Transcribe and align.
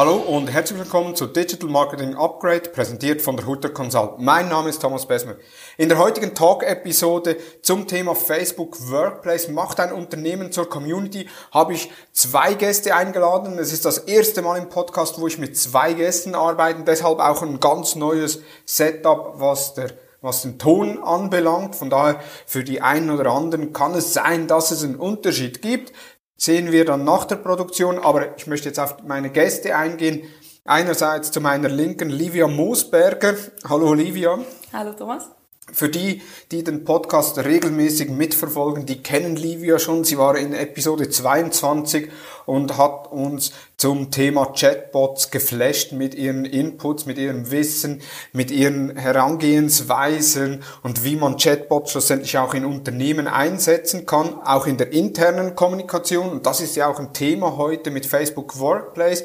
Hallo 0.00 0.14
und 0.14 0.50
herzlich 0.50 0.78
willkommen 0.78 1.14
zu 1.14 1.26
Digital 1.26 1.68
Marketing 1.68 2.14
Upgrade, 2.14 2.70
präsentiert 2.70 3.20
von 3.20 3.36
der 3.36 3.46
Hutter 3.46 3.68
Consult. 3.68 4.18
Mein 4.18 4.48
Name 4.48 4.70
ist 4.70 4.80
Thomas 4.80 5.04
Besmer. 5.04 5.34
In 5.76 5.90
der 5.90 5.98
heutigen 5.98 6.34
Talk-Episode 6.34 7.36
zum 7.60 7.86
Thema 7.86 8.14
Facebook 8.14 8.78
Workplace 8.90 9.48
macht 9.48 9.78
ein 9.78 9.92
Unternehmen 9.92 10.52
zur 10.52 10.70
Community 10.70 11.28
habe 11.52 11.74
ich 11.74 11.90
zwei 12.12 12.54
Gäste 12.54 12.96
eingeladen. 12.96 13.58
Es 13.58 13.74
ist 13.74 13.84
das 13.84 13.98
erste 13.98 14.40
Mal 14.40 14.56
im 14.56 14.70
Podcast, 14.70 15.20
wo 15.20 15.26
ich 15.26 15.36
mit 15.36 15.58
zwei 15.58 15.92
Gästen 15.92 16.34
arbeite, 16.34 16.82
deshalb 16.84 17.18
auch 17.18 17.42
ein 17.42 17.60
ganz 17.60 17.94
neues 17.94 18.40
Setup, 18.64 19.34
was 19.34 19.74
der 19.74 19.90
was 20.22 20.42
den 20.42 20.58
Ton 20.58 21.02
anbelangt. 21.02 21.76
Von 21.76 21.88
daher, 21.88 22.20
für 22.44 22.62
die 22.62 22.82
einen 22.82 23.10
oder 23.10 23.30
anderen 23.32 23.72
kann 23.72 23.94
es 23.94 24.12
sein, 24.12 24.48
dass 24.48 24.70
es 24.70 24.84
einen 24.84 24.96
Unterschied 24.96 25.62
gibt 25.62 25.94
sehen 26.40 26.72
wir 26.72 26.84
dann 26.84 27.04
nach 27.04 27.26
der 27.26 27.36
Produktion. 27.36 27.98
Aber 27.98 28.36
ich 28.36 28.46
möchte 28.46 28.68
jetzt 28.68 28.80
auf 28.80 29.02
meine 29.06 29.30
Gäste 29.30 29.76
eingehen. 29.76 30.22
Einerseits 30.64 31.30
zu 31.30 31.40
meiner 31.40 31.68
Linken 31.68 32.10
Livia 32.10 32.48
Moosberger. 32.48 33.34
Hallo 33.68 33.94
Livia. 33.94 34.38
Hallo 34.72 34.92
Thomas. 34.92 35.39
Für 35.72 35.88
die, 35.88 36.22
die 36.50 36.64
den 36.64 36.84
Podcast 36.84 37.38
regelmäßig 37.38 38.10
mitverfolgen, 38.10 38.86
die 38.86 39.02
kennen 39.02 39.36
Livia 39.36 39.78
schon. 39.78 40.04
Sie 40.04 40.18
war 40.18 40.36
in 40.36 40.52
Episode 40.52 41.08
22 41.08 42.08
und 42.46 42.76
hat 42.76 43.12
uns 43.12 43.52
zum 43.76 44.10
Thema 44.10 44.46
Chatbots 44.46 45.30
geflasht 45.30 45.92
mit 45.92 46.14
ihren 46.14 46.44
Inputs, 46.44 47.06
mit 47.06 47.18
ihrem 47.18 47.50
Wissen, 47.50 48.02
mit 48.32 48.50
ihren 48.50 48.96
Herangehensweisen 48.96 50.62
und 50.82 51.04
wie 51.04 51.16
man 51.16 51.36
Chatbots 51.36 51.92
schlussendlich 51.92 52.36
auch 52.38 52.54
in 52.54 52.64
Unternehmen 52.64 53.28
einsetzen 53.28 54.06
kann, 54.06 54.40
auch 54.44 54.66
in 54.66 54.76
der 54.76 54.92
internen 54.92 55.54
Kommunikation. 55.54 56.30
Und 56.30 56.46
das 56.46 56.60
ist 56.60 56.76
ja 56.76 56.88
auch 56.88 56.98
ein 56.98 57.12
Thema 57.12 57.56
heute 57.56 57.90
mit 57.90 58.06
Facebook 58.06 58.58
Workplace. 58.58 59.24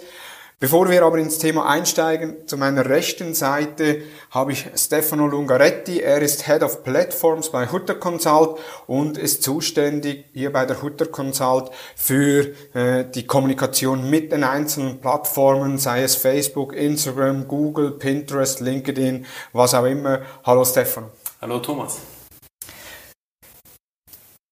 Bevor 0.58 0.90
wir 0.90 1.04
aber 1.04 1.18
ins 1.18 1.38
Thema 1.38 1.68
einsteigen, 1.68 2.48
zu 2.48 2.56
meiner 2.56 2.86
rechten 2.86 3.34
Seite 3.34 4.04
habe 4.32 4.54
ich 4.54 4.66
Stefano 4.76 5.28
Lungaretti. 5.28 6.00
Er 6.00 6.22
ist 6.22 6.46
Head 6.48 6.64
of 6.64 6.82
Platforms 6.82 7.50
bei 7.50 7.70
Hutter 7.70 7.96
Consult 7.96 8.58
und 8.88 9.18
ist 9.18 9.44
zuständig 9.44 10.28
hier 10.32 10.54
bei 10.54 10.66
der 10.66 10.82
Hutter 10.82 11.08
Consult 11.08 11.72
für 11.98 12.54
äh, 12.74 13.04
die 13.04 13.28
Kommunikation 13.28 14.10
mit 14.10 14.32
den 14.32 14.46
einzelnen 14.46 15.02
Plattformen, 15.02 15.78
sei 15.78 16.04
es 16.04 16.16
Facebook, 16.16 16.74
Instagram, 16.74 17.50
Google, 17.50 17.92
Pinterest, 17.92 18.62
LinkedIn, 18.62 19.26
was 19.52 19.74
auch 19.74 19.84
immer. 19.84 20.22
Hallo 20.46 20.64
Stefano. 20.64 21.10
Hallo 21.42 21.60
Thomas. 21.60 22.15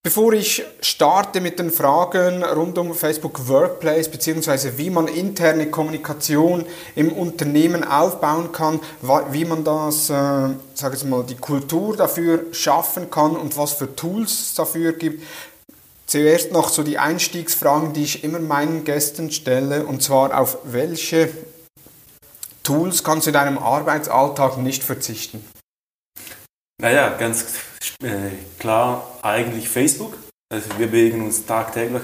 Bevor 0.06 0.34
ich 0.34 0.66
starte 0.82 1.40
mit 1.40 1.60
den 1.60 1.72
Fragen 1.72 2.44
rund 2.44 2.78
um 2.78 2.94
Facebook 2.94 3.48
Workplace 3.48 4.10
beziehungsweise 4.10 4.78
wie 4.78 4.90
man 4.90 5.08
interne 5.08 5.72
Kommunikation 5.72 6.66
im 6.94 7.14
Unternehmen 7.14 7.86
aufbauen 7.86 8.52
kann, 8.52 8.82
wie 9.32 9.46
man 9.46 9.64
das, 9.64 10.10
äh, 10.10 10.50
sage 10.74 10.98
ich 10.98 11.06
mal, 11.06 11.24
die 11.24 11.38
Kultur 11.38 11.96
dafür 11.96 12.48
schaffen 12.52 13.10
kann 13.10 13.38
und 13.38 13.56
was 13.56 13.72
für 13.72 13.96
Tools 13.96 14.32
es 14.34 14.56
dafür 14.56 14.92
gibt, 14.92 15.24
zuerst 16.06 16.52
noch 16.52 16.68
so 16.68 16.84
die 16.84 16.98
Einstiegsfragen, 16.98 17.94
die 17.94 18.04
ich 18.04 18.26
immer 18.26 18.40
meinen 18.40 18.84
Gästen 18.84 19.32
stelle, 19.32 19.86
und 19.86 20.04
zwar 20.04 20.38
auf 20.38 20.58
welche 20.66 21.30
Tools 22.62 23.06
kannst 23.06 23.28
du 23.28 23.30
in 23.30 23.36
deinem 23.36 23.58
Arbeitsalltag 23.58 24.58
nicht 24.58 24.84
verzichten? 24.84 25.46
Naja, 26.82 27.16
ganz 27.18 27.46
äh, 28.04 28.32
klar 28.60 29.20
eigentlich 29.22 29.70
Facebook. 29.70 30.18
Also 30.50 30.70
wir 30.78 30.88
bewegen 30.88 31.24
uns 31.24 31.46
tagtäglich 31.46 32.04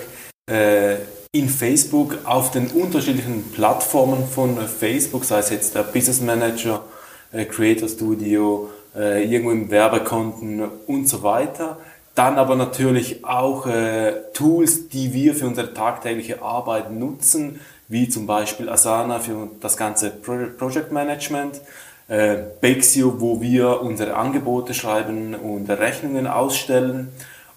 äh, 0.50 0.96
in 1.32 1.48
Facebook 1.48 2.18
auf 2.24 2.52
den 2.52 2.68
unterschiedlichen 2.68 3.52
Plattformen 3.52 4.28
von 4.28 4.58
Facebook, 4.68 5.24
sei 5.24 5.40
es 5.40 5.50
jetzt 5.52 5.76
der 5.76 5.84
Business 5.84 6.22
Manager, 6.22 6.84
äh, 7.32 7.46
Creator 7.46 7.88
Studio, 7.88 8.70
äh, 8.96 9.24
irgendwo 9.24 9.52
im 9.52 9.70
Werbekonten 9.70 10.64
und 10.88 11.08
so 11.08 11.22
weiter. 11.22 11.78
Dann 12.16 12.38
aber 12.38 12.56
natürlich 12.56 13.24
auch 13.24 13.68
äh, 13.68 14.14
Tools, 14.34 14.90
die 14.90 15.14
wir 15.14 15.36
für 15.36 15.46
unsere 15.46 15.74
tagtägliche 15.74 16.42
Arbeit 16.42 16.92
nutzen, 16.92 17.60
wie 17.88 18.10
zum 18.10 18.28
Beispiel 18.28 18.68
Asana 18.68 19.20
für 19.20 19.50
das 19.62 19.78
ganze 19.78 20.10
Project 20.10 20.92
Management 20.92 21.62
äh, 22.10 22.38
Bexio, 22.60 23.22
wo 23.22 23.40
wir 23.40 23.82
unsere 23.82 24.16
Angebote 24.16 24.74
schreiben 24.74 25.36
und 25.36 25.70
Rechnungen 25.70 26.28
ausstellen. 26.28 27.10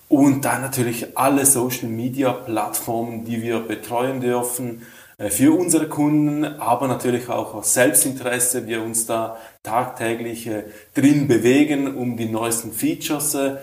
Und 0.08 0.44
dann 0.44 0.60
natürlich 0.60 1.16
alle 1.16 1.46
Social 1.46 1.88
Media 1.88 2.32
Plattformen, 2.32 3.24
die 3.24 3.40
wir 3.40 3.60
betreuen 3.60 4.20
dürfen 4.20 4.82
äh, 5.16 5.30
für 5.30 5.58
unsere 5.58 5.88
Kunden, 5.88 6.44
aber 6.44 6.86
natürlich 6.86 7.30
auch 7.30 7.54
aus 7.54 7.72
Selbstinteresse, 7.72 8.66
wir 8.66 8.82
uns 8.82 9.06
da 9.06 9.38
tagtäglich 9.62 10.46
äh, 10.46 10.64
drin 10.94 11.28
bewegen, 11.28 11.96
um 11.96 12.18
die 12.18 12.28
neuesten 12.28 12.72
Features 12.72 13.34
äh, 13.34 13.56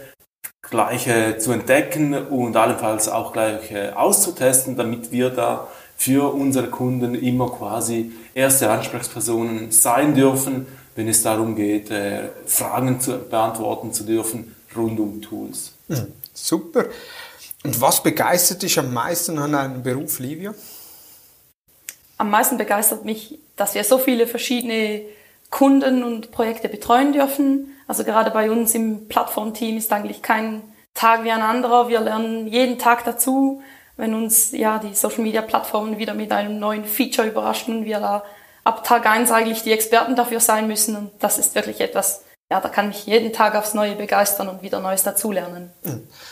gleich 0.61 1.07
zu 1.39 1.51
entdecken 1.51 2.13
und 2.13 2.55
allenfalls 2.55 3.09
auch 3.09 3.33
gleich 3.33 3.75
auszutesten, 3.95 4.75
damit 4.75 5.11
wir 5.11 5.31
da 5.31 5.67
für 5.99 6.33
unsere 6.33 6.71
Kunden 6.71 7.13
immer 7.13 7.51
quasi 7.51 8.11
erste 8.33 8.71
Ansprechpersonen 8.71 9.69
sein 9.69 10.15
dürfen 10.15 10.65
wenn 10.99 11.07
es 11.07 11.23
darum 11.23 11.55
geht, 11.55 11.89
äh, 11.91 12.27
Fragen 12.45 12.99
zu 12.99 13.17
beantworten 13.17 13.93
zu 13.93 14.03
dürfen 14.03 14.53
rund 14.75 14.99
um 14.99 15.21
Tools. 15.21 15.71
Mhm, 15.87 16.11
super. 16.33 16.87
Und 17.63 17.79
was 17.79 18.03
begeistert 18.03 18.63
dich 18.63 18.77
am 18.77 18.93
meisten 18.93 19.37
an 19.39 19.53
deinem 19.53 19.81
Beruf, 19.81 20.19
Livia? 20.19 20.53
Am 22.17 22.29
meisten 22.29 22.57
begeistert 22.57 23.05
mich, 23.05 23.39
dass 23.55 23.75
wir 23.75 23.85
so 23.85 23.97
viele 23.97 24.27
verschiedene 24.27 25.03
Kunden 25.49 26.03
und 26.03 26.31
Projekte 26.31 26.67
betreuen 26.67 27.13
dürfen. 27.13 27.71
Also 27.87 28.03
gerade 28.03 28.31
bei 28.31 28.51
uns 28.51 28.75
im 28.75 29.07
Plattformteam 29.07 29.77
ist 29.77 29.93
eigentlich 29.93 30.21
kein 30.21 30.61
Tag 30.95 31.23
wie 31.23 31.31
ein 31.31 31.41
anderer. 31.41 31.87
Wir 31.87 32.01
lernen 32.01 32.45
jeden 32.45 32.77
Tag 32.77 33.05
dazu. 33.05 33.61
Wenn 33.99 34.13
uns 34.13 34.53
ja 34.53 34.79
die 34.79 34.95
Social 34.95 35.23
Media 35.23 35.41
Plattformen 35.41 35.97
wieder 35.97 36.13
mit 36.13 36.31
einem 36.31 36.57
neuen 36.57 36.85
Feature 36.85 37.27
überraschen, 37.27 37.83
wir 37.83 37.99
da 37.99 38.23
ab 38.63 38.85
Tag 38.85 39.05
eins 39.05 39.29
eigentlich 39.29 39.63
die 39.63 39.73
Experten 39.73 40.15
dafür 40.15 40.39
sein 40.39 40.67
müssen. 40.67 40.95
Und 40.95 41.11
das 41.19 41.37
ist 41.37 41.53
wirklich 41.53 41.81
etwas, 41.81 42.23
ja, 42.49 42.61
da 42.61 42.69
kann 42.69 42.87
mich 42.87 43.05
jeden 43.07 43.33
Tag 43.33 43.55
aufs 43.55 43.73
Neue 43.73 43.95
begeistern 43.95 44.47
und 44.47 44.61
wieder 44.61 44.79
Neues 44.79 45.03
dazulernen. 45.03 45.73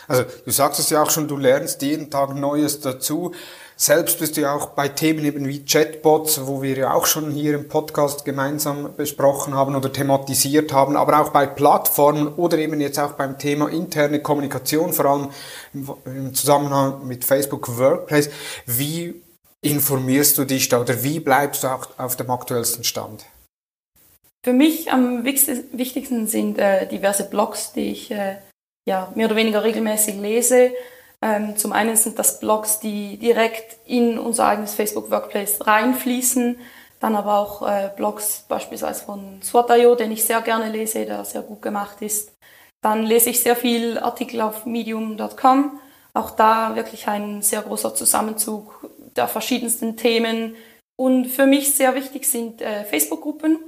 Also 0.08 0.24
du 0.46 0.52
sagst 0.52 0.80
es 0.80 0.90
ja 0.92 1.04
auch 1.04 1.10
schon, 1.10 1.28
du 1.28 1.36
lernst 1.36 1.82
jeden 1.82 2.10
Tag 2.10 2.34
Neues 2.36 2.80
dazu. 2.80 3.34
Selbst 3.80 4.18
bist 4.18 4.36
du 4.36 4.42
ja 4.42 4.56
auch 4.56 4.70
bei 4.70 4.88
Themen 4.88 5.24
eben 5.24 5.48
wie 5.48 5.64
Chatbots, 5.64 6.48
wo 6.48 6.64
wir 6.64 6.76
ja 6.76 6.94
auch 6.94 7.06
schon 7.06 7.30
hier 7.30 7.54
im 7.54 7.68
Podcast 7.68 8.26
gemeinsam 8.26 8.96
besprochen 8.98 9.54
haben 9.54 9.76
oder 9.76 9.94
thematisiert 9.94 10.74
haben, 10.74 10.98
aber 10.98 11.22
auch 11.22 11.30
bei 11.30 11.46
Plattformen 11.46 12.28
oder 12.28 12.58
eben 12.58 12.82
jetzt 12.82 12.98
auch 12.98 13.12
beim 13.12 13.38
Thema 13.38 13.70
interne 13.70 14.20
Kommunikation, 14.20 14.94
vor 14.94 15.06
allem 15.06 15.30
im 16.06 16.34
Zusammenhang 16.34 17.06
mit 17.06 17.24
Facebook 17.24 17.78
Workplace. 17.78 18.32
Wie 18.66 19.22
informierst 19.62 20.40
du 20.40 20.46
dich 20.46 20.70
da 20.70 20.82
oder 20.82 21.04
wie 21.04 21.20
bleibst 21.20 21.64
du 21.64 21.68
auch 21.68 21.88
auf 22.00 22.16
dem 22.16 22.32
aktuellsten 22.32 22.84
Stand? 22.84 23.26
Für 24.44 24.54
mich 24.54 24.92
am 24.92 25.24
wichtigsten 25.24 26.26
sind 26.26 26.58
äh, 26.58 26.88
diverse 26.88 27.30
Blogs, 27.30 27.74
die 27.74 27.92
ich 27.92 28.10
äh, 28.10 28.38
ja, 28.88 29.12
mehr 29.14 29.28
oder 29.28 29.36
weniger 29.36 29.64
regelmäßig 29.64 30.16
lese. 30.16 30.72
Ähm, 31.22 31.58
zum 31.58 31.72
einen 31.72 31.96
sind 31.96 32.20
das 32.20 32.40
Blogs, 32.40 32.80
die 32.80 33.18
direkt 33.18 33.78
in 33.86 34.20
unser 34.20 34.48
eigenes 34.48 34.76
Facebook 34.76 35.10
Workplace 35.10 35.66
reinfließen. 35.66 36.58
Dann 37.00 37.16
aber 37.16 37.38
auch 37.38 37.68
äh, 37.68 37.92
Blogs 37.96 38.46
beispielsweise 38.48 39.04
von 39.04 39.42
Swat.io, 39.42 39.96
den 39.96 40.12
ich 40.12 40.24
sehr 40.24 40.42
gerne 40.42 40.72
lese, 40.72 41.06
der 41.06 41.26
sehr 41.26 41.42
gut 41.42 41.62
gemacht 41.62 42.02
ist. 42.02 42.34
Dann 42.82 43.04
lese 43.04 43.30
ich 43.30 43.42
sehr 43.42 43.56
viel 43.56 43.98
Artikel 44.00 44.42
auf 44.42 44.66
medium.com. 44.66 45.80
Auch 46.14 46.32
da 46.32 46.76
wirklich 46.76 47.08
ein 47.08 47.42
sehr 47.42 47.62
großer 47.62 47.94
Zusammenzug 47.94 48.90
der 49.16 49.28
verschiedensten 49.28 49.98
Themen. 49.98 50.56
Und 50.96 51.26
für 51.26 51.46
mich 51.46 51.76
sehr 51.76 51.94
wichtig 51.96 52.26
sind 52.26 52.62
äh, 52.62 52.84
Facebook-Gruppen, 52.84 53.60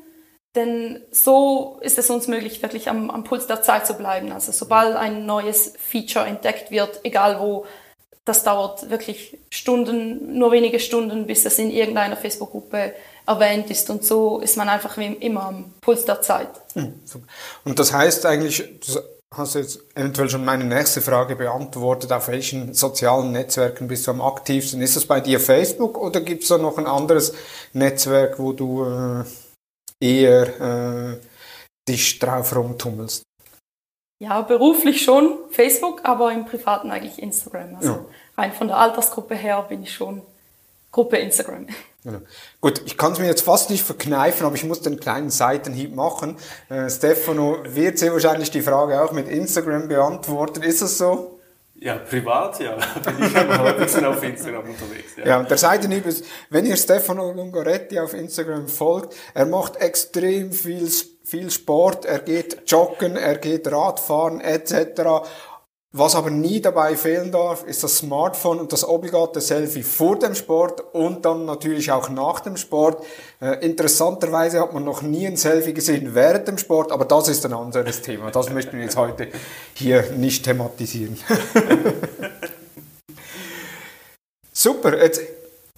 denn 0.59 1.01
so 1.11 1.79
ist 1.81 1.97
es 1.97 2.09
uns 2.09 2.27
möglich, 2.27 2.61
wirklich 2.61 2.89
am, 2.89 3.09
am 3.09 3.23
Puls 3.23 3.47
der 3.47 3.61
Zeit 3.61 3.87
zu 3.87 3.93
bleiben. 3.93 4.31
Also 4.31 4.51
sobald 4.51 4.95
ein 4.95 5.25
neues 5.25 5.73
Feature 5.77 6.25
entdeckt 6.25 6.69
wird, 6.69 6.99
egal 7.03 7.39
wo, 7.39 7.65
das 8.25 8.43
dauert 8.43 8.89
wirklich 8.89 9.37
Stunden, 9.49 10.37
nur 10.37 10.51
wenige 10.51 10.79
Stunden, 10.79 11.25
bis 11.25 11.45
es 11.45 11.57
in 11.57 11.71
irgendeiner 11.71 12.17
Facebook-Gruppe 12.17 12.93
erwähnt 13.25 13.71
ist. 13.71 13.89
Und 13.89 14.03
so 14.03 14.39
ist 14.39 14.57
man 14.57 14.69
einfach 14.69 14.97
immer 14.97 15.43
am 15.43 15.73
Puls 15.81 16.05
der 16.05 16.21
Zeit. 16.21 16.49
Hm, 16.73 16.93
und 17.63 17.79
das 17.79 17.93
heißt 17.93 18.25
eigentlich, 18.25 18.63
hast 19.31 19.55
du 19.55 19.59
jetzt 19.59 19.79
eventuell 19.95 20.29
schon 20.29 20.43
meine 20.43 20.65
nächste 20.65 21.01
Frage 21.01 21.35
beantwortet. 21.35 22.11
Auf 22.11 22.27
welchen 22.27 22.73
sozialen 22.73 23.31
Netzwerken 23.31 23.87
bist 23.87 24.05
du 24.07 24.11
am 24.11 24.21
aktivsten? 24.21 24.81
Ist 24.81 24.95
das 24.95 25.05
bei 25.05 25.21
dir 25.21 25.39
Facebook 25.39 25.97
oder 25.97 26.21
gibt 26.21 26.43
es 26.43 26.49
da 26.49 26.57
noch 26.57 26.77
ein 26.77 26.87
anderes 26.87 27.33
Netzwerk, 27.73 28.39
wo 28.39 28.53
du 28.53 28.85
äh, 28.85 29.23
eher 29.99 31.17
äh, 31.17 31.17
dich 31.87 32.19
drauf 32.19 32.55
rumtummelst? 32.55 33.23
Ja, 34.21 34.41
beruflich 34.41 35.01
schon 35.01 35.37
Facebook, 35.49 36.01
aber 36.03 36.33
im 36.33 36.45
Privaten 36.45 36.91
eigentlich 36.91 37.21
Instagram. 37.21 37.75
Also 37.75 37.91
ja. 37.91 38.05
rein 38.37 38.51
von 38.51 38.67
der 38.67 38.77
Altersgruppe 38.77 39.35
her 39.35 39.65
bin 39.69 39.83
ich 39.83 39.93
schon 39.93 40.21
Gruppe 40.91 41.17
Instagram. 41.17 41.67
Genau. 42.03 42.19
Gut, 42.61 42.81
ich 42.85 42.97
kann 42.97 43.11
es 43.11 43.19
mir 43.19 43.27
jetzt 43.27 43.41
fast 43.41 43.69
nicht 43.69 43.83
verkneifen, 43.83 44.45
aber 44.45 44.55
ich 44.55 44.63
muss 44.63 44.81
den 44.81 44.99
kleinen 44.99 45.29
Seitenhieb 45.29 45.95
machen. 45.95 46.37
Äh, 46.69 46.89
Stefano 46.89 47.57
wird 47.63 47.97
sehr 47.97 48.13
wahrscheinlich 48.13 48.51
die 48.51 48.61
Frage 48.61 49.01
auch 49.01 49.11
mit 49.11 49.27
Instagram 49.27 49.87
beantworten. 49.89 50.63
Ist 50.63 50.81
es 50.81 50.97
so? 50.97 51.38
Ja, 51.81 51.95
privat, 51.95 52.59
ja. 52.59 52.75
Bin 53.05 53.25
ich 53.25 53.35
ein 53.35 53.77
bisschen 53.77 54.05
auf 54.05 54.21
Instagram 54.21 54.69
unterwegs. 54.69 55.15
Ja. 55.17 55.25
ja, 55.25 55.43
der 55.43 55.57
Seitenhieb 55.57 56.05
ist, 56.05 56.25
wenn 56.49 56.65
ihr 56.65 56.75
Stefano 56.75 57.31
Lungaretti 57.31 57.99
auf 57.99 58.13
Instagram 58.13 58.67
folgt, 58.67 59.15
er 59.33 59.45
macht 59.45 59.77
extrem 59.77 60.51
viel, 60.51 60.89
viel 61.23 61.49
Sport, 61.49 62.03
er 62.03 62.19
geht 62.19 62.69
joggen, 62.69 63.15
er 63.15 63.37
geht 63.37 63.71
Radfahren 63.71 64.41
etc. 64.41 65.25
Was 65.91 66.13
aber 66.13 66.29
nie 66.29 66.61
dabei 66.61 66.95
fehlen 66.95 67.31
darf, 67.31 67.63
ist 67.63 67.81
das 67.81 67.97
Smartphone 67.97 68.59
und 68.59 68.71
das 68.71 68.87
obligate 68.87 69.41
Selfie 69.41 69.81
vor 69.81 70.19
dem 70.19 70.35
Sport 70.35 70.83
und 70.93 71.25
dann 71.25 71.45
natürlich 71.45 71.91
auch 71.91 72.09
nach 72.09 72.41
dem 72.41 72.57
Sport. 72.57 73.03
Äh, 73.41 73.65
interessanterweise 73.65 74.59
hat 74.59 74.71
man 74.71 74.83
noch 74.83 75.01
nie 75.01 75.25
ein 75.25 75.35
Selfie 75.35 75.73
gesehen 75.73 76.13
während 76.13 76.47
dem 76.47 76.59
Sport, 76.59 76.91
aber 76.91 77.05
das 77.05 77.27
ist 77.27 77.43
ein 77.43 77.53
anderes 77.53 78.03
Thema. 78.03 78.29
Das 78.29 78.49
möchten 78.53 78.77
wir 78.77 78.83
jetzt 78.83 78.97
heute 78.97 79.29
hier 79.73 80.11
nicht 80.11 80.43
thematisieren. 80.43 81.17
Super, 84.53 85.01
jetzt 85.01 85.21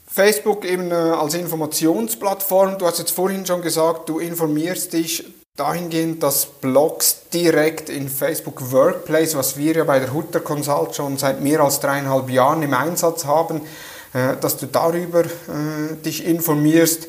Facebook 0.07 0.65
eben 0.65 0.91
äh, 0.91 0.95
als 0.95 1.35
Informationsplattform. 1.35 2.77
Du 2.79 2.85
hast 2.85 2.99
jetzt 2.99 3.11
vorhin 3.11 3.45
schon 3.45 3.61
gesagt, 3.61 4.09
du 4.09 4.19
informierst 4.19 4.91
dich 4.91 5.23
dahingehend, 5.57 6.23
dass 6.23 6.45
Blogs 6.45 7.21
direkt 7.33 7.89
in 7.89 8.09
Facebook 8.09 8.71
Workplace, 8.71 9.35
was 9.35 9.57
wir 9.57 9.75
ja 9.75 9.83
bei 9.83 9.99
der 9.99 10.13
Hutter 10.13 10.39
Consult 10.39 10.95
schon 10.95 11.17
seit 11.17 11.41
mehr 11.41 11.59
als 11.59 11.79
dreieinhalb 11.79 12.29
Jahren 12.29 12.63
im 12.63 12.73
Einsatz 12.73 13.25
haben, 13.25 13.61
äh, 14.13 14.37
dass 14.37 14.57
du 14.57 14.65
darüber 14.65 15.25
äh, 15.25 15.95
dich 16.03 16.25
informierst. 16.25 17.07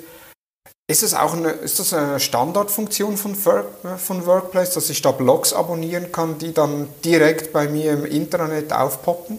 Ist 0.91 1.03
das 1.03 1.15
auch 1.15 1.33
eine, 1.33 1.51
ist 1.51 1.79
das 1.79 1.95
eine 1.95 2.21
Standardfunktion 2.21 3.17
von, 3.17 3.35
von 3.35 4.27
Workplace, 4.27 4.75
dass 4.75 4.91
ich 4.91 5.01
da 5.01 5.13
Blogs 5.13 5.53
abonnieren 5.53 6.13
kann, 6.13 6.39
die 6.39 6.53
dann 6.53 6.89
direkt 7.05 7.53
bei 7.53 7.69
mir 7.69 7.93
im 7.93 8.05
Internet 8.05 8.73
aufpoppen? 8.73 9.39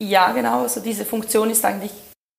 Ja, 0.00 0.32
genau. 0.32 0.62
Also 0.62 0.80
diese 0.80 1.04
Funktion 1.04 1.50
ist 1.50 1.64
eigentlich 1.64 1.92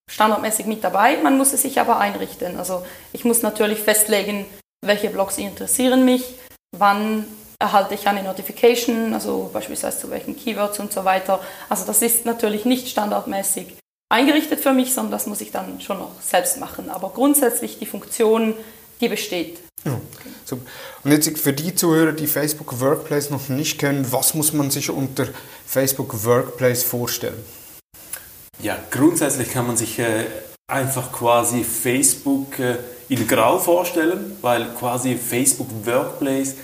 standardmäßig 0.09 0.68
mit 0.68 0.83
dabei. 0.83 1.18
Man 1.21 1.38
muss 1.38 1.54
es 1.54 1.63
sich 1.63 1.80
aber 1.80 1.98
einrichten. 1.98 2.57
Also 2.57 2.86
ich 3.12 3.25
muss 3.25 3.42
natürlich 3.42 3.80
festlegen, 3.80 4.45
welche 4.87 5.09
Blogs 5.09 5.37
interessieren 5.37 6.05
mich, 6.05 6.23
wann 6.75 7.25
erhalte 7.59 7.95
ich 7.95 8.07
eine 8.07 8.23
Notification, 8.23 9.13
also 9.13 9.49
beispielsweise 9.51 9.99
zu 9.99 10.09
welchen 10.09 10.35
Keywords 10.35 10.79
und 10.79 10.91
so 10.91 11.05
weiter. 11.05 11.39
Also 11.69 11.85
das 11.85 12.01
ist 12.01 12.25
natürlich 12.25 12.65
nicht 12.65 12.87
standardmäßig 12.87 13.77
eingerichtet 14.09 14.59
für 14.59 14.73
mich, 14.73 14.93
sondern 14.93 15.11
das 15.11 15.27
muss 15.27 15.41
ich 15.41 15.51
dann 15.51 15.81
schon 15.81 15.99
noch 15.99 16.11
selbst 16.21 16.59
machen. 16.59 16.89
Aber 16.89 17.09
grundsätzlich 17.09 17.79
die 17.79 17.85
Funktion, 17.85 18.53
die 19.01 19.09
besteht. 19.09 19.59
Ja, 19.85 19.99
super. 20.45 20.63
Und 21.03 21.11
jetzt 21.11 21.37
für 21.39 21.53
die 21.53 21.73
Zuhörer, 21.73 22.11
die 22.11 22.27
Facebook 22.27 22.79
Workplace 22.79 23.29
noch 23.29 23.49
nicht 23.49 23.79
kennen, 23.79 24.05
was 24.11 24.33
muss 24.33 24.53
man 24.53 24.69
sich 24.69 24.89
unter 24.89 25.27
Facebook 25.65 26.23
Workplace 26.25 26.83
vorstellen? 26.83 27.43
Ja, 28.59 28.77
grundsätzlich 28.89 29.51
kann 29.51 29.67
man 29.67 29.77
sich 29.77 29.99
äh, 29.99 30.25
einfach 30.67 31.11
quasi 31.11 31.63
Facebook 31.63 32.59
äh, 32.59 32.77
in 33.09 33.27
Grau 33.27 33.57
vorstellen, 33.57 34.38
weil 34.42 34.65
quasi 34.77 35.15
Facebook 35.15 35.69
Workplace 35.86 36.56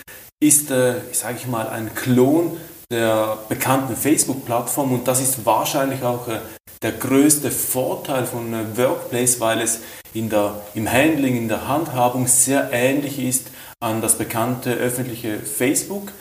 ist, 0.41 0.71
äh, 0.71 0.95
sage 1.11 1.37
ich 1.37 1.47
mal, 1.47 1.67
ein 1.69 1.93
Klon 1.95 2.57
der 2.91 3.37
bekannten 3.49 3.95
Facebook-Plattform 3.95 4.91
und 4.91 5.07
das 5.07 5.21
ist 5.21 5.45
wahrscheinlich 5.45 6.03
auch 6.03 6.27
äh, 6.27 6.39
der 6.81 6.91
größte 6.91 7.49
Vorteil 7.49 8.25
von 8.25 8.53
äh, 8.53 8.77
Workplace, 8.77 9.39
weil 9.39 9.61
es 9.61 9.79
in 10.13 10.29
der, 10.29 10.61
im 10.75 10.91
Handling, 10.91 11.37
in 11.37 11.47
der 11.47 11.67
Handhabung 11.67 12.27
sehr 12.27 12.69
ähnlich 12.71 13.19
ist 13.19 13.47
an 13.79 14.01
das 14.01 14.17
bekannte 14.17 14.73
öffentliche 14.73 15.39
Facebook 15.39 16.11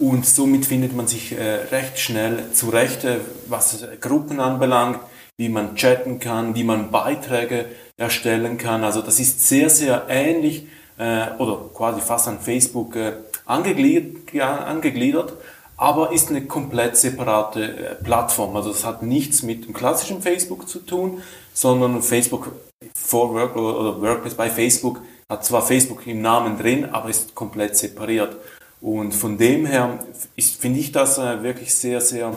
und 0.00 0.26
somit 0.26 0.66
findet 0.66 0.96
man 0.96 1.06
sich 1.06 1.32
äh, 1.32 1.42
recht 1.70 1.98
schnell 1.98 2.52
zurecht, 2.52 3.04
äh, 3.04 3.18
was 3.48 3.84
Gruppen 4.00 4.40
anbelangt, 4.40 5.00
wie 5.36 5.48
man 5.48 5.76
chatten 5.76 6.18
kann, 6.18 6.54
wie 6.54 6.64
man 6.64 6.90
Beiträge 6.90 7.66
erstellen 7.96 8.58
kann. 8.58 8.84
Also 8.84 9.02
das 9.02 9.18
ist 9.18 9.46
sehr, 9.48 9.70
sehr 9.70 10.06
ähnlich 10.08 10.66
äh, 10.98 11.30
oder 11.38 11.70
quasi 11.74 12.00
fast 12.00 12.28
an 12.28 12.40
Facebook 12.40 12.96
äh, 12.96 13.12
angegliedert, 13.46 14.32
ja, 14.32 14.56
angegliedert, 14.56 15.34
aber 15.76 16.12
ist 16.12 16.30
eine 16.30 16.42
komplett 16.46 16.96
separate 16.96 17.64
äh, 17.64 17.94
Plattform. 18.02 18.56
Also 18.56 18.70
das 18.70 18.84
hat 18.84 19.02
nichts 19.02 19.42
mit 19.42 19.66
dem 19.66 19.72
klassischen 19.72 20.22
Facebook 20.22 20.68
zu 20.68 20.80
tun, 20.80 21.22
sondern 21.54 22.02
Facebook 22.02 22.52
for 22.94 23.34
Work 23.34 23.56
oder 23.56 24.00
Workplace 24.00 24.34
bei 24.34 24.50
Facebook 24.50 25.00
hat 25.28 25.44
zwar 25.44 25.62
Facebook 25.62 26.06
im 26.06 26.20
Namen 26.20 26.58
drin, 26.58 26.84
aber 26.84 27.08
ist 27.08 27.34
komplett 27.34 27.76
separiert. 27.76 28.36
Und 28.80 29.12
von 29.12 29.38
dem 29.38 29.64
her 29.64 29.98
finde 30.36 30.80
ich 30.80 30.92
das 30.92 31.18
äh, 31.18 31.42
wirklich 31.42 31.74
sehr, 31.74 32.00
sehr 32.00 32.36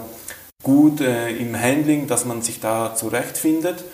gut 0.66 1.00
äh, 1.00 1.30
im 1.30 1.58
Handling, 1.58 2.08
dass 2.08 2.26
man 2.26 2.42
sich 2.42 2.60
da 2.60 2.96
zurechtfindet. 2.96 3.86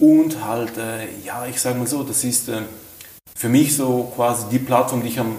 Und 0.00 0.44
halt, 0.44 0.76
äh, 0.76 1.06
ja, 1.24 1.46
ich 1.46 1.60
sage 1.60 1.78
mal 1.78 1.86
so, 1.86 2.02
das 2.02 2.24
ist 2.24 2.48
äh, 2.48 2.62
für 3.36 3.48
mich 3.48 3.76
so 3.76 4.10
quasi 4.16 4.46
die 4.50 4.58
Plattform, 4.58 5.02
die 5.02 5.10
ich 5.10 5.20
am 5.20 5.36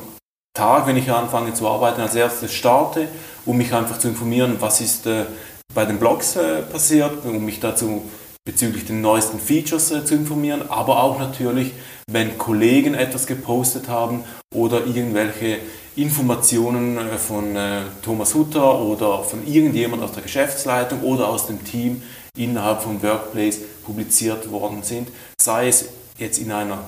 Tag, 0.53 0.87
wenn 0.87 0.95
ich 0.95 1.11
anfange 1.11 1.53
zu 1.53 1.67
arbeiten, 1.67 1.99
als 1.99 2.15
erstes 2.15 2.53
starte, 2.53 3.09
um 3.45 3.57
mich 3.57 3.73
einfach 3.73 3.99
zu 3.99 4.07
informieren, 4.07 4.55
was 4.59 4.79
ist 4.79 5.05
äh, 5.07 5.25
bei 5.73 5.85
den 5.85 5.99
Blogs 5.99 6.37
äh, 6.37 6.61
passiert, 6.61 7.25
um 7.25 7.43
mich 7.43 7.59
dazu 7.59 8.03
bezüglich 8.45 8.85
den 8.85 9.01
neuesten 9.01 9.39
Features 9.39 9.91
äh, 9.91 10.05
zu 10.05 10.15
informieren, 10.15 10.69
aber 10.69 11.03
auch 11.03 11.19
natürlich, 11.19 11.73
wenn 12.09 12.37
Kollegen 12.37 12.93
etwas 12.93 13.25
gepostet 13.25 13.89
haben 13.89 14.23
oder 14.53 14.85
irgendwelche 14.85 15.57
Informationen 15.95 16.97
äh, 16.97 17.17
von 17.17 17.55
äh, 17.55 17.81
Thomas 18.03 18.35
Hutter 18.35 18.79
oder 18.79 19.23
von 19.23 19.45
irgendjemand 19.47 20.03
aus 20.03 20.11
der 20.11 20.23
Geschäftsleitung 20.23 21.01
oder 21.01 21.27
aus 21.27 21.47
dem 21.47 21.63
Team 21.63 22.03
innerhalb 22.37 22.81
von 22.81 23.01
Workplace 23.01 23.59
publiziert 23.83 24.51
worden 24.51 24.83
sind, 24.83 25.09
sei 25.41 25.67
es 25.67 25.89
jetzt 26.17 26.37
in 26.37 26.51
einer 26.51 26.83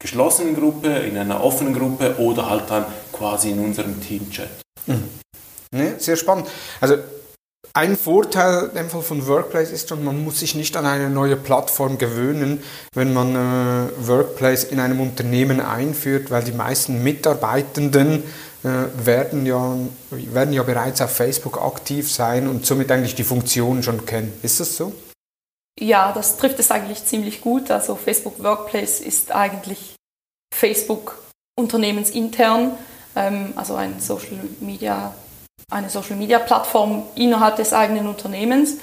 geschlossenen 0.00 0.54
Gruppe, 0.54 0.88
in 0.88 1.18
einer 1.18 1.42
offenen 1.42 1.74
Gruppe 1.74 2.16
oder 2.18 2.48
halt 2.48 2.70
dann 2.70 2.86
quasi 3.12 3.50
in 3.50 3.58
unserem 3.58 4.00
Teamchat. 4.00 4.48
Mhm. 4.86 5.08
Ne, 5.72 5.96
sehr 5.98 6.16
spannend. 6.16 6.46
Also 6.80 6.96
ein 7.74 7.96
Vorteil 7.96 8.70
im 8.74 8.88
Fall 8.88 9.02
von 9.02 9.26
Workplace 9.26 9.70
ist 9.70 9.88
schon, 9.88 10.04
man 10.04 10.24
muss 10.24 10.40
sich 10.40 10.54
nicht 10.54 10.76
an 10.76 10.86
eine 10.86 11.10
neue 11.10 11.36
Plattform 11.36 11.98
gewöhnen, 11.98 12.62
wenn 12.94 13.12
man 13.12 13.34
äh, 13.34 14.08
Workplace 14.08 14.64
in 14.64 14.80
einem 14.80 15.00
Unternehmen 15.00 15.60
einführt, 15.60 16.30
weil 16.30 16.42
die 16.44 16.52
meisten 16.52 17.02
Mitarbeitenden 17.02 18.24
äh, 18.64 18.68
werden, 19.04 19.46
ja, 19.46 19.76
werden 20.10 20.52
ja 20.52 20.62
bereits 20.62 21.00
auf 21.00 21.14
Facebook 21.14 21.60
aktiv 21.62 22.10
sein 22.10 22.48
und 22.48 22.66
somit 22.66 22.90
eigentlich 22.90 23.14
die 23.14 23.24
Funktion 23.24 23.82
schon 23.82 24.04
kennen. 24.06 24.32
Ist 24.42 24.60
das 24.60 24.76
so? 24.76 24.92
Ja, 25.78 26.12
das 26.12 26.36
trifft 26.36 26.58
es 26.58 26.70
eigentlich 26.70 27.04
ziemlich 27.04 27.40
gut. 27.40 27.70
Also 27.70 27.94
Facebook 27.94 28.42
Workplace 28.42 29.00
ist 29.00 29.30
eigentlich 29.30 29.94
Facebook 30.52 31.18
unternehmensintern, 31.56 32.72
ähm, 33.14 33.52
also 33.54 33.76
ein 33.76 34.00
Social 34.00 34.40
Media 34.60 35.14
eine 35.70 35.90
Social-Media-Plattform 35.90 37.04
innerhalb 37.14 37.56
des 37.56 37.72
eigenen 37.72 38.06
Unternehmens. 38.06 38.78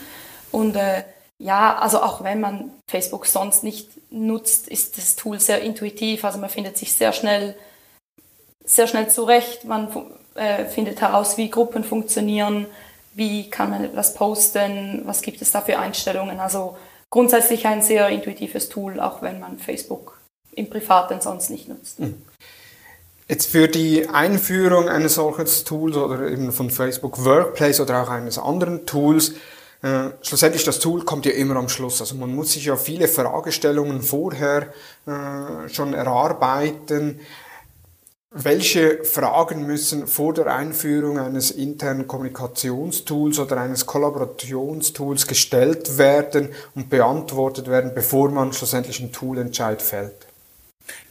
Und 0.51 0.75
äh, 0.75 1.03
ja, 1.37 1.77
also 1.77 2.01
auch 2.01 2.23
wenn 2.23 2.39
man 2.39 2.71
Facebook 2.87 3.25
sonst 3.25 3.63
nicht 3.63 3.89
nutzt, 4.11 4.67
ist 4.67 4.97
das 4.97 5.15
Tool 5.15 5.39
sehr 5.39 5.61
intuitiv. 5.61 6.23
Also 6.23 6.39
man 6.39 6.49
findet 6.49 6.77
sich 6.77 6.93
sehr 6.93 7.11
schnell, 7.11 7.55
sehr 8.63 8.87
schnell 8.87 9.09
zurecht. 9.09 9.65
Man 9.65 9.89
äh, 10.35 10.65
findet 10.65 11.01
heraus, 11.01 11.37
wie 11.37 11.49
Gruppen 11.49 11.83
funktionieren, 11.83 12.67
wie 13.13 13.49
kann 13.49 13.69
man 13.69 13.83
etwas 13.83 14.13
posten, 14.13 15.01
was 15.05 15.21
gibt 15.21 15.41
es 15.41 15.51
da 15.51 15.61
für 15.61 15.79
Einstellungen. 15.79 16.39
Also 16.39 16.77
grundsätzlich 17.09 17.65
ein 17.65 17.81
sehr 17.81 18.09
intuitives 18.09 18.69
Tool, 18.69 18.99
auch 18.99 19.21
wenn 19.21 19.39
man 19.39 19.57
Facebook 19.57 20.19
im 20.51 20.69
Privaten 20.69 21.21
sonst 21.21 21.49
nicht 21.49 21.67
nutzt. 21.67 21.99
Mhm. 21.99 22.21
Jetzt 23.27 23.47
für 23.47 23.67
die 23.67 24.07
Einführung 24.07 24.87
eines 24.87 25.15
solchen 25.15 25.45
Tools 25.65 25.97
oder 25.97 26.29
eben 26.29 26.51
von 26.51 26.69
Facebook 26.69 27.25
Workplace 27.25 27.79
oder 27.79 28.03
auch 28.03 28.09
eines 28.09 28.37
anderen 28.37 28.85
Tools, 28.85 29.33
äh, 29.81 30.11
schlussendlich 30.21 30.63
das 30.63 30.77
Tool 30.77 31.03
kommt 31.03 31.25
ja 31.25 31.31
immer 31.31 31.55
am 31.55 31.67
Schluss. 31.67 32.01
Also 32.01 32.15
man 32.15 32.33
muss 32.35 32.51
sich 32.53 32.65
ja 32.65 32.75
viele 32.75 33.07
Fragestellungen 33.07 34.03
vorher 34.03 34.73
äh, 35.07 35.69
schon 35.69 35.95
erarbeiten. 35.95 37.19
Welche 38.29 39.03
Fragen 39.03 39.65
müssen 39.65 40.07
vor 40.07 40.33
der 40.33 40.47
Einführung 40.47 41.17
eines 41.17 41.51
internen 41.51 42.05
Kommunikationstools 42.05 43.39
oder 43.39 43.57
eines 43.57 43.87
Kollaborationstools 43.87 45.25
gestellt 45.25 45.97
werden 45.97 46.49
und 46.75 46.89
beantwortet 46.89 47.69
werden, 47.69 47.93
bevor 47.95 48.29
man 48.29 48.53
schlussendlich 48.53 48.99
einen 48.99 49.13
Toolentscheid 49.13 49.81
fällt? 49.81 50.27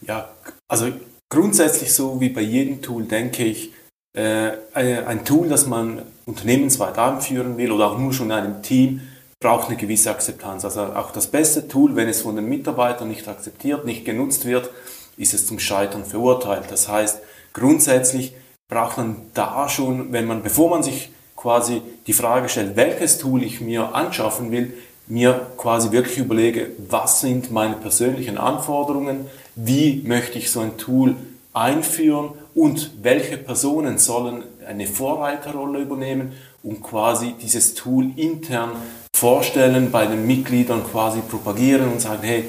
Ja, 0.02 0.28
also 0.68 0.92
grundsätzlich 1.34 1.92
so 1.92 2.20
wie 2.20 2.28
bei 2.28 2.40
jedem 2.40 2.80
Tool, 2.80 3.04
denke 3.04 3.44
ich, 3.44 3.72
äh, 4.16 4.52
ein 4.74 5.24
Tool, 5.24 5.48
das 5.48 5.66
man 5.66 6.02
unternehmensweit 6.26 6.96
anführen 6.96 7.56
will 7.56 7.72
oder 7.72 7.90
auch 7.90 7.98
nur 7.98 8.12
schon 8.12 8.26
in 8.26 8.32
einem 8.32 8.62
Team, 8.62 9.00
braucht 9.40 9.68
eine 9.68 9.76
gewisse 9.76 10.10
Akzeptanz. 10.10 10.64
Also 10.64 10.82
auch 10.82 11.10
das 11.10 11.26
beste 11.26 11.68
Tool, 11.68 11.96
wenn 11.96 12.08
es 12.08 12.22
von 12.22 12.36
den 12.36 12.48
Mitarbeitern 12.48 13.08
nicht 13.08 13.26
akzeptiert, 13.28 13.84
nicht 13.84 14.04
genutzt 14.04 14.46
wird, 14.46 14.70
ist 15.16 15.34
es 15.34 15.46
zum 15.46 15.58
Scheitern 15.58 16.04
verurteilt. 16.04 16.66
Das 16.70 16.88
heißt, 16.88 17.20
grundsätzlich 17.52 18.34
braucht 18.68 18.96
man 18.96 19.16
da 19.34 19.68
schon, 19.68 20.12
wenn 20.12 20.26
man, 20.26 20.42
bevor 20.42 20.70
man 20.70 20.82
sich 20.82 21.10
quasi 21.36 21.82
die 22.06 22.12
Frage 22.12 22.48
stellt, 22.48 22.76
welches 22.76 23.18
Tool 23.18 23.42
ich 23.42 23.60
mir 23.60 23.94
anschaffen 23.94 24.50
will, 24.50 24.72
mir 25.06 25.46
quasi 25.58 25.92
wirklich 25.92 26.16
überlege, 26.18 26.70
was 26.88 27.20
sind 27.20 27.50
meine 27.50 27.74
persönlichen 27.74 28.38
Anforderungen, 28.38 29.26
wie 29.56 30.02
möchte 30.04 30.38
ich 30.38 30.50
so 30.50 30.61
ein 30.61 30.76
Tool 30.76 31.16
einführen 31.52 32.30
und 32.54 32.90
welche 33.02 33.37
Personen 33.37 33.99
sollen 33.99 34.44
eine 34.66 34.87
Vorreiterrolle 34.87 35.80
übernehmen 35.80 36.32
und 36.62 36.82
quasi 36.82 37.34
dieses 37.40 37.75
Tool 37.75 38.11
intern 38.16 38.73
vorstellen, 39.14 39.90
bei 39.90 40.06
den 40.06 40.26
Mitgliedern 40.26 40.82
quasi 40.84 41.20
propagieren 41.20 41.92
und 41.92 42.00
sagen, 42.00 42.23
hey, 42.23 42.44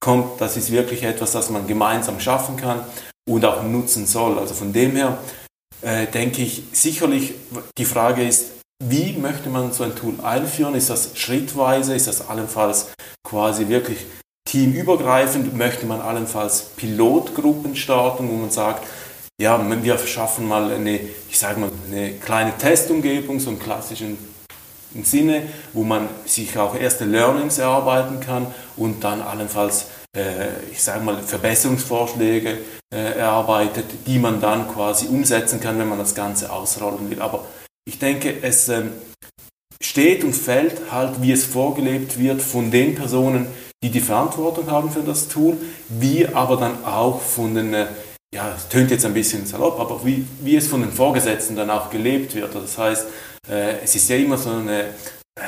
kommt, 0.00 0.40
das 0.40 0.56
ist 0.56 0.70
wirklich 0.70 1.02
etwas, 1.02 1.32
das 1.32 1.50
man 1.50 1.66
gemeinsam 1.66 2.20
schaffen 2.20 2.56
kann 2.56 2.84
und 3.28 3.44
auch 3.44 3.62
nutzen 3.62 4.06
soll. 4.06 4.38
Also 4.38 4.54
von 4.54 4.72
dem 4.72 4.96
her 4.96 5.18
äh, 5.82 6.06
denke 6.06 6.42
ich 6.42 6.64
sicherlich, 6.72 7.34
die 7.76 7.84
Frage 7.84 8.26
ist, 8.26 8.52
wie 8.82 9.12
möchte 9.12 9.50
man 9.50 9.72
so 9.72 9.84
ein 9.84 9.94
Tool 9.94 10.14
einführen? 10.22 10.74
Ist 10.74 10.88
das 10.88 11.16
schrittweise? 11.18 11.94
Ist 11.94 12.06
das 12.06 12.28
allenfalls 12.28 12.92
quasi 13.22 13.68
wirklich 13.68 14.06
teamübergreifend? 14.50 15.56
Möchte 15.56 15.86
man 15.86 16.00
allenfalls 16.00 16.70
Pilotgruppen 16.76 17.76
starten, 17.76 18.28
wo 18.28 18.34
man 18.34 18.50
sagt, 18.50 18.86
ja, 19.40 19.58
wir 19.82 19.98
schaffen 19.98 20.46
mal 20.46 20.70
eine, 20.70 21.00
ich 21.28 21.38
sage 21.38 21.60
mal, 21.60 21.70
eine 21.90 22.12
kleine 22.12 22.56
Testumgebung, 22.58 23.40
so 23.40 23.50
im 23.50 23.58
klassischen 23.58 24.18
Sinne, 25.02 25.44
wo 25.72 25.82
man 25.82 26.08
sich 26.26 26.58
auch 26.58 26.78
erste 26.78 27.04
Learnings 27.04 27.58
erarbeiten 27.58 28.20
kann 28.20 28.46
und 28.76 29.02
dann 29.02 29.22
allenfalls, 29.22 29.86
äh, 30.16 30.48
ich 30.70 30.82
sage 30.82 31.02
mal, 31.04 31.22
Verbesserungsvorschläge 31.22 32.58
äh, 32.92 33.18
erarbeitet, 33.18 33.86
die 34.06 34.18
man 34.18 34.40
dann 34.40 34.68
quasi 34.68 35.06
umsetzen 35.06 35.60
kann, 35.60 35.78
wenn 35.78 35.88
man 35.88 35.98
das 35.98 36.14
Ganze 36.14 36.52
ausrollen 36.52 37.08
will. 37.08 37.22
Aber 37.22 37.46
ich 37.86 37.98
denke, 37.98 38.42
es 38.42 38.68
ähm, 38.68 38.92
steht 39.80 40.22
und 40.24 40.34
fällt 40.34 40.92
halt, 40.92 41.22
wie 41.22 41.32
es 41.32 41.44
vorgelebt 41.44 42.18
wird 42.18 42.42
von 42.42 42.70
den 42.70 42.94
Personen, 42.94 43.46
die 43.82 43.90
die 43.90 44.00
Verantwortung 44.00 44.70
haben 44.70 44.90
für 44.90 45.00
das 45.00 45.28
Tool, 45.28 45.56
wie 45.88 46.26
aber 46.26 46.56
dann 46.56 46.84
auch 46.84 47.20
von 47.20 47.54
den, 47.54 47.72
äh, 47.72 47.86
ja, 48.34 48.52
es 48.54 48.68
tönt 48.68 48.90
jetzt 48.90 49.06
ein 49.06 49.14
bisschen 49.14 49.46
salopp, 49.46 49.80
aber 49.80 50.04
wie, 50.04 50.26
wie 50.42 50.56
es 50.56 50.68
von 50.68 50.82
den 50.82 50.92
Vorgesetzten 50.92 51.56
dann 51.56 51.70
auch 51.70 51.90
gelebt 51.90 52.34
wird. 52.34 52.54
Das 52.54 52.76
heißt, 52.76 53.06
äh, 53.48 53.78
es 53.82 53.94
ist 53.94 54.08
ja 54.10 54.16
immer 54.16 54.36
so 54.36 54.50
eine 54.50 54.82
äh, 54.82 55.42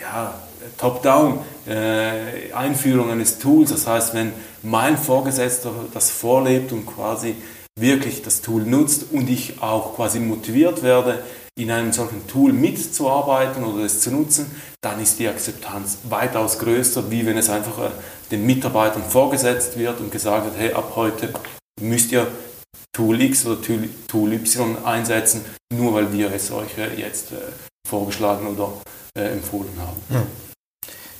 ja, 0.00 0.34
Top-Down 0.78 1.40
äh, 1.66 2.52
eines 2.52 3.38
Tools. 3.38 3.70
Das 3.70 3.86
heißt, 3.86 4.14
wenn 4.14 4.32
mein 4.62 4.96
Vorgesetzter 4.96 5.72
das 5.92 6.10
vorlebt 6.10 6.72
und 6.72 6.86
quasi 6.86 7.34
wirklich 7.78 8.22
das 8.22 8.42
Tool 8.42 8.62
nutzt 8.62 9.06
und 9.10 9.28
ich 9.28 9.60
auch 9.60 9.96
quasi 9.96 10.20
motiviert 10.20 10.82
werde, 10.82 11.24
in 11.58 11.70
einem 11.70 11.92
solchen 11.92 12.26
Tool 12.26 12.52
mitzuarbeiten 12.52 13.64
oder 13.64 13.84
es 13.84 14.00
zu 14.00 14.10
nutzen, 14.10 14.50
dann 14.82 15.00
ist 15.00 15.18
die 15.18 15.28
Akzeptanz 15.28 15.98
weitaus 16.08 16.58
größer, 16.58 17.10
wie 17.10 17.24
wenn 17.24 17.38
es 17.38 17.48
einfach 17.48 17.78
äh, 17.78 17.90
den 18.30 18.44
Mitarbeitern 18.44 19.02
vorgesetzt 19.02 19.78
wird 19.78 20.00
und 20.00 20.12
gesagt 20.12 20.44
wird, 20.44 20.56
hey, 20.58 20.72
ab 20.72 20.92
heute 20.96 21.32
müsst 21.80 22.12
ihr 22.12 22.26
Tool 22.92 23.20
X 23.20 23.46
oder 23.46 23.60
Tool 24.06 24.32
Y 24.32 24.84
einsetzen, 24.84 25.44
nur 25.72 25.94
weil 25.94 26.12
wir 26.12 26.32
es 26.32 26.50
euch 26.50 26.76
äh, 26.76 27.00
jetzt 27.00 27.32
äh, 27.32 27.36
vorgeschlagen 27.88 28.46
oder 28.46 28.72
empfohlen 29.14 29.72
haben. 29.78 29.96
Hm. 30.10 30.26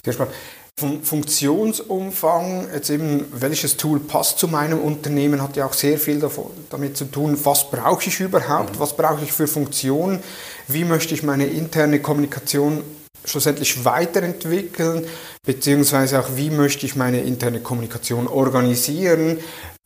Sehr 0.05 0.13
spannend. 0.13 0.35
Vom 0.79 1.03
Funktionsumfang, 1.03 2.69
jetzt 2.71 2.91
eben, 2.91 3.25
welches 3.33 3.79
Tool 3.79 3.99
passt 3.99 4.39
zu 4.39 4.47
meinem 4.47 4.79
Unternehmen, 4.79 5.41
hat 5.41 5.57
ja 5.57 5.65
auch 5.65 5.73
sehr 5.73 5.99
viel 5.99 6.21
davon, 6.21 6.51
damit 6.69 6.99
zu 6.99 7.07
tun, 7.07 7.39
was 7.45 7.71
brauche 7.71 8.07
ich 8.07 8.21
überhaupt, 8.21 8.75
mhm. 8.75 8.81
was 8.81 8.95
brauche 8.95 9.25
ich 9.25 9.33
für 9.33 9.47
Funktionen, 9.47 10.23
wie 10.69 10.85
möchte 10.85 11.15
ich 11.15 11.23
meine 11.23 11.47
interne 11.47 12.01
Kommunikation 12.01 12.85
schlussendlich 13.25 13.87
weiterentwickeln, 13.87 15.07
beziehungsweise 15.47 16.21
auch 16.21 16.37
wie 16.37 16.51
möchte 16.51 16.85
ich 16.85 16.95
meine 16.95 17.23
interne 17.23 17.61
Kommunikation 17.61 18.29
organisieren, 18.29 19.39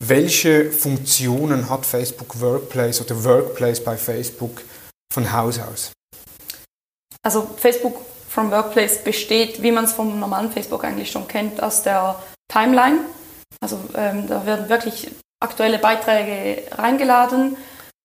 welche 0.03 0.71
Funktionen 0.71 1.69
hat 1.69 1.85
Facebook 1.85 2.41
Workplace 2.41 2.99
oder 2.99 3.23
Workplace 3.23 3.81
bei 3.81 3.95
Facebook 3.95 4.61
von 5.13 5.31
Haus 5.31 5.57
aus? 5.57 5.93
Also 7.23 7.49
Facebook 7.55 8.10
from 8.31 8.49
Workplace 8.49 9.03
besteht, 9.03 9.61
wie 9.61 9.71
man 9.71 9.83
es 9.83 9.93
vom 9.93 10.19
normalen 10.19 10.51
Facebook 10.51 10.85
eigentlich 10.85 11.11
schon 11.11 11.27
kennt, 11.27 11.61
aus 11.61 11.83
der 11.83 12.15
Timeline. 12.47 12.99
Also 13.59 13.79
ähm, 13.95 14.27
da 14.27 14.45
werden 14.45 14.69
wirklich 14.69 15.11
aktuelle 15.41 15.79
Beiträge 15.79 16.63
reingeladen. 16.71 17.57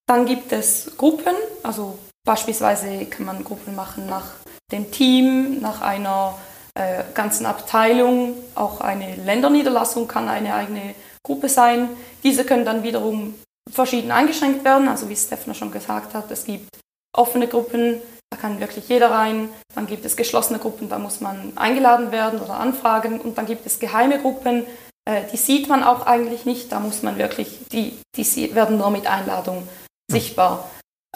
Dann 0.06 0.26
gibt 0.26 0.52
es 0.52 0.96
Gruppen, 0.96 1.34
also 1.62 1.98
beispielsweise 2.24 3.06
kann 3.06 3.26
man 3.26 3.44
Gruppen 3.44 3.76
machen 3.76 4.06
nach 4.06 4.32
dem 4.72 4.90
Team, 4.90 5.60
nach 5.60 5.80
einer 5.80 6.36
äh, 6.74 7.04
ganzen 7.14 7.46
Abteilung. 7.46 8.34
Auch 8.56 8.80
eine 8.80 9.14
Länderniederlassung 9.16 10.08
kann 10.08 10.28
eine 10.28 10.54
eigene 10.54 10.94
Gruppe 11.22 11.48
sein. 11.48 11.88
Diese 12.24 12.44
können 12.44 12.64
dann 12.64 12.82
wiederum 12.82 13.36
verschieden 13.70 14.10
eingeschränkt 14.10 14.64
werden. 14.64 14.88
Also 14.88 15.08
wie 15.08 15.16
Stefano 15.16 15.54
schon 15.54 15.70
gesagt 15.70 16.14
hat, 16.14 16.30
es 16.32 16.44
gibt 16.44 16.68
offene 17.16 17.46
Gruppen, 17.46 18.00
da 18.30 18.36
kann 18.36 18.60
wirklich 18.60 18.88
jeder 18.88 19.10
rein. 19.10 19.48
Dann 19.74 19.86
gibt 19.86 20.04
es 20.04 20.16
geschlossene 20.16 20.58
Gruppen, 20.58 20.88
da 20.88 20.98
muss 20.98 21.20
man 21.20 21.52
eingeladen 21.56 22.12
werden 22.12 22.40
oder 22.40 22.58
anfragen. 22.58 23.20
Und 23.20 23.38
dann 23.38 23.46
gibt 23.46 23.66
es 23.66 23.78
geheime 23.78 24.20
Gruppen, 24.20 24.66
äh, 25.04 25.22
die 25.32 25.36
sieht 25.36 25.68
man 25.68 25.82
auch 25.82 26.06
eigentlich 26.06 26.44
nicht. 26.44 26.72
Da 26.72 26.80
muss 26.80 27.02
man 27.02 27.18
wirklich, 27.18 27.60
die, 27.72 27.98
die 28.16 28.54
werden 28.54 28.78
nur 28.78 28.90
mit 28.90 29.06
Einladung 29.06 29.68
sichtbar. 30.10 30.70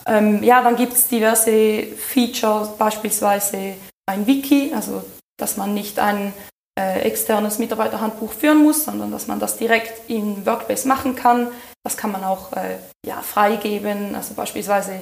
Ähm, 0.07 0.43
ja, 0.43 0.63
dann 0.63 0.77
gibt 0.77 0.95
es 0.95 1.09
diverse 1.09 1.83
Features, 1.97 2.77
beispielsweise 2.77 3.75
ein 4.07 4.27
Wiki, 4.27 4.73
also 4.75 5.05
dass 5.39 5.57
man 5.57 5.75
nicht 5.75 5.99
ein 5.99 6.33
äh, 6.79 7.01
externes 7.01 7.59
Mitarbeiterhandbuch 7.59 8.33
führen 8.33 8.63
muss, 8.63 8.85
sondern 8.85 9.11
dass 9.11 9.27
man 9.27 9.41
das 9.41 9.57
direkt 9.57 10.09
in 10.09 10.47
Workplace 10.47 10.85
machen 10.85 11.17
kann. 11.17 11.49
Das 11.85 11.97
kann 11.97 12.13
man 12.13 12.25
auch 12.25 12.53
äh, 12.53 12.79
ja, 13.07 13.21
freigeben, 13.23 14.15
also 14.15 14.35
beispielsweise 14.35 15.01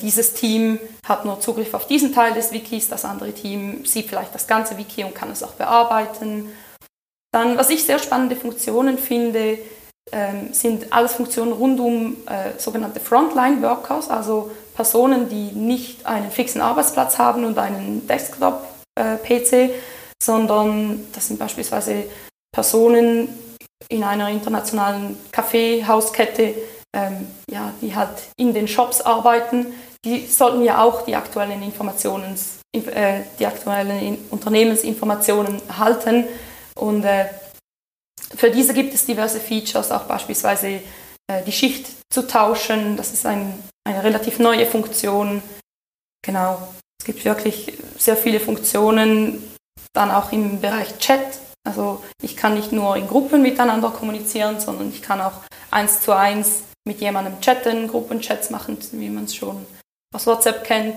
dieses 0.00 0.32
Team 0.32 0.78
hat 1.06 1.24
nur 1.24 1.40
Zugriff 1.40 1.74
auf 1.74 1.86
diesen 1.86 2.14
Teil 2.14 2.34
des 2.34 2.52
Wikis, 2.52 2.88
das 2.88 3.04
andere 3.04 3.32
Team 3.32 3.84
sieht 3.84 4.08
vielleicht 4.08 4.34
das 4.34 4.46
ganze 4.46 4.78
Wiki 4.78 5.02
und 5.02 5.14
kann 5.14 5.30
es 5.30 5.42
auch 5.42 5.52
bearbeiten. 5.52 6.50
Dann, 7.32 7.58
was 7.58 7.70
ich 7.70 7.84
sehr 7.84 7.98
spannende 7.98 8.36
Funktionen 8.36 8.96
finde, 8.96 9.58
ähm, 10.12 10.52
sind 10.52 10.92
alles 10.92 11.14
Funktionen 11.14 11.52
rund 11.52 11.80
um 11.80 12.16
äh, 12.26 12.58
sogenannte 12.58 13.00
Frontline-Workers, 13.00 14.08
also 14.08 14.52
Personen, 14.74 15.28
die 15.28 15.50
nicht 15.52 16.06
einen 16.06 16.30
fixen 16.30 16.60
Arbeitsplatz 16.60 17.18
haben 17.18 17.44
und 17.44 17.58
einen 17.58 18.06
Desktop-PC, 18.06 19.52
äh, 19.52 19.70
sondern 20.22 21.06
das 21.12 21.26
sind 21.26 21.38
beispielsweise 21.38 22.04
Personen 22.52 23.28
in 23.88 24.04
einer 24.04 24.28
internationalen 24.28 25.18
Kaffeehauskette, 25.32 26.54
ähm, 26.96 27.26
ja, 27.50 27.74
die 27.82 27.94
halt 27.94 28.28
in 28.36 28.54
den 28.54 28.66
Shops 28.66 29.02
arbeiten, 29.02 29.66
die 30.04 30.26
sollten 30.26 30.62
ja 30.64 30.82
auch 30.82 31.02
die 31.04 31.14
aktuellen 31.14 31.62
Informationen, 31.62 32.38
äh, 32.72 33.20
die 33.38 33.46
aktuellen 33.46 34.18
Unternehmensinformationen 34.30 35.60
erhalten. 35.68 36.24
Und 36.74 37.04
äh, 37.04 37.26
für 38.34 38.50
diese 38.50 38.72
gibt 38.72 38.94
es 38.94 39.04
diverse 39.04 39.40
Features, 39.40 39.90
auch 39.90 40.04
beispielsweise 40.04 40.80
äh, 41.26 41.42
die 41.46 41.52
Schicht 41.52 41.86
zu 42.10 42.26
tauschen. 42.26 42.96
Das 42.96 43.12
ist 43.12 43.26
ein, 43.26 43.62
eine 43.84 44.02
relativ 44.02 44.38
neue 44.38 44.64
Funktion. 44.64 45.42
Genau, 46.24 46.66
es 46.98 47.04
gibt 47.04 47.24
wirklich 47.24 47.74
sehr 47.98 48.16
viele 48.16 48.40
Funktionen. 48.40 49.42
Dann 49.92 50.10
auch 50.10 50.32
im 50.32 50.60
Bereich 50.60 50.98
Chat. 50.98 51.40
Also 51.66 52.02
ich 52.22 52.36
kann 52.36 52.54
nicht 52.54 52.72
nur 52.72 52.96
in 52.96 53.06
Gruppen 53.06 53.42
miteinander 53.42 53.90
kommunizieren, 53.90 54.60
sondern 54.60 54.90
ich 54.90 55.02
kann 55.02 55.20
auch 55.20 55.42
eins 55.70 56.00
zu 56.00 56.12
eins 56.12 56.62
mit 56.86 57.00
jemandem 57.00 57.40
chatten, 57.40 57.88
Gruppenchats 57.88 58.50
machen, 58.50 58.78
wie 58.92 59.10
man 59.10 59.24
es 59.24 59.34
schon 59.34 59.66
aus 60.14 60.26
WhatsApp 60.26 60.64
kennt. 60.64 60.96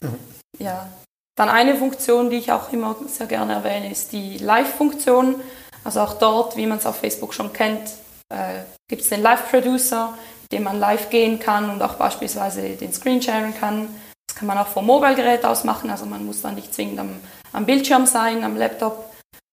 Mhm. 0.00 0.18
Ja. 0.58 0.88
Dann 1.36 1.48
eine 1.48 1.74
Funktion, 1.74 2.30
die 2.30 2.36
ich 2.36 2.52
auch 2.52 2.72
immer 2.72 2.96
sehr 3.08 3.26
gerne 3.26 3.54
erwähne, 3.54 3.90
ist 3.90 4.12
die 4.12 4.38
Live-Funktion. 4.38 5.36
Also 5.82 6.00
auch 6.00 6.14
dort, 6.14 6.56
wie 6.56 6.66
man 6.66 6.78
es 6.78 6.86
auf 6.86 6.96
Facebook 6.96 7.32
schon 7.32 7.52
kennt, 7.52 7.88
äh, 8.28 8.60
gibt 8.88 9.02
es 9.02 9.08
den 9.08 9.22
Live-Producer, 9.22 10.18
mit 10.42 10.52
dem 10.52 10.64
man 10.64 10.78
live 10.78 11.08
gehen 11.08 11.38
kann 11.38 11.70
und 11.70 11.80
auch 11.82 11.94
beispielsweise 11.94 12.76
den 12.76 12.92
Screen 12.92 13.22
sharen 13.22 13.54
kann. 13.58 13.88
Das 14.28 14.36
kann 14.36 14.46
man 14.46 14.58
auch 14.58 14.66
vom 14.66 14.84
Mobilgerät 14.84 15.44
aus 15.44 15.64
machen, 15.64 15.88
also 15.90 16.04
man 16.04 16.26
muss 16.26 16.42
dann 16.42 16.56
nicht 16.56 16.74
zwingend 16.74 17.00
am, 17.00 17.18
am 17.52 17.64
Bildschirm 17.64 18.04
sein, 18.04 18.44
am 18.44 18.56
Laptop. 18.56 19.10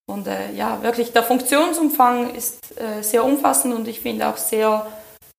Und 0.09 0.27
äh, 0.27 0.51
ja, 0.53 0.83
wirklich 0.83 1.13
der 1.13 1.23
Funktionsumfang 1.23 2.33
ist 2.33 2.77
äh, 2.77 3.01
sehr 3.01 3.23
umfassend 3.23 3.73
und 3.73 3.87
ich 3.87 4.01
finde 4.01 4.27
auch 4.27 4.37
sehr 4.37 4.85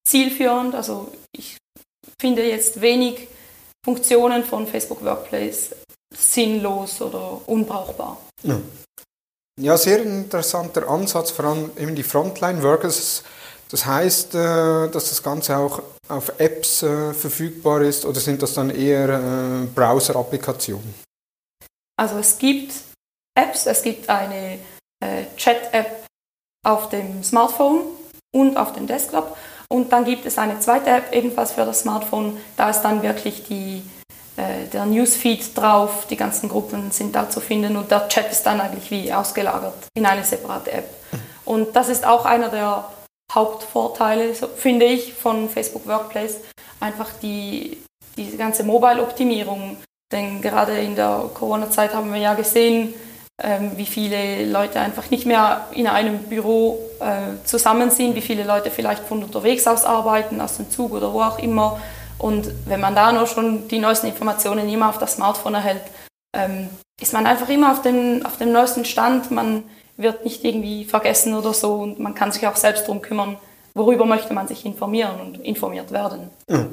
zielführend. 0.09 0.75
Also 0.75 1.12
ich 1.33 1.57
finde 2.21 2.47
jetzt 2.49 2.81
wenig 2.81 3.29
Funktionen 3.85 4.45
von 4.45 4.67
Facebook 4.67 5.05
Workplace 5.05 5.71
sinnlos 6.15 7.00
oder 7.00 7.41
unbrauchbar. 7.47 8.19
Ja. 8.43 8.61
ja, 9.61 9.77
sehr 9.77 10.03
interessanter 10.03 10.88
Ansatz, 10.88 11.31
vor 11.31 11.45
allem 11.47 11.71
eben 11.79 11.95
die 11.95 12.03
Frontline-Workers. 12.03 13.23
Das 13.71 13.85
heißt, 13.85 14.35
äh, 14.35 14.88
dass 14.88 15.11
das 15.11 15.23
Ganze 15.23 15.57
auch 15.57 15.83
auf 16.09 16.33
Apps 16.38 16.83
äh, 16.83 17.12
verfügbar 17.12 17.83
ist 17.83 18.07
oder 18.07 18.19
sind 18.19 18.41
das 18.43 18.55
dann 18.55 18.71
eher 18.71 19.09
äh, 19.09 19.67
Browser-Applikationen? 19.75 20.95
Also 21.97 22.19
es 22.19 22.38
gibt 22.38 22.73
Apps, 23.35 23.67
es 23.67 23.83
gibt 23.83 24.09
eine 24.09 24.59
Chat-App 25.37 26.07
auf 26.65 26.88
dem 26.88 27.23
Smartphone 27.23 27.83
und 28.33 28.57
auf 28.57 28.73
dem 28.73 28.88
Desktop 28.88 29.37
und 29.69 29.93
dann 29.93 30.05
gibt 30.05 30.25
es 30.27 30.39
eine 30.39 30.59
zweite 30.61 30.91
App 30.91 31.13
ebenfalls 31.13 31.53
für 31.53 31.65
das 31.65 31.81
Smartphone, 31.81 32.37
da 32.57 32.71
ist 32.71 32.83
dann 32.83 33.03
wirklich 33.03 33.45
die, 33.45 33.83
der 34.73 34.87
Newsfeed 34.87 35.57
drauf, 35.57 36.07
die 36.09 36.17
ganzen 36.17 36.49
Gruppen 36.49 36.91
sind 36.91 37.15
da 37.15 37.29
zu 37.29 37.41
finden 37.41 37.77
und 37.77 37.91
der 37.91 38.09
Chat 38.09 38.31
ist 38.31 38.45
dann 38.45 38.61
eigentlich 38.61 38.91
wie 38.91 39.13
ausgelagert 39.13 39.75
in 39.95 40.07
eine 40.07 40.25
separate 40.25 40.73
App. 40.73 40.89
Und 41.45 41.75
das 41.75 41.89
ist 41.89 42.07
auch 42.07 42.25
einer 42.25 42.49
der 42.49 42.85
Hauptvorteile, 43.33 44.35
so, 44.35 44.47
finde 44.47 44.87
ich, 44.87 45.13
von 45.15 45.49
Facebook 45.49 45.87
Workplace. 45.87 46.37
Einfach 46.81 47.11
die, 47.23 47.83
die 48.17 48.37
ganze 48.37 48.65
Mobile-Optimierung. 48.65 49.77
Denn 50.13 50.41
gerade 50.41 50.79
in 50.79 50.95
der 50.95 51.29
Corona-Zeit 51.35 51.95
haben 51.95 52.13
wir 52.13 52.21
ja 52.21 52.35
gesehen, 52.35 52.95
ähm, 53.42 53.73
wie 53.76 53.87
viele 53.87 54.47
Leute 54.47 54.80
einfach 54.80 55.11
nicht 55.11 55.25
mehr 55.25 55.66
in 55.73 55.87
einem 55.87 56.18
Büro 56.25 56.78
äh, 57.00 57.45
zusammen 57.45 57.90
sind, 57.90 58.16
wie 58.16 58.21
viele 58.21 58.45
Leute 58.45 58.71
vielleicht 58.71 59.04
von 59.04 59.23
unterwegs 59.23 59.66
aus 59.66 59.85
arbeiten, 59.85 60.40
aus 60.40 60.57
dem 60.57 60.71
Zug 60.71 60.92
oder 60.92 61.12
wo 61.12 61.23
auch 61.23 61.38
immer. 61.38 61.80
Und 62.18 62.50
wenn 62.66 62.80
man 62.80 62.97
da 62.97 63.12
nur 63.12 63.26
schon 63.26 63.68
die 63.68 63.78
neuesten 63.78 64.09
Informationen 64.09 64.68
immer 64.68 64.88
auf 64.88 64.99
das 64.99 65.14
Smartphone 65.14 65.54
erhält, 65.54 65.83
ähm, 66.37 66.68
ist 67.00 67.12
man 67.12 67.26
einfach 67.26 67.49
immer 67.49 67.71
auf 67.71 67.83
dem, 67.83 68.26
auf 68.26 68.38
dem 68.38 68.50
neuesten 68.50 68.85
Stand. 68.85 69.30
Man 69.30 69.62
wird 69.97 70.25
nicht 70.25 70.45
irgendwie 70.45 70.85
vergessen 70.85 71.35
oder 71.35 71.54
so 71.54 71.75
und 71.75 72.00
man 72.00 72.14
kann 72.14 72.33
sich 72.33 72.47
auch 72.47 72.57
selbst 72.57 72.83
darum 72.83 73.02
kümmern, 73.02 73.37
worüber 73.75 74.04
möchte 74.04 74.35
man 74.35 74.49
sich 74.49 74.64
informieren 74.66 75.21
und 75.21 75.38
informiert 75.45 75.92
werden. 75.92 76.30
Ja. 76.50 76.66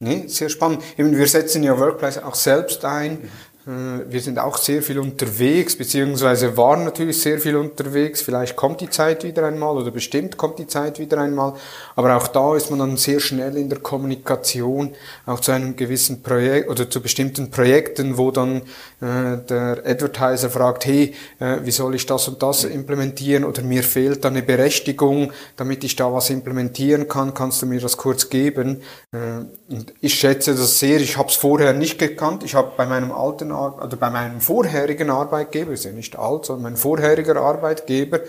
Nee, 0.00 0.26
sehr 0.26 0.48
spannend. 0.48 0.82
Wir 0.96 1.28
setzen 1.28 1.62
ja 1.62 1.78
Workplace 1.78 2.18
auch 2.18 2.34
selbst 2.34 2.84
ein. 2.84 3.30
Äh, 3.66 4.10
wir 4.10 4.20
sind 4.20 4.38
auch 4.38 4.56
sehr 4.56 4.82
viel 4.82 4.98
unterwegs, 4.98 5.76
beziehungsweise 5.76 6.56
waren 6.56 6.84
natürlich 6.84 7.20
sehr 7.20 7.38
viel 7.38 7.56
unterwegs. 7.56 8.22
Vielleicht 8.22 8.56
kommt 8.56 8.80
die 8.80 8.90
Zeit 8.90 9.24
wieder 9.24 9.46
einmal 9.46 9.76
oder 9.76 9.90
bestimmt 9.90 10.36
kommt 10.36 10.58
die 10.58 10.66
Zeit 10.66 10.98
wieder 10.98 11.18
einmal. 11.18 11.54
Aber 11.94 12.16
auch 12.16 12.28
da 12.28 12.56
ist 12.56 12.70
man 12.70 12.80
dann 12.80 12.96
sehr 12.96 13.20
schnell 13.20 13.56
in 13.56 13.68
der 13.68 13.78
Kommunikation, 13.78 14.94
auch 15.26 15.40
zu 15.40 15.52
einem 15.52 15.76
gewissen 15.76 16.22
Projekt 16.22 16.68
oder 16.68 16.90
zu 16.90 17.00
bestimmten 17.00 17.50
Projekten, 17.50 18.18
wo 18.18 18.30
dann 18.30 18.62
äh, 19.00 19.38
der 19.48 19.82
Advertiser 19.84 20.50
fragt, 20.50 20.86
hey, 20.86 21.14
äh, 21.38 21.58
wie 21.62 21.70
soll 21.70 21.94
ich 21.94 22.06
das 22.06 22.28
und 22.28 22.42
das 22.42 22.64
implementieren 22.64 23.44
oder 23.44 23.62
mir 23.62 23.82
fehlt 23.82 24.24
da 24.24 24.28
eine 24.28 24.42
Berechtigung, 24.42 25.32
damit 25.56 25.84
ich 25.84 25.94
da 25.94 26.12
was 26.12 26.30
implementieren 26.30 27.06
kann, 27.08 27.34
kannst 27.34 27.62
du 27.62 27.66
mir 27.66 27.80
das 27.80 27.96
kurz 27.96 28.28
geben? 28.28 28.82
Äh, 29.12 29.44
und 29.72 29.94
ich 30.00 30.14
schätze 30.14 30.54
das 30.54 30.78
sehr. 30.78 31.00
Ich 31.00 31.16
habe 31.16 31.28
es 31.28 31.36
vorher 31.36 31.72
nicht 31.72 31.98
gekannt. 31.98 32.42
Ich 32.42 32.54
habe 32.54 32.72
bei 32.76 32.86
meinem 32.86 33.12
alten 33.12 33.51
oder 33.52 33.96
bei 33.96 34.10
meinem 34.10 34.40
vorherigen 34.40 35.10
Arbeitgeber, 35.10 35.72
ist 35.72 35.84
ja 35.84 35.92
nicht 35.92 36.18
alt, 36.18 36.46
sondern 36.46 36.62
mein 36.72 36.76
vorheriger 36.76 37.36
Arbeitgeber, 37.36 38.20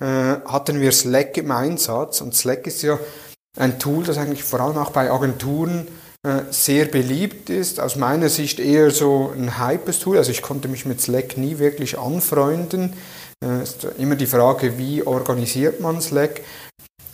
äh, 0.00 0.36
hatten 0.46 0.80
wir 0.80 0.92
Slack 0.92 1.36
im 1.36 1.50
Einsatz. 1.50 2.20
Und 2.20 2.34
Slack 2.34 2.66
ist 2.66 2.82
ja 2.82 2.98
ein 3.58 3.78
Tool, 3.78 4.04
das 4.04 4.18
eigentlich 4.18 4.44
vor 4.44 4.60
allem 4.60 4.78
auch 4.78 4.90
bei 4.90 5.10
Agenturen 5.10 5.86
äh, 6.22 6.42
sehr 6.50 6.86
beliebt 6.86 7.50
ist. 7.50 7.80
Aus 7.80 7.96
meiner 7.96 8.28
Sicht 8.28 8.58
eher 8.58 8.90
so 8.90 9.32
ein 9.34 9.58
hypes 9.58 10.00
Tool. 10.00 10.18
Also 10.18 10.30
ich 10.30 10.42
konnte 10.42 10.68
mich 10.68 10.84
mit 10.84 11.00
Slack 11.00 11.36
nie 11.36 11.58
wirklich 11.58 11.98
anfreunden. 11.98 12.94
Äh, 13.44 13.62
ist 13.62 13.84
immer 13.98 14.16
die 14.16 14.26
Frage, 14.26 14.78
wie 14.78 15.02
organisiert 15.02 15.80
man 15.80 16.00
Slack? 16.00 16.40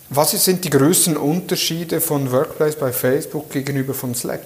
Was 0.09 0.31
sind 0.31 0.63
die 0.63 0.69
größten 0.69 1.17
Unterschiede 1.17 2.01
von 2.01 2.31
Workplace 2.31 2.75
bei 2.75 2.91
Facebook 2.91 3.49
gegenüber 3.49 3.93
von 3.93 4.13
Slack? 4.13 4.45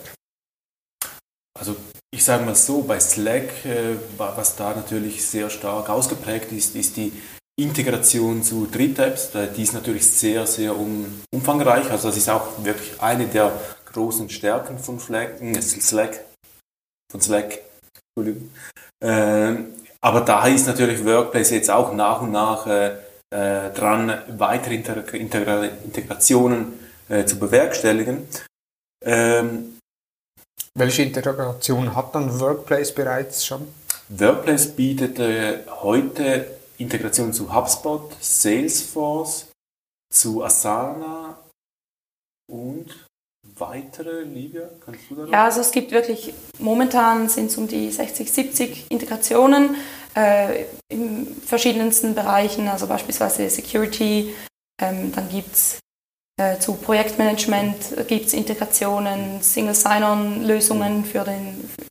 Also 1.60 1.75
ich 2.17 2.23
sage 2.23 2.43
mal 2.43 2.56
so, 2.56 2.82
bei 2.82 2.99
Slack, 2.99 3.63
äh, 3.63 3.95
was 4.17 4.56
da 4.56 4.73
natürlich 4.73 5.23
sehr 5.23 5.51
stark 5.51 5.88
ausgeprägt 5.88 6.51
ist, 6.51 6.75
ist 6.75 6.97
die 6.97 7.13
Integration 7.60 8.41
zu 8.41 8.65
Dritt-Apps. 8.65 9.30
Die 9.56 9.62
ist 9.62 9.73
natürlich 9.73 10.10
sehr, 10.10 10.47
sehr 10.47 10.75
umfangreich. 11.32 11.91
Also 11.91 12.08
das 12.08 12.17
ist 12.17 12.27
auch 12.27 12.63
wirklich 12.63 12.99
eine 12.99 13.27
der 13.27 13.51
großen 13.93 14.32
Stärken 14.32 14.80
von 14.80 14.99
Slack. 14.99 15.39
Äh, 15.39 15.62
Slack 15.62 16.25
von 17.12 17.21
Slack. 17.21 17.60
Entschuldigung. 18.15 18.49
Ähm, 18.99 19.73
aber 20.01 20.21
da 20.21 20.47
ist 20.47 20.65
natürlich 20.65 21.06
Workplace 21.06 21.51
jetzt 21.51 21.69
auch 21.69 21.93
nach 21.93 22.21
und 22.21 22.32
nach 22.32 22.65
äh, 22.65 22.95
dran, 23.30 24.23
weitere 24.27 24.73
Integrationen 24.73 26.73
zu 27.25 27.39
bewerkstelligen. 27.39 28.27
Ähm, 29.06 29.76
welche 30.77 31.03
Integration 31.03 31.95
hat 31.95 32.13
dann 32.15 32.39
Workplace 32.39 32.93
bereits 32.93 33.45
schon? 33.45 33.67
Workplace 34.09 34.67
bietet 34.75 35.19
äh, 35.19 35.59
heute 35.81 36.57
Integration 36.77 37.33
zu 37.33 37.53
HubSpot, 37.53 38.15
Salesforce, 38.21 39.47
zu 40.13 40.43
Asana 40.43 41.37
und 42.49 43.07
weitere, 43.57 44.23
Livia, 44.23 44.69
kannst 44.85 45.01
du 45.09 45.15
da 45.15 45.25
Ja, 45.25 45.45
also 45.45 45.61
es 45.61 45.71
gibt 45.71 45.91
wirklich, 45.91 46.33
momentan 46.59 47.27
sind 47.27 47.47
es 47.47 47.57
um 47.57 47.67
die 47.67 47.91
60, 47.91 48.31
70 48.31 48.91
Integrationen 48.91 49.75
äh, 50.15 50.65
in 50.89 51.25
verschiedensten 51.41 52.13
Bereichen, 52.13 52.67
also 52.67 52.87
beispielsweise 52.87 53.49
Security, 53.49 54.33
ähm, 54.79 55.11
dann 55.13 55.27
gibt 55.29 55.53
es 55.55 55.79
zu 56.60 56.73
Projektmanagement 56.73 58.08
gibt 58.08 58.28
es 58.28 58.34
Integrationen, 58.34 59.41
Single 59.41 59.73
Sign-On-Lösungen 59.73 61.04
für, 61.04 61.26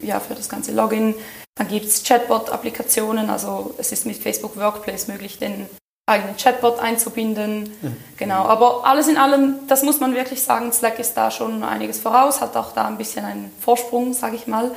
ja, 0.01 0.21
für 0.21 0.37
das 0.37 0.49
ganze 0.49 0.73
Login. 0.73 1.15
Dann 1.57 1.69
gibt 1.69 1.87
es 1.87 2.05
Chatbot-Applikationen, 2.05 3.31
also 3.31 3.75
es 3.79 3.91
ist 3.91 4.07
mit 4.07 4.19
Facebook 4.19 4.57
Workplace 4.57 5.09
möglich, 5.09 5.39
den 5.39 5.67
eigenen 6.07 6.37
Chatbot 6.37 6.79
einzubinden. 6.79 7.73
Mhm. 7.83 7.97
Genau, 8.17 8.45
aber 8.45 8.87
alles 8.87 9.09
in 9.09 9.17
allem, 9.17 9.67
das 9.67 9.83
muss 9.83 9.99
man 9.99 10.15
wirklich 10.15 10.43
sagen, 10.43 10.73
Slack 10.73 10.99
ist 10.99 11.15
da 11.15 11.31
schon 11.31 11.65
einiges 11.65 11.99
voraus, 11.99 12.41
hat 12.41 12.57
auch 12.57 12.73
da 12.73 12.87
ein 12.87 12.99
bisschen 12.99 13.25
einen 13.25 13.53
Vorsprung, 13.61 14.13
sage 14.13 14.37
ich 14.37 14.47
mal. 14.47 14.71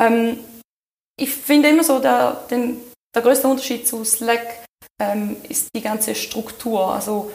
Ähm, 0.00 0.38
ich 1.18 1.30
finde 1.30 1.70
immer 1.70 1.82
so, 1.82 1.98
der, 1.98 2.44
den, 2.50 2.80
der 3.14 3.22
größte 3.22 3.48
Unterschied 3.48 3.88
zu 3.88 4.04
Slack 4.04 4.64
ähm, 5.00 5.36
ist 5.48 5.70
die 5.74 5.82
ganze 5.82 6.14
Struktur. 6.14 6.94
Also 6.94 7.32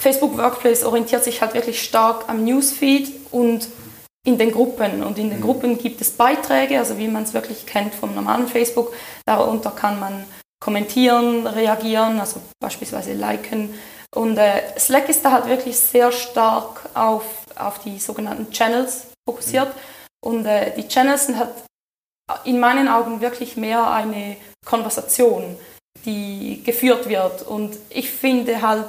Facebook 0.00 0.38
Workplace 0.38 0.84
orientiert 0.84 1.24
sich 1.24 1.40
halt 1.40 1.54
wirklich 1.54 1.82
stark 1.82 2.28
am 2.28 2.44
Newsfeed 2.44 3.10
und 3.32 3.68
in 4.24 4.38
den 4.38 4.52
Gruppen. 4.52 5.02
Und 5.02 5.18
in 5.18 5.30
den 5.30 5.38
mhm. 5.38 5.44
Gruppen 5.44 5.78
gibt 5.78 6.00
es 6.00 6.12
Beiträge, 6.12 6.78
also 6.78 6.98
wie 6.98 7.08
man 7.08 7.24
es 7.24 7.34
wirklich 7.34 7.66
kennt 7.66 7.94
vom 7.94 8.14
normalen 8.14 8.46
Facebook. 8.46 8.94
Darunter 9.26 9.70
kann 9.70 9.98
man 9.98 10.24
kommentieren, 10.60 11.46
reagieren, 11.46 12.20
also 12.20 12.40
beispielsweise 12.60 13.14
liken. 13.14 13.74
Und 14.14 14.38
äh, 14.38 14.78
Slack 14.78 15.08
ist 15.08 15.24
da 15.24 15.32
halt 15.32 15.46
wirklich 15.46 15.78
sehr 15.78 16.12
stark 16.12 16.88
auf, 16.94 17.24
auf 17.56 17.78
die 17.80 17.98
sogenannten 17.98 18.50
Channels 18.50 19.08
fokussiert. 19.28 19.68
Mhm. 19.68 19.80
Und 20.20 20.46
äh, 20.46 20.74
die 20.76 20.88
Channels 20.88 21.26
sind 21.26 21.38
halt 21.38 21.50
in 22.44 22.60
meinen 22.60 22.88
Augen 22.88 23.20
wirklich 23.20 23.56
mehr 23.56 23.90
eine 23.90 24.36
Konversation, 24.64 25.56
die 26.04 26.62
geführt 26.64 27.08
wird. 27.08 27.42
Und 27.42 27.76
ich 27.88 28.10
finde 28.10 28.60
halt, 28.62 28.86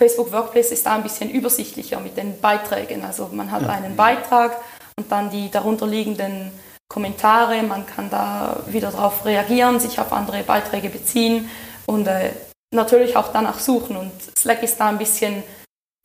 Facebook 0.00 0.32
Workplace 0.32 0.72
ist 0.72 0.86
da 0.86 0.94
ein 0.94 1.02
bisschen 1.02 1.28
übersichtlicher 1.28 2.00
mit 2.00 2.16
den 2.16 2.40
Beiträgen. 2.40 3.04
Also 3.04 3.28
man 3.30 3.50
hat 3.50 3.68
einen 3.68 3.96
Beitrag 3.96 4.56
und 4.96 5.12
dann 5.12 5.28
die 5.28 5.50
darunterliegenden 5.50 6.52
Kommentare. 6.88 7.62
Man 7.62 7.84
kann 7.84 8.08
da 8.08 8.62
wieder 8.66 8.92
darauf 8.92 9.26
reagieren, 9.26 9.78
sich 9.78 10.00
auf 10.00 10.10
andere 10.14 10.42
Beiträge 10.42 10.88
beziehen 10.88 11.50
und 11.84 12.06
äh, 12.06 12.30
natürlich 12.74 13.14
auch 13.14 13.30
danach 13.30 13.58
suchen. 13.58 13.94
Und 13.98 14.12
Slack 14.38 14.62
ist 14.62 14.80
da 14.80 14.88
ein 14.88 14.96
bisschen, 14.96 15.42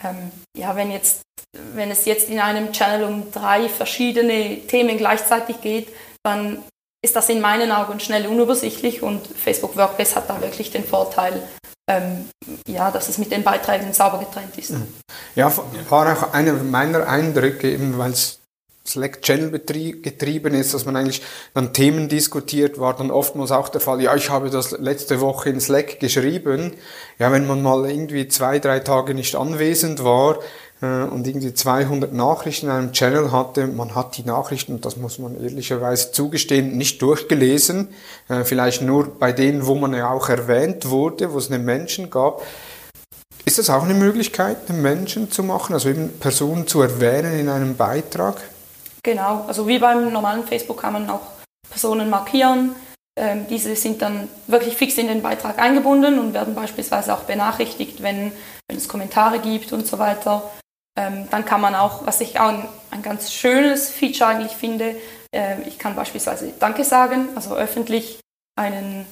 ähm, 0.04 0.30
ja, 0.58 0.76
wenn, 0.76 0.92
jetzt, 0.92 1.22
wenn 1.54 1.90
es 1.90 2.04
jetzt 2.04 2.30
in 2.30 2.42
einem 2.42 2.74
Channel 2.74 3.06
um 3.06 3.32
drei 3.32 3.70
verschiedene 3.70 4.68
Themen 4.68 4.98
gleichzeitig 4.98 5.62
geht, 5.62 5.88
dann 6.22 6.62
ist 7.06 7.16
das 7.16 7.30
in 7.30 7.40
meinen 7.40 7.72
Augen 7.72 8.00
schnell 8.00 8.26
unübersichtlich 8.28 9.02
und 9.04 9.28
Facebook 9.28 9.78
Workplace 9.78 10.16
hat 10.16 10.30
da 10.30 10.42
wirklich 10.42 10.72
den 10.72 10.84
Vorteil, 10.84 11.42
ähm, 11.88 12.26
ja, 12.68 12.90
dass 12.90 13.08
es 13.08 13.20
mit 13.20 13.32
den 13.32 13.44
Beiträgen 13.44 13.94
sauber 13.94 14.18
getrennt 14.18 14.58
ist. 14.58 14.72
Mhm. 14.72 14.88
Ja, 15.36 15.54
war 15.90 16.12
auch 16.12 16.34
einer 16.34 16.54
meiner 16.54 17.08
Eindrücke, 17.08 17.72
eben 17.72 17.98
weil 18.00 18.12
es 18.12 18.40
Slack 18.88 19.22
Channel 19.22 19.52
getrieben 19.60 20.54
ist, 20.54 20.74
dass 20.74 20.86
man 20.86 20.96
eigentlich 20.96 21.22
dann 21.54 21.74
Themen 21.74 22.08
diskutiert, 22.08 22.80
war 22.80 22.96
dann 22.96 23.10
oftmals 23.10 23.52
auch 23.52 23.70
der 23.70 23.82
Fall, 23.82 24.02
ja, 24.02 24.16
ich 24.16 24.30
habe 24.30 24.50
das 24.50 24.72
letzte 24.72 25.22
Woche 25.22 25.50
in 25.50 25.60
Slack 25.60 26.00
geschrieben. 26.00 26.74
Ja, 27.18 27.32
wenn 27.32 27.48
man 27.48 27.64
mal 27.64 27.90
irgendwie 27.90 28.28
zwei, 28.28 28.60
drei 28.60 28.80
Tage 28.80 29.16
nicht 29.16 29.36
anwesend 29.36 30.04
war, 30.04 30.40
und 30.82 31.26
irgendwie 31.26 31.54
200 31.54 32.12
Nachrichten 32.14 32.68
in 32.68 32.72
einem 32.72 32.92
Channel 32.92 33.32
hatte. 33.32 33.66
Man 33.68 33.96
hat 33.96 34.18
die 34.18 34.24
Nachrichten, 34.24 34.82
das 34.82 34.98
muss 34.98 35.20
man 35.20 35.42
ehrlicherweise 35.42 36.12
zugestehen, 36.12 36.78
nicht 36.78 37.02
durchgelesen. 37.02 37.90
Äh, 38.28 38.44
vielleicht 38.44 38.82
nur 38.82 39.08
bei 39.18 39.32
denen, 39.32 39.66
wo 39.66 39.76
man 39.76 39.94
ja 39.94 40.10
auch 40.10 40.28
erwähnt 40.28 40.90
wurde, 40.90 41.32
wo 41.32 41.38
es 41.38 41.50
einen 41.50 41.64
Menschen 41.64 42.10
gab. 42.10 42.42
Ist 43.46 43.58
das 43.58 43.70
auch 43.70 43.84
eine 43.84 43.94
Möglichkeit, 43.94 44.58
einen 44.70 44.82
Menschen 44.82 45.32
zu 45.32 45.44
machen, 45.44 45.74
also 45.74 45.90
eben 45.90 46.10
Personen 46.20 46.68
zu 46.68 46.82
erwähnen 46.82 47.40
in 47.40 47.48
einem 47.48 47.78
Beitrag? 47.78 48.42
Genau, 49.04 49.46
also 49.48 49.68
wie 49.68 49.80
beim 49.80 50.12
normalen 50.12 50.44
Facebook 50.46 50.82
kann 50.82 50.94
man 50.94 51.10
auch 51.10 51.22
Personen 51.70 52.10
markieren. 52.10 52.76
Ähm, 53.18 53.46
diese 53.50 53.76
sind 53.76 54.02
dann 54.02 54.28
wirklich 54.48 54.76
fix 54.76 54.98
in 54.98 55.08
den 55.08 55.22
Beitrag 55.22 55.58
eingebunden 55.58 56.20
und 56.20 56.34
werden 56.34 56.54
beispielsweise 56.54 57.14
auch 57.14 57.22
benachrichtigt, 57.22 58.04
wenn, 58.04 58.34
wenn 58.68 58.78
es 58.78 58.90
Kommentare 58.90 59.40
gibt 59.40 59.72
und 59.72 59.88
so 59.88 60.00
weiter. 60.00 60.52
Ähm, 60.98 61.28
dann 61.30 61.44
kann 61.44 61.62
man 61.62 61.76
auch, 61.76 62.06
was 62.06 62.22
ich 62.22 62.40
auch 62.40 62.50
ein, 62.50 62.68
ein 62.92 63.02
ganz 63.02 63.34
schönes 63.34 63.90
Feature 63.90 64.30
eigentlich 64.30 64.54
finde, 64.54 64.96
äh, 65.36 65.62
ich 65.68 65.78
kann 65.78 65.96
beispielsweise 65.96 66.54
Danke 66.60 66.84
sagen, 66.84 67.30
also 67.36 67.56
öffentlich 67.56 68.20
einen 68.58 69.06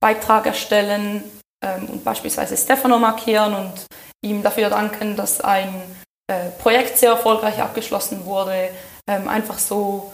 Beitrag 0.00 0.46
erstellen 0.46 1.24
ähm, 1.64 1.86
und 1.86 2.04
beispielsweise 2.04 2.56
Stefano 2.56 2.98
markieren 2.98 3.54
und 3.54 3.86
ihm 4.22 4.42
dafür 4.42 4.68
danken, 4.68 5.16
dass 5.16 5.40
ein 5.40 5.82
äh, 6.30 6.50
Projekt 6.60 6.98
sehr 6.98 7.10
erfolgreich 7.10 7.60
abgeschlossen 7.60 8.26
wurde. 8.26 8.70
Ähm, 9.08 9.28
einfach 9.28 9.58
so 9.58 10.12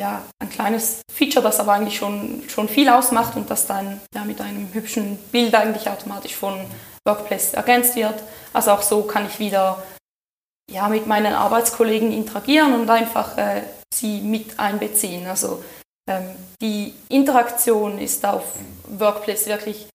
ja, 0.00 0.22
ein 0.40 0.50
kleines 0.50 1.00
Feature, 1.10 1.42
das 1.42 1.60
aber 1.60 1.72
eigentlich 1.72 1.96
schon, 1.96 2.42
schon 2.48 2.68
viel 2.68 2.88
ausmacht 2.88 3.36
und 3.36 3.50
das 3.50 3.66
dann 3.66 4.00
ja, 4.14 4.24
mit 4.24 4.40
einem 4.40 4.72
hübschen 4.74 5.16
Bild 5.32 5.54
eigentlich 5.54 5.88
automatisch 5.88 6.34
von 6.34 6.60
Workplace 7.06 7.54
ergänzt 7.54 7.96
wird. 7.96 8.22
Also 8.52 8.72
auch 8.72 8.82
so 8.82 9.02
kann 9.02 9.26
ich 9.26 9.38
wieder 9.38 9.82
ja, 10.70 10.88
mit 10.88 11.06
meinen 11.06 11.32
Arbeitskollegen 11.32 12.12
interagieren 12.12 12.74
und 12.74 12.90
einfach 12.90 13.36
äh, 13.38 13.62
sie 13.92 14.20
mit 14.20 14.58
einbeziehen. 14.58 15.26
Also 15.26 15.62
ähm, 16.08 16.30
die 16.60 16.94
Interaktion 17.08 17.98
ist 17.98 18.24
auf 18.24 18.44
Workplace 18.88 19.46
wirklich 19.46 19.86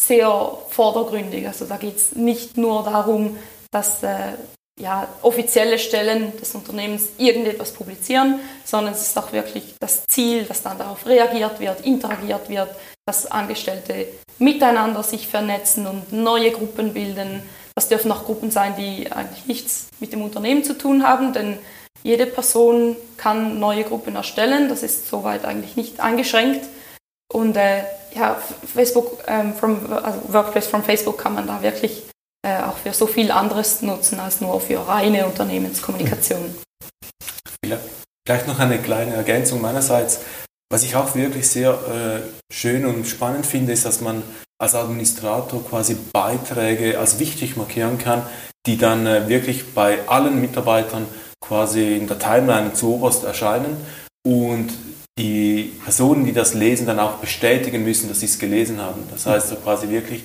sehr 0.00 0.58
vordergründig. 0.68 1.46
Also 1.46 1.64
da 1.64 1.76
geht 1.76 1.96
es 1.96 2.12
nicht 2.12 2.56
nur 2.56 2.84
darum, 2.84 3.36
dass 3.70 4.02
äh, 4.02 4.34
ja, 4.78 5.08
offizielle 5.22 5.78
Stellen 5.78 6.36
des 6.38 6.54
Unternehmens 6.54 7.08
irgendetwas 7.18 7.72
publizieren, 7.72 8.40
sondern 8.64 8.94
es 8.94 9.02
ist 9.02 9.18
auch 9.18 9.32
wirklich 9.32 9.74
das 9.80 10.04
Ziel, 10.06 10.44
dass 10.44 10.62
dann 10.62 10.78
darauf 10.78 11.04
reagiert 11.04 11.58
wird, 11.58 11.84
interagiert 11.84 12.48
wird, 12.48 12.68
dass 13.04 13.26
Angestellte 13.26 14.06
miteinander 14.38 15.02
sich 15.02 15.26
vernetzen 15.26 15.86
und 15.86 16.12
neue 16.12 16.52
Gruppen 16.52 16.94
bilden, 16.94 17.42
das 17.78 17.86
dürfen 17.86 18.10
auch 18.10 18.24
Gruppen 18.24 18.50
sein, 18.50 18.74
die 18.76 19.12
eigentlich 19.12 19.46
nichts 19.46 19.86
mit 20.00 20.12
dem 20.12 20.20
Unternehmen 20.22 20.64
zu 20.64 20.76
tun 20.76 21.04
haben, 21.04 21.32
denn 21.32 21.60
jede 22.02 22.26
Person 22.26 22.96
kann 23.16 23.60
neue 23.60 23.84
Gruppen 23.84 24.16
erstellen. 24.16 24.68
Das 24.68 24.82
ist 24.82 25.08
soweit 25.08 25.44
eigentlich 25.44 25.76
nicht 25.76 26.00
eingeschränkt. 26.00 26.66
Und 27.32 27.56
äh, 27.56 27.84
ja, 28.16 28.36
Facebook, 28.74 29.22
ähm, 29.28 29.54
from, 29.54 29.92
also 29.92 30.20
Workplace 30.26 30.66
from 30.66 30.82
Facebook 30.82 31.18
kann 31.18 31.34
man 31.34 31.46
da 31.46 31.62
wirklich 31.62 32.02
äh, 32.44 32.62
auch 32.64 32.78
für 32.78 32.92
so 32.92 33.06
viel 33.06 33.30
anderes 33.30 33.80
nutzen 33.80 34.18
als 34.18 34.40
nur 34.40 34.60
für 34.60 34.88
reine 34.88 35.24
Unternehmenskommunikation. 35.26 36.56
Vielleicht 38.26 38.48
noch 38.48 38.58
eine 38.58 38.78
kleine 38.78 39.14
Ergänzung 39.14 39.60
meinerseits. 39.60 40.18
Was 40.68 40.82
ich 40.82 40.96
auch 40.96 41.14
wirklich 41.14 41.48
sehr 41.48 41.70
äh, 41.70 42.52
schön 42.52 42.86
und 42.86 43.06
spannend 43.06 43.46
finde, 43.46 43.72
ist, 43.72 43.84
dass 43.84 44.00
man 44.00 44.24
als 44.58 44.74
Administrator 44.74 45.64
quasi 45.64 45.96
Beiträge 46.12 46.98
als 46.98 47.18
wichtig 47.18 47.56
markieren 47.56 47.98
kann, 47.98 48.22
die 48.66 48.76
dann 48.76 49.06
äh, 49.06 49.28
wirklich 49.28 49.72
bei 49.72 50.06
allen 50.08 50.40
Mitarbeitern 50.40 51.06
quasi 51.40 51.96
in 51.96 52.08
der 52.08 52.18
Timeline 52.18 52.72
zu 52.72 52.94
oberst 52.94 53.24
erscheinen 53.24 53.76
und 54.26 54.70
die 55.18 55.72
Personen, 55.82 56.24
die 56.24 56.32
das 56.32 56.54
lesen, 56.54 56.86
dann 56.86 56.98
auch 56.98 57.14
bestätigen 57.14 57.84
müssen, 57.84 58.08
dass 58.08 58.20
sie 58.20 58.26
es 58.26 58.38
gelesen 58.38 58.80
haben. 58.80 59.02
Das 59.10 59.26
heißt 59.26 59.48
so 59.48 59.56
quasi 59.56 59.88
wirklich 59.88 60.22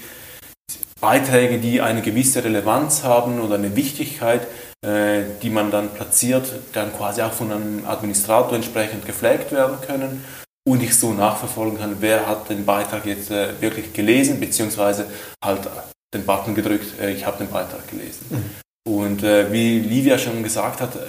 Beiträge, 0.99 1.59
die 1.59 1.81
eine 1.81 2.01
gewisse 2.01 2.43
Relevanz 2.43 3.03
haben 3.03 3.39
oder 3.39 3.55
eine 3.55 3.75
Wichtigkeit, 3.75 4.47
äh, 4.85 5.21
die 5.41 5.49
man 5.49 5.69
dann 5.69 5.89
platziert, 5.89 6.51
dann 6.73 6.95
quasi 6.95 7.21
auch 7.21 7.33
von 7.33 7.51
einem 7.51 7.85
Administrator 7.85 8.55
entsprechend 8.55 9.05
geflaggt 9.05 9.51
werden 9.51 9.77
können 9.85 10.23
und 10.67 10.81
ich 10.81 10.97
so 10.97 11.13
nachverfolgen 11.13 11.77
kann, 11.77 11.97
wer 11.99 12.27
hat 12.27 12.49
den 12.49 12.65
Beitrag 12.65 13.05
jetzt 13.05 13.31
äh, 13.31 13.59
wirklich 13.61 13.93
gelesen, 13.93 14.39
beziehungsweise 14.39 15.07
halt 15.43 15.67
den 16.13 16.25
Button 16.25 16.55
gedrückt, 16.55 16.99
äh, 16.99 17.11
ich 17.11 17.25
habe 17.25 17.37
den 17.37 17.49
Beitrag 17.49 17.87
gelesen. 17.89 18.25
Mhm. 18.29 18.91
Und 18.91 19.23
äh, 19.23 19.51
wie 19.51 19.79
Livia 19.79 20.17
schon 20.17 20.43
gesagt 20.43 20.81
hat, 20.81 20.95
äh, 20.95 20.99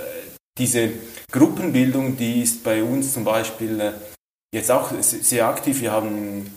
diese 0.58 0.90
Gruppenbildung, 1.30 2.16
die 2.16 2.42
ist 2.42 2.62
bei 2.62 2.82
uns 2.82 3.12
zum 3.12 3.24
Beispiel 3.24 3.80
äh, 3.80 3.92
jetzt 4.54 4.70
auch 4.70 4.90
sehr 5.00 5.46
aktiv. 5.46 5.80
Wir 5.80 5.92
haben 5.92 6.56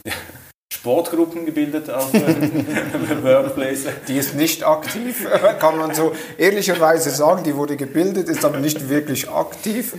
Sportgruppen 0.77 1.45
gebildet 1.45 1.89
auf 1.89 2.13
äh, 2.13 2.19
Workplace. 3.23 3.85
Die 4.07 4.15
ist 4.15 4.35
nicht 4.35 4.63
aktiv, 4.63 5.27
kann 5.59 5.77
man 5.77 5.95
so 5.95 6.13
ehrlicherweise 6.37 7.09
sagen. 7.09 7.43
Die 7.43 7.55
wurde 7.55 7.75
gebildet, 7.75 8.29
ist 8.29 8.45
aber 8.45 8.59
nicht 8.59 8.87
wirklich 8.87 9.27
aktiv. 9.27 9.93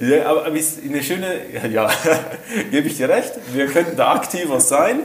Ja, 0.00 0.26
aber 0.26 0.48
ist 0.48 0.78
eine 0.82 1.02
schöne, 1.02 1.40
ja, 1.70 1.90
gebe 2.70 2.88
ich 2.88 2.96
dir 2.96 3.10
recht, 3.10 3.32
wir 3.52 3.66
könnten 3.66 3.96
da 3.96 4.12
aktiver 4.14 4.60
sein, 4.60 5.00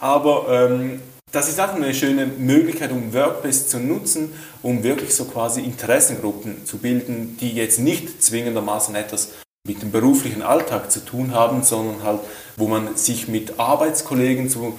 aber 0.00 0.46
ähm, 0.50 1.02
das 1.30 1.48
ist 1.48 1.60
auch 1.60 1.74
eine 1.74 1.94
schöne 1.94 2.26
Möglichkeit, 2.26 2.90
um 2.90 3.14
Workplace 3.14 3.68
zu 3.68 3.78
nutzen, 3.78 4.32
um 4.62 4.82
wirklich 4.82 5.14
so 5.14 5.26
quasi 5.26 5.60
Interessengruppen 5.60 6.64
zu 6.66 6.78
bilden, 6.78 7.36
die 7.40 7.52
jetzt 7.52 7.78
nicht 7.78 8.22
zwingendermaßen 8.22 8.94
etwas 8.96 9.28
mit 9.68 9.82
dem 9.82 9.92
beruflichen 9.92 10.42
Alltag 10.42 10.90
zu 10.90 11.04
tun 11.04 11.32
haben, 11.32 11.62
sondern 11.62 12.02
halt, 12.02 12.20
wo 12.56 12.66
man 12.66 12.96
sich 12.96 13.28
mit 13.28 13.60
Arbeitskollegen 13.60 14.48
zu 14.48 14.78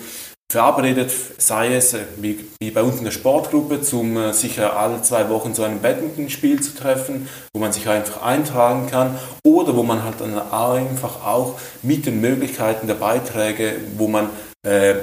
verabredet, 0.51 1.13
sei 1.37 1.75
es 1.75 1.93
äh, 1.93 2.05
wie, 2.17 2.39
wie, 2.59 2.71
bei 2.71 2.81
uns 2.81 2.97
in 2.97 3.03
der 3.03 3.11
Sportgruppe, 3.11 3.81
zum 3.81 4.17
äh, 4.17 4.33
sicher 4.33 4.75
alle 4.75 5.01
zwei 5.03 5.29
Wochen 5.29 5.53
zu 5.53 5.63
einem 5.63 5.79
Badmintonspiel 5.79 6.59
zu 6.61 6.75
treffen, 6.75 7.29
wo 7.53 7.59
man 7.59 7.71
sich 7.71 7.87
einfach 7.87 8.23
eintragen 8.23 8.87
kann, 8.87 9.17
oder 9.45 9.75
wo 9.75 9.83
man 9.83 10.03
halt 10.03 10.21
dann 10.21 10.39
einfach 10.39 11.23
auch 11.23 11.59
mit 11.83 12.07
den 12.07 12.19
Möglichkeiten 12.19 12.87
der 12.87 12.95
Beiträge, 12.95 13.75
wo 13.95 14.07
man 14.07 14.31
äh, 14.65 14.95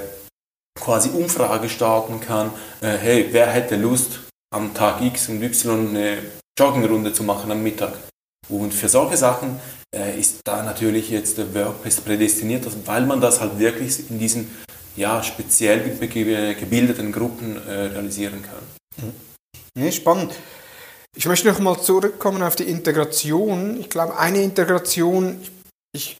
quasi 0.78 1.10
Umfrage 1.10 1.68
starten 1.68 2.20
kann, 2.20 2.50
äh, 2.80 2.96
hey, 3.00 3.28
wer 3.30 3.46
hätte 3.46 3.76
Lust 3.76 4.20
am 4.52 4.74
Tag 4.74 5.00
X 5.00 5.28
und 5.28 5.42
Y 5.42 5.90
eine 5.90 6.18
Joggenrunde 6.58 7.12
zu 7.12 7.22
machen 7.22 7.52
am 7.52 7.62
Mittag? 7.62 7.92
Und 8.48 8.74
für 8.74 8.88
solche 8.88 9.16
Sachen 9.16 9.60
ist 10.18 10.40
da 10.44 10.62
natürlich 10.62 11.10
jetzt 11.10 11.38
der 11.38 11.54
WordPress 11.54 12.00
prädestiniert, 12.00 12.66
weil 12.86 13.06
man 13.06 13.20
das 13.20 13.40
halt 13.40 13.58
wirklich 13.58 14.10
in 14.10 14.18
diesen 14.18 14.50
ja, 14.96 15.22
speziell 15.22 15.80
gebildeten 15.98 17.12
Gruppen 17.12 17.56
äh, 17.66 17.70
realisieren 17.70 18.42
kann. 18.42 19.12
Ja, 19.78 19.92
spannend. 19.92 20.32
Ich 21.14 21.26
möchte 21.26 21.48
noch 21.48 21.58
mal 21.58 21.80
zurückkommen 21.80 22.42
auf 22.42 22.56
die 22.56 22.64
Integration. 22.64 23.78
Ich 23.80 23.90
glaube, 23.90 24.18
eine 24.18 24.42
Integration, 24.42 25.40
ich, 25.92 26.18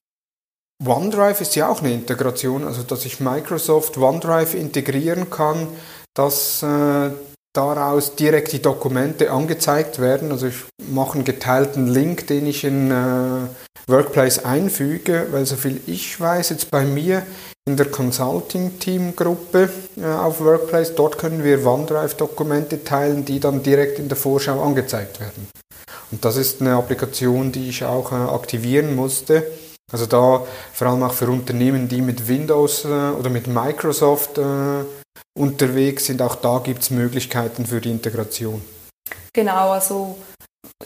OneDrive 0.85 1.41
ist 1.41 1.55
ja 1.57 1.69
auch 1.69 1.81
eine 1.81 1.93
Integration, 1.93 2.65
also 2.65 2.83
dass 2.83 3.05
ich 3.05 3.21
Microsoft 3.21 3.97
OneDrive 3.97 4.55
integrieren 4.55 5.31
kann, 5.31 5.69
dass 6.15 6.63
äh, 6.63 7.11
daraus 7.57 8.15
direkt 8.15 8.53
die 8.53 8.63
Dokumente 8.63 9.31
angezeigt 9.31 10.01
werden. 10.01 10.31
Also 10.33 10.49
ich 10.49 10.65
mache 10.89 11.15
einen 11.15 11.25
geteilten 11.25 11.87
Link, 11.87 12.27
den 12.27 12.47
ich 12.47 12.65
in 12.65 12.91
äh, 12.91 13.49
Workplace 13.89 14.45
einfüge, 14.45 15.29
weil 15.31 15.47
so 15.47 15.57
viel 15.57 15.81
ich 15.87 16.21
weiß, 16.21 16.51
jetzt 16.51 16.71
bei 16.71 16.85
mir 16.85 17.23
in 17.69 17.77
der 17.77 17.87
Consulting-Team-Gruppe 17.87 19.71
äh, 19.97 20.05
auf 20.05 20.41
Workplace, 20.41 20.95
dort 20.95 21.19
können 21.19 21.43
wir 21.43 21.67
OneDrive-Dokumente 21.67 22.85
teilen, 22.85 23.25
die 23.25 23.41
dann 23.41 23.63
direkt 23.63 23.99
in 23.99 24.09
der 24.09 24.17
Vorschau 24.17 24.63
angezeigt 24.63 25.21
werden. 25.21 25.49
Und 26.13 26.25
das 26.25 26.37
ist 26.37 26.61
eine 26.61 26.75
Applikation, 26.75 27.51
die 27.53 27.69
ich 27.69 27.85
auch 27.85 28.13
äh, 28.13 28.15
aktivieren 28.15 28.95
musste. 28.95 29.45
Also 29.93 30.07
da 30.07 30.45
vor 30.73 30.87
allem 30.89 31.03
auch 31.03 31.13
für 31.13 31.29
Unternehmen, 31.29 31.89
die 31.89 32.03
mit 32.03 32.27
Windows 32.29 32.85
äh, 32.85 32.89
oder 32.89 33.31
mit 33.31 33.47
Microsoft 33.47 34.39
äh, 34.39 34.43
unterwegs 35.37 36.07
sind. 36.07 36.23
Auch 36.23 36.37
da 36.37 36.59
gibt 36.59 36.83
es 36.83 36.91
Möglichkeiten 36.91 37.67
für 37.67 37.81
die 37.81 37.91
Integration. 37.91 38.63
Genau, 39.33 39.71
also 39.71 40.19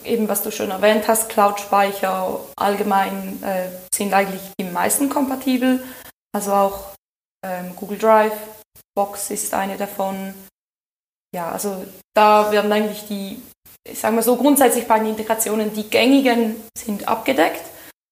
eben 0.05 0.29
was 0.29 0.43
du 0.43 0.51
schon 0.51 0.71
erwähnt 0.71 1.09
hast, 1.09 1.29
Cloud-Speicher 1.29 2.41
allgemein 2.57 3.43
äh, 3.43 3.69
sind 3.95 4.13
eigentlich 4.13 4.43
die 4.61 4.65
meisten 4.65 5.09
kompatibel. 5.09 5.83
Also 6.33 6.53
auch 6.53 6.95
ähm, 7.45 7.75
Google 7.77 7.99
Drive, 7.99 8.37
Box 8.95 9.31
ist 9.31 9.55
eine 9.55 9.77
davon. 9.77 10.35
Ja, 11.35 11.51
also 11.53 11.85
da 12.15 12.51
werden 12.51 12.73
eigentlich 12.73 13.07
die, 13.07 13.41
ich 13.89 13.99
sage 13.99 14.15
mal 14.15 14.23
so, 14.23 14.37
grundsätzlich 14.37 14.87
bei 14.87 14.99
den 14.99 15.11
Integrationen 15.11 15.73
die 15.73 15.89
gängigen 15.89 16.57
sind 16.77 17.07
abgedeckt. 17.09 17.65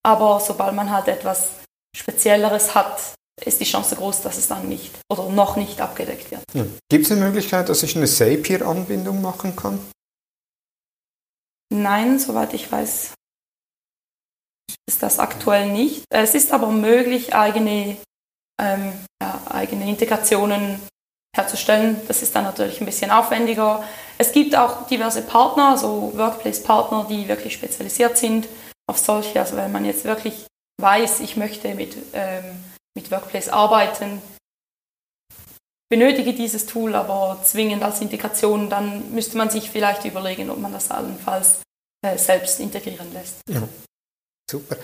Aber 0.07 0.41
sobald 0.41 0.75
man 0.75 0.91
halt 0.91 1.09
etwas 1.09 1.51
Spezielleres 1.97 2.75
hat, 2.75 3.15
ist 3.45 3.61
die 3.61 3.65
Chance 3.65 3.97
groß, 3.97 4.23
dass 4.23 4.39
es 4.39 4.49
dann 4.49 4.69
nicht 4.69 4.91
oder 5.11 5.29
noch 5.29 5.57
nicht 5.57 5.81
abgedeckt 5.81 6.31
wird. 6.31 6.43
Ja. 6.55 6.65
Gibt 6.89 7.07
es 7.07 7.13
eine 7.13 7.21
Möglichkeit, 7.21 7.69
dass 7.69 7.83
ich 7.83 7.97
eine 7.97 8.07
Zapier-Anbindung 8.07 9.21
machen 9.23 9.57
kann? 9.57 9.79
Nein, 11.71 12.19
soweit 12.19 12.55
ich 12.55 12.71
weiß, 12.71 13.13
ist 14.89 15.03
das 15.03 15.19
aktuell 15.19 15.71
nicht. 15.71 16.05
Es 16.11 16.35
ist 16.35 16.53
aber 16.53 16.71
möglich, 16.71 17.35
eigene, 17.35 17.97
ähm, 18.61 18.93
ja, 19.23 19.41
eigene 19.51 19.89
Integrationen 19.89 20.81
herzustellen. 21.37 22.01
Das 22.09 22.23
ist 22.23 22.35
dann 22.35 22.45
natürlich 22.45 22.81
ein 22.81 22.87
bisschen 22.87 23.11
aufwendiger. 23.11 23.85
Es 24.17 24.33
gibt 24.33 24.57
auch 24.57 24.87
diverse 24.87 25.23
Partner, 25.23 25.77
so 25.77 26.13
Workplace-Partner, 26.17 27.07
die 27.09 27.29
wirklich 27.29 27.55
spezialisiert 27.55 28.17
sind 28.17 28.49
auf 28.87 28.99
solche. 28.99 29.39
Also 29.39 29.57
wenn 29.57 29.71
man 29.71 29.85
jetzt 29.85 30.05
wirklich 30.05 30.47
weiß, 30.81 31.21
ich 31.21 31.37
möchte 31.37 31.75
mit, 31.75 31.97
ähm, 32.15 32.45
mit 32.99 33.13
Workplace 33.13 33.49
arbeiten, 33.49 34.21
benötige 35.89 36.35
dieses 36.35 36.67
Tool 36.67 36.97
aber 36.97 37.41
zwingend 37.45 37.85
als 37.85 38.01
Integration, 38.01 38.69
dann 38.69 39.13
müsste 39.13 39.37
man 39.39 39.51
sich 39.51 39.71
vielleicht 39.71 40.05
überlegen, 40.05 40.51
ob 40.51 40.59
man 40.59 40.73
das 40.73 40.91
allenfalls 40.91 41.61
äh, 42.05 42.19
selbst 42.19 42.59
integrieren 42.59 43.13
lässt. 43.13 43.37
Ja. 43.49 43.63
Super. 44.51 44.77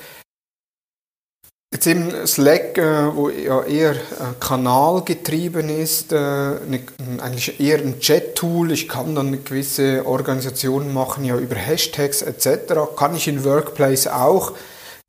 Jetzt 1.72 1.88
eben 1.88 2.24
Slack, 2.24 2.78
äh, 2.78 3.16
wo 3.16 3.30
ja 3.30 3.64
eher 3.64 3.96
äh, 3.96 3.96
kanalgetrieben 4.38 5.68
ist, 5.68 6.12
äh, 6.12 6.16
eine, 6.16 6.80
eigentlich 7.20 7.58
eher 7.58 7.78
ein 7.78 7.98
Chat-Tool. 7.98 8.70
Ich 8.70 8.88
kann 8.88 9.16
dann 9.16 9.26
eine 9.26 9.38
gewisse 9.38 10.06
Organisation 10.06 10.94
machen, 10.94 11.24
ja 11.24 11.36
über 11.36 11.56
Hashtags 11.56 12.22
etc. 12.22 12.94
Kann 12.96 13.16
ich 13.16 13.26
in 13.26 13.42
Workplace 13.42 14.06
auch. 14.06 14.52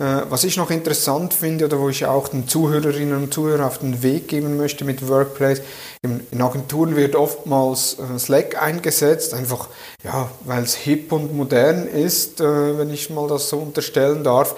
Äh, 0.04 0.24
was 0.30 0.44
ich 0.44 0.58
noch 0.58 0.72
interessant 0.72 1.34
finde 1.34 1.66
oder 1.66 1.80
wo 1.80 1.88
ich 1.88 2.06
auch 2.06 2.28
den 2.28 2.50
Zuhörerinnen 2.50 3.16
und 3.16 3.34
Zuhörern 3.34 3.66
auf 3.66 3.78
den 3.78 4.04
Weg 4.04 4.28
geben 4.28 4.58
möchte 4.58 4.84
mit 4.84 5.08
Workplace, 5.08 5.62
in 6.02 6.42
Agenturen 6.42 6.98
wird 6.98 7.16
oftmals 7.16 7.98
äh, 8.00 8.20
Slack 8.20 8.62
eingesetzt, 8.62 9.34
einfach 9.34 9.70
ja, 10.04 10.30
weil 10.42 10.64
es 10.64 10.76
hip 10.76 11.14
und 11.14 11.34
modern 11.34 11.88
ist, 11.88 12.42
äh, 12.42 12.78
wenn 12.78 12.90
ich 12.90 13.10
mal 13.10 13.30
das 13.30 13.48
so 13.48 13.60
unterstellen 13.60 14.24
darf. 14.24 14.58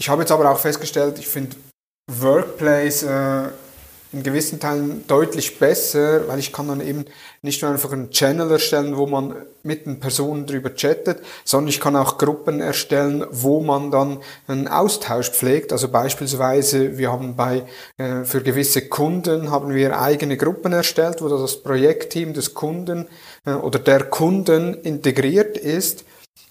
Ich 0.00 0.08
habe 0.08 0.22
jetzt 0.22 0.32
aber 0.32 0.50
auch 0.50 0.58
festgestellt, 0.58 1.18
ich 1.18 1.28
finde 1.28 1.56
Workplace 2.10 3.04
in 4.12 4.22
gewissen 4.22 4.58
Teilen 4.58 5.04
deutlich 5.06 5.58
besser, 5.58 6.26
weil 6.28 6.38
ich 6.38 6.52
kann 6.52 6.68
dann 6.68 6.80
eben 6.80 7.04
nicht 7.42 7.60
nur 7.60 7.70
einfach 7.70 7.92
einen 7.92 8.10
Channel 8.10 8.50
erstellen, 8.50 8.96
wo 8.96 9.06
man 9.06 9.34
mit 9.62 9.84
den 9.84 10.00
Personen 10.00 10.46
drüber 10.46 10.70
chattet, 10.74 11.18
sondern 11.44 11.68
ich 11.68 11.78
kann 11.80 11.94
auch 11.94 12.16
Gruppen 12.16 12.60
erstellen, 12.60 13.26
wo 13.30 13.60
man 13.60 13.90
dann 13.90 14.18
einen 14.46 14.66
Austausch 14.66 15.30
pflegt. 15.30 15.72
Also 15.72 15.88
beispielsweise, 15.88 16.96
wir 16.96 17.12
haben 17.12 17.36
bei, 17.36 17.64
äh, 17.98 18.24
für 18.24 18.42
gewisse 18.42 18.88
Kunden 18.88 19.50
haben 19.50 19.74
wir 19.74 20.00
eigene 20.00 20.38
Gruppen 20.38 20.72
erstellt, 20.72 21.20
wo 21.20 21.28
das 21.28 21.62
Projektteam 21.62 22.32
des 22.32 22.54
Kunden 22.54 23.06
äh, 23.44 23.52
oder 23.52 23.78
der 23.78 24.04
Kunden 24.04 24.74
integriert 24.74 25.58
ist 25.58 26.04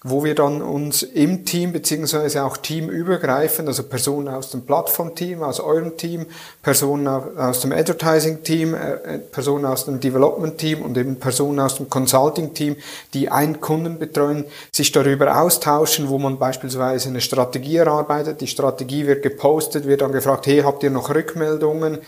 wo 0.04 0.22
wir 0.22 0.36
dann 0.36 0.62
uns 0.62 1.02
im 1.02 1.44
Team 1.44 1.72
beziehungsweise 1.72 2.44
auch 2.44 2.56
teamübergreifend, 2.56 3.66
also 3.66 3.82
Personen 3.82 4.28
aus 4.28 4.50
dem 4.50 4.64
Plattform-Team, 4.64 5.42
aus 5.42 5.58
eurem 5.58 5.96
Team, 5.96 6.26
Personen 6.62 7.08
aus 7.08 7.60
dem 7.60 7.72
Advertising-Team, 7.72 8.74
äh, 8.74 8.92
äh, 8.92 9.18
Personen 9.18 9.64
aus 9.64 9.86
dem 9.86 9.98
Development-Team 9.98 10.82
und 10.82 10.96
eben 10.96 11.16
Personen 11.16 11.58
aus 11.58 11.76
dem 11.76 11.90
Consulting-Team, 11.90 12.76
die 13.12 13.28
einen 13.28 13.60
Kunden 13.60 13.98
betreuen, 13.98 14.44
sich 14.70 14.92
darüber 14.92 15.40
austauschen, 15.40 16.08
wo 16.08 16.18
man 16.18 16.38
beispielsweise 16.38 17.08
eine 17.08 17.20
Strategie 17.20 17.78
erarbeitet. 17.78 18.40
Die 18.40 18.46
Strategie 18.46 19.06
wird 19.06 19.24
gepostet, 19.24 19.86
wird 19.86 20.02
dann 20.02 20.12
gefragt, 20.12 20.46
hey, 20.46 20.60
habt 20.60 20.84
ihr 20.84 20.90
noch 20.90 21.12
Rückmeldungen? 21.12 21.98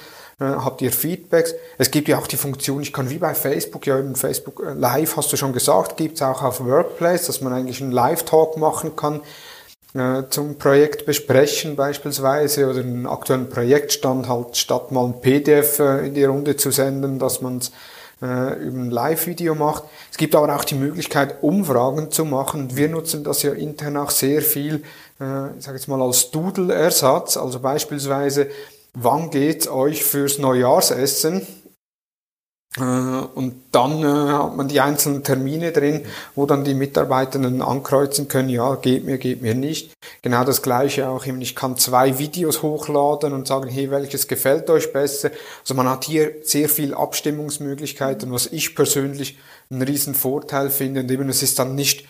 Äh, 0.40 0.44
habt 0.44 0.83
ihr 0.83 0.90
Feedbacks? 0.90 1.55
Es 1.79 1.90
gibt 1.90 2.09
ja 2.09 2.18
auch 2.18 2.26
die 2.26 2.37
Funktion, 2.37 2.83
ich 2.83 2.92
kann 2.92 3.11
wie 3.11 3.18
bei 3.18 3.35
Facebook, 3.35 3.87
ja 3.87 3.98
eben 3.98 4.16
Facebook 4.16 4.62
äh, 4.66 4.72
Live, 4.72 5.16
hast 5.16 5.33
du 5.33 5.37
schon 5.37 5.53
gesagt, 5.53 5.96
gibt 5.96 6.16
es 6.16 6.22
auch 6.22 6.42
auf 6.42 6.64
Workplace, 6.64 7.26
dass 7.26 7.40
man 7.40 7.53
eigentlich 7.53 7.81
einen 7.81 7.92
Live-Talk 7.92 8.57
machen 8.57 8.96
kann 8.96 9.20
äh, 9.94 10.24
zum 10.31 10.57
Projekt 10.57 11.05
besprechen 11.05 11.76
beispielsweise 11.76 12.68
oder 12.68 12.81
einen 12.81 13.07
aktuellen 13.07 13.48
Projektstand 13.48 14.29
halt 14.29 14.57
statt 14.57 14.92
mal 14.92 15.07
ein 15.07 15.20
PDF 15.20 15.79
äh, 15.81 16.07
in 16.07 16.14
die 16.14 16.24
Runde 16.24 16.57
zu 16.57 16.70
senden, 16.70 17.18
dass 17.18 17.40
man 17.40 17.59
es 17.59 17.72
äh, 18.22 18.55
über 18.62 18.79
ein 18.79 18.90
Live-Video 18.90 19.55
macht. 19.55 19.85
Es 20.11 20.16
gibt 20.16 20.35
aber 20.35 20.55
auch 20.55 20.64
die 20.64 20.76
Möglichkeit, 20.76 21.42
Umfragen 21.42 22.11
zu 22.11 22.24
machen. 22.24 22.76
Wir 22.76 22.88
nutzen 22.88 23.24
das 23.24 23.42
ja 23.42 23.53
intern 23.53 23.96
auch 23.96 24.11
sehr 24.11 24.42
viel, 24.42 24.85
äh, 25.20 25.59
ich 25.59 25.64
sage 25.64 25.79
jetzt 25.79 25.88
mal 25.88 26.00
als 26.00 26.31
Doodle-Ersatz, 26.31 27.37
also 27.37 27.59
beispielsweise 27.59 28.48
wann 29.03 29.31
geht's 29.31 29.69
euch 29.69 30.05
fürs 30.05 30.39
Neujahrsessen? 30.39 31.47
Äh, 32.77 32.83
und 32.83 33.63
dann 33.73 34.03
äh, 34.03 34.33
hat 34.33 34.57
man 34.57 34.69
die 34.69 34.81
einzelnen 34.81 35.25
Termine 35.25 35.73
drin, 35.73 36.05
wo 36.37 36.47
dann 36.47 36.63
die 36.63 36.75
Mitarbeitenden 36.75 37.63
ankreuzen 37.63 38.29
können, 38.29 38.49
ja, 38.49 38.77
geht 38.77 39.05
mir, 39.05 39.19
geht 39.19 39.43
mir 39.43 39.57
nicht. 39.57 39.93
Genau 40.23 40.45
das 40.45 40.63
gleiche 40.63 41.09
auch, 41.09 41.27
ich 41.27 41.57
kann 41.57 41.77
zwei 41.77 42.19
Videos 42.19 42.63
hochladen 42.63 43.33
und 43.33 43.49
sagen, 43.49 43.69
hey, 43.69 43.91
welches 43.91 44.29
gefällt 44.29 44.71
euch 44.71 44.93
besser? 44.93 45.31
Also 45.63 45.75
man 45.75 45.89
hat 45.89 46.05
hier 46.05 46.33
sehr 46.45 46.69
viel 46.69 46.95
Abstimmungsmöglichkeiten, 46.95 48.31
was 48.33 48.47
ich 48.47 48.77
persönlich 48.77 49.37
einen 49.69 49.83
riesen 49.83 50.15
Vorteil 50.15 50.71
finde. 50.71 51.01
Und 51.01 51.11
eben 51.11 51.29
es 51.29 51.43
ist 51.43 51.59
dann 51.59 51.75
nicht, 51.75 52.07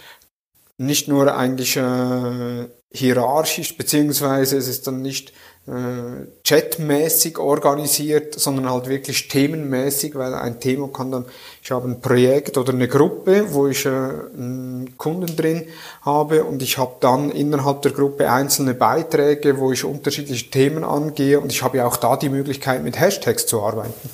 nicht 0.76 1.08
nur 1.08 1.34
eigentlich 1.34 1.76
äh, 1.76 2.68
hierarchisch, 2.92 3.78
beziehungsweise 3.78 4.58
es 4.58 4.68
ist 4.68 4.86
dann 4.86 5.00
nicht 5.00 5.32
äh, 5.70 6.26
chatmäßig 6.44 7.38
organisiert, 7.38 8.38
sondern 8.38 8.70
halt 8.70 8.88
wirklich 8.88 9.28
themenmäßig, 9.28 10.16
weil 10.16 10.34
ein 10.34 10.58
Thema 10.58 10.88
kann 10.88 11.12
dann, 11.12 11.26
ich 11.62 11.70
habe 11.70 11.88
ein 11.88 12.00
Projekt 12.00 12.58
oder 12.58 12.72
eine 12.72 12.88
Gruppe, 12.88 13.52
wo 13.52 13.68
ich 13.68 13.86
äh, 13.86 13.88
einen 13.88 14.96
Kunden 14.98 15.36
drin 15.36 15.68
habe 16.02 16.44
und 16.44 16.60
ich 16.62 16.76
habe 16.76 16.96
dann 17.00 17.30
innerhalb 17.30 17.82
der 17.82 17.92
Gruppe 17.92 18.30
einzelne 18.30 18.74
Beiträge, 18.74 19.58
wo 19.58 19.70
ich 19.70 19.84
unterschiedliche 19.84 20.50
Themen 20.50 20.82
angehe 20.82 21.38
und 21.38 21.52
ich 21.52 21.62
habe 21.62 21.76
ja 21.76 21.86
auch 21.86 21.96
da 21.96 22.16
die 22.16 22.30
Möglichkeit, 22.30 22.82
mit 22.82 22.98
Hashtags 22.98 23.46
zu 23.46 23.62
arbeiten. 23.62 24.10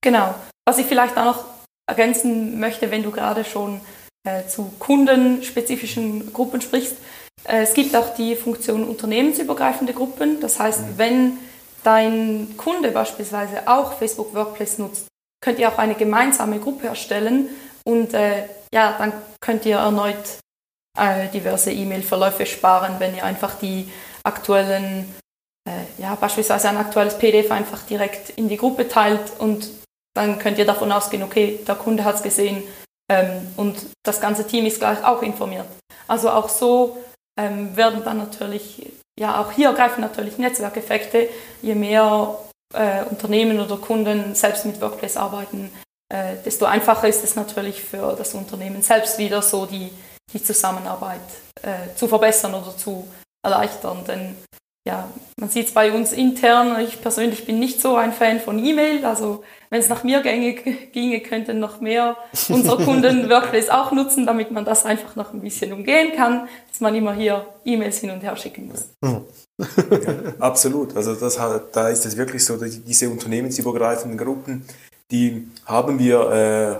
Genau. 0.00 0.34
Was 0.66 0.78
ich 0.78 0.86
vielleicht 0.86 1.18
auch 1.18 1.24
noch 1.24 1.44
ergänzen 1.86 2.60
möchte, 2.60 2.90
wenn 2.90 3.02
du 3.02 3.10
gerade 3.10 3.44
schon 3.44 3.80
äh, 4.24 4.46
zu 4.46 4.72
kundenspezifischen 4.78 6.32
Gruppen 6.32 6.60
sprichst, 6.60 6.96
es 7.44 7.74
gibt 7.74 7.96
auch 7.96 8.14
die 8.14 8.36
Funktion 8.36 8.84
unternehmensübergreifende 8.84 9.92
Gruppen. 9.92 10.40
Das 10.40 10.58
heißt, 10.58 10.80
mhm. 10.80 10.98
wenn 10.98 11.38
dein 11.82 12.54
Kunde 12.56 12.90
beispielsweise 12.90 13.66
auch 13.66 13.94
Facebook 13.94 14.34
Workplace 14.34 14.78
nutzt, 14.78 15.06
könnt 15.40 15.58
ihr 15.58 15.68
auch 15.68 15.78
eine 15.78 15.94
gemeinsame 15.94 16.58
Gruppe 16.58 16.88
erstellen 16.88 17.48
und 17.84 18.12
äh, 18.12 18.48
ja, 18.72 18.96
dann 18.98 19.12
könnt 19.40 19.64
ihr 19.64 19.76
erneut 19.76 20.38
äh, 20.98 21.28
diverse 21.28 21.72
E-Mail-Verläufe 21.72 22.44
sparen, 22.44 22.96
wenn 22.98 23.16
ihr 23.16 23.24
einfach 23.24 23.54
die 23.54 23.90
aktuellen, 24.24 25.14
äh, 25.66 26.02
ja, 26.02 26.14
beispielsweise 26.16 26.68
ein 26.68 26.76
aktuelles 26.76 27.16
PDF 27.16 27.50
einfach 27.50 27.82
direkt 27.82 28.30
in 28.30 28.48
die 28.48 28.56
Gruppe 28.56 28.88
teilt 28.88 29.32
und 29.38 29.70
dann 30.14 30.38
könnt 30.38 30.58
ihr 30.58 30.66
davon 30.66 30.90
ausgehen, 30.90 31.22
okay, 31.22 31.60
der 31.66 31.76
Kunde 31.76 32.04
hat 32.04 32.16
es 32.16 32.22
gesehen 32.22 32.64
ähm, 33.10 33.52
und 33.56 33.78
das 34.02 34.20
ganze 34.20 34.46
Team 34.46 34.66
ist 34.66 34.80
gleich 34.80 35.02
auch 35.04 35.22
informiert. 35.22 35.66
Also 36.08 36.30
auch 36.30 36.48
so 36.48 36.98
ähm, 37.38 37.76
werden 37.76 38.02
dann 38.04 38.18
natürlich, 38.18 38.90
ja 39.18 39.40
auch 39.40 39.52
hier 39.52 39.72
greifen 39.72 40.00
natürlich 40.00 40.38
Netzwerkeffekte, 40.38 41.28
je 41.62 41.74
mehr 41.74 42.38
äh, 42.74 43.04
Unternehmen 43.04 43.60
oder 43.60 43.76
Kunden 43.76 44.34
selbst 44.34 44.66
mit 44.66 44.80
Workplace 44.80 45.16
arbeiten, 45.16 45.70
äh, 46.12 46.36
desto 46.44 46.64
einfacher 46.64 47.08
ist 47.08 47.24
es 47.24 47.36
natürlich 47.36 47.82
für 47.82 48.14
das 48.16 48.34
Unternehmen 48.34 48.82
selbst 48.82 49.18
wieder 49.18 49.42
so 49.42 49.66
die, 49.66 49.90
die 50.32 50.42
Zusammenarbeit 50.42 51.20
äh, 51.62 51.94
zu 51.94 52.08
verbessern 52.08 52.54
oder 52.54 52.76
zu 52.76 53.06
erleichtern. 53.42 54.04
Denn 54.06 54.36
ja, 54.88 55.06
man 55.38 55.50
sieht 55.50 55.68
es 55.68 55.74
bei 55.74 55.92
uns 55.92 56.14
intern, 56.14 56.80
ich 56.80 57.02
persönlich 57.02 57.44
bin 57.44 57.58
nicht 57.58 57.80
so 57.82 57.96
ein 57.96 58.12
Fan 58.14 58.40
von 58.40 58.58
E-Mail, 58.58 59.04
also 59.04 59.44
wenn 59.68 59.80
es 59.80 59.90
nach 59.90 60.02
mir 60.02 60.22
ginge, 60.22 60.54
ginge, 60.54 61.20
könnten 61.20 61.60
noch 61.60 61.82
mehr 61.82 62.16
unserer 62.48 62.82
Kunden 62.82 63.28
Workplace 63.28 63.68
auch 63.68 63.92
nutzen, 63.92 64.24
damit 64.24 64.50
man 64.50 64.64
das 64.64 64.86
einfach 64.86 65.14
noch 65.14 65.34
ein 65.34 65.42
bisschen 65.42 65.74
umgehen 65.74 66.12
kann, 66.16 66.48
dass 66.70 66.80
man 66.80 66.94
immer 66.94 67.12
hier 67.12 67.46
E-Mails 67.66 67.98
hin 67.98 68.10
und 68.10 68.22
her 68.22 68.34
schicken 68.36 68.68
muss. 68.68 68.88
Ja, 69.02 69.20
absolut, 70.38 70.96
also 70.96 71.14
das, 71.14 71.38
da 71.72 71.88
ist 71.90 72.06
es 72.06 72.16
wirklich 72.16 72.42
so, 72.42 72.56
diese 72.56 73.10
unternehmensübergreifenden 73.10 74.16
Gruppen, 74.16 74.64
die 75.10 75.48
haben 75.66 75.98
wir 75.98 76.30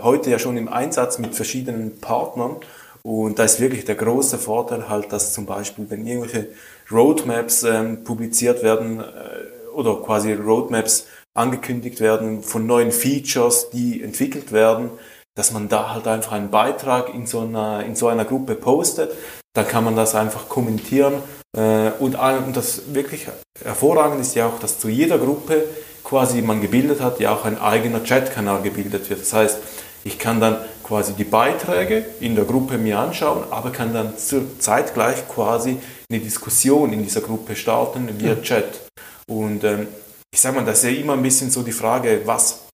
äh, 0.01 0.03
heute 0.03 0.31
ja 0.31 0.39
schon 0.39 0.57
im 0.57 0.69
Einsatz 0.69 1.19
mit 1.19 1.35
verschiedenen 1.35 1.99
Partnern. 2.01 2.57
Und 3.03 3.39
da 3.39 3.45
ist 3.45 3.59
wirklich 3.59 3.87
der 3.87 3.95
große 3.95 4.37
Vorteil 4.37 4.89
halt, 4.89 5.13
dass 5.13 5.33
zum 5.33 5.47
Beispiel, 5.47 5.87
wenn 5.89 6.07
irgendwelche 6.07 6.49
Roadmaps 6.91 7.63
ähm, 7.65 8.05
publiziert 8.05 8.63
werden 8.63 9.01
äh, 9.01 9.69
oder 9.75 9.97
quasi 9.97 10.33
Roadmaps 10.33 11.07
angekündigt 11.35 12.01
werden 12.01 12.43
von 12.43 12.67
neuen 12.67 12.93
Features, 12.93 13.71
die 13.71 14.03
entwickelt 14.03 14.53
werden, 14.53 14.91
dass 15.35 15.53
man 15.53 15.69
da 15.69 15.95
halt 15.95 16.09
einfach 16.09 16.33
einen 16.33 16.51
Beitrag 16.51 17.15
in 17.15 17.27
so 17.27 17.41
einer, 17.41 17.85
in 17.85 17.95
so 17.95 18.09
einer 18.09 18.25
Gruppe 18.25 18.55
postet. 18.55 19.13
Da 19.55 19.63
kann 19.63 19.85
man 19.85 19.95
das 19.95 20.15
einfach 20.15 20.49
kommentieren. 20.49 21.15
Äh, 21.57 21.91
und, 22.01 22.17
und 22.17 22.57
das 22.57 22.95
wirklich 22.95 23.27
hervorragend 23.63 24.21
ist 24.21 24.35
ja 24.35 24.47
auch, 24.47 24.59
dass 24.59 24.79
zu 24.79 24.89
jeder 24.89 25.19
Gruppe 25.19 25.65
quasi 26.03 26.43
man 26.43 26.61
gebildet 26.61 27.01
hat, 27.01 27.21
ja 27.21 27.35
auch 27.35 27.45
ein 27.45 27.61
eigener 27.61 28.01
Chatkanal 28.01 28.63
gebildet 28.63 29.09
wird. 29.11 29.21
Das 29.21 29.33
heißt, 29.33 29.59
ich 30.05 30.19
kann 30.19 30.41
dann 30.41 30.57
quasi 30.83 31.13
die 31.13 31.25
Beiträge 31.25 32.05
in 32.21 32.35
der 32.35 32.45
Gruppe 32.45 32.79
mir 32.79 32.99
anschauen, 32.99 33.45
aber 33.51 33.71
kann 33.71 33.93
dann 33.93 34.17
zur 34.17 34.59
Zeit 34.59 34.95
gleich 34.95 35.29
quasi 35.29 35.79
eine 36.11 36.21
Diskussion 36.21 36.93
in 36.93 37.03
dieser 37.03 37.21
Gruppe 37.21 37.55
starten 37.55 38.19
via 38.19 38.37
Chat. 38.37 38.81
Und 39.29 39.65
ähm, 39.65 39.89
ich 40.33 40.41
sage 40.41 40.57
mal, 40.57 40.65
das 40.65 40.79
ist 40.79 40.85
ja 40.85 41.01
immer 41.01 41.15
ein 41.15 41.23
bisschen 41.23 41.51
so 41.51 41.63
die 41.63 41.73
Frage, 41.73 42.23
was 42.25 42.69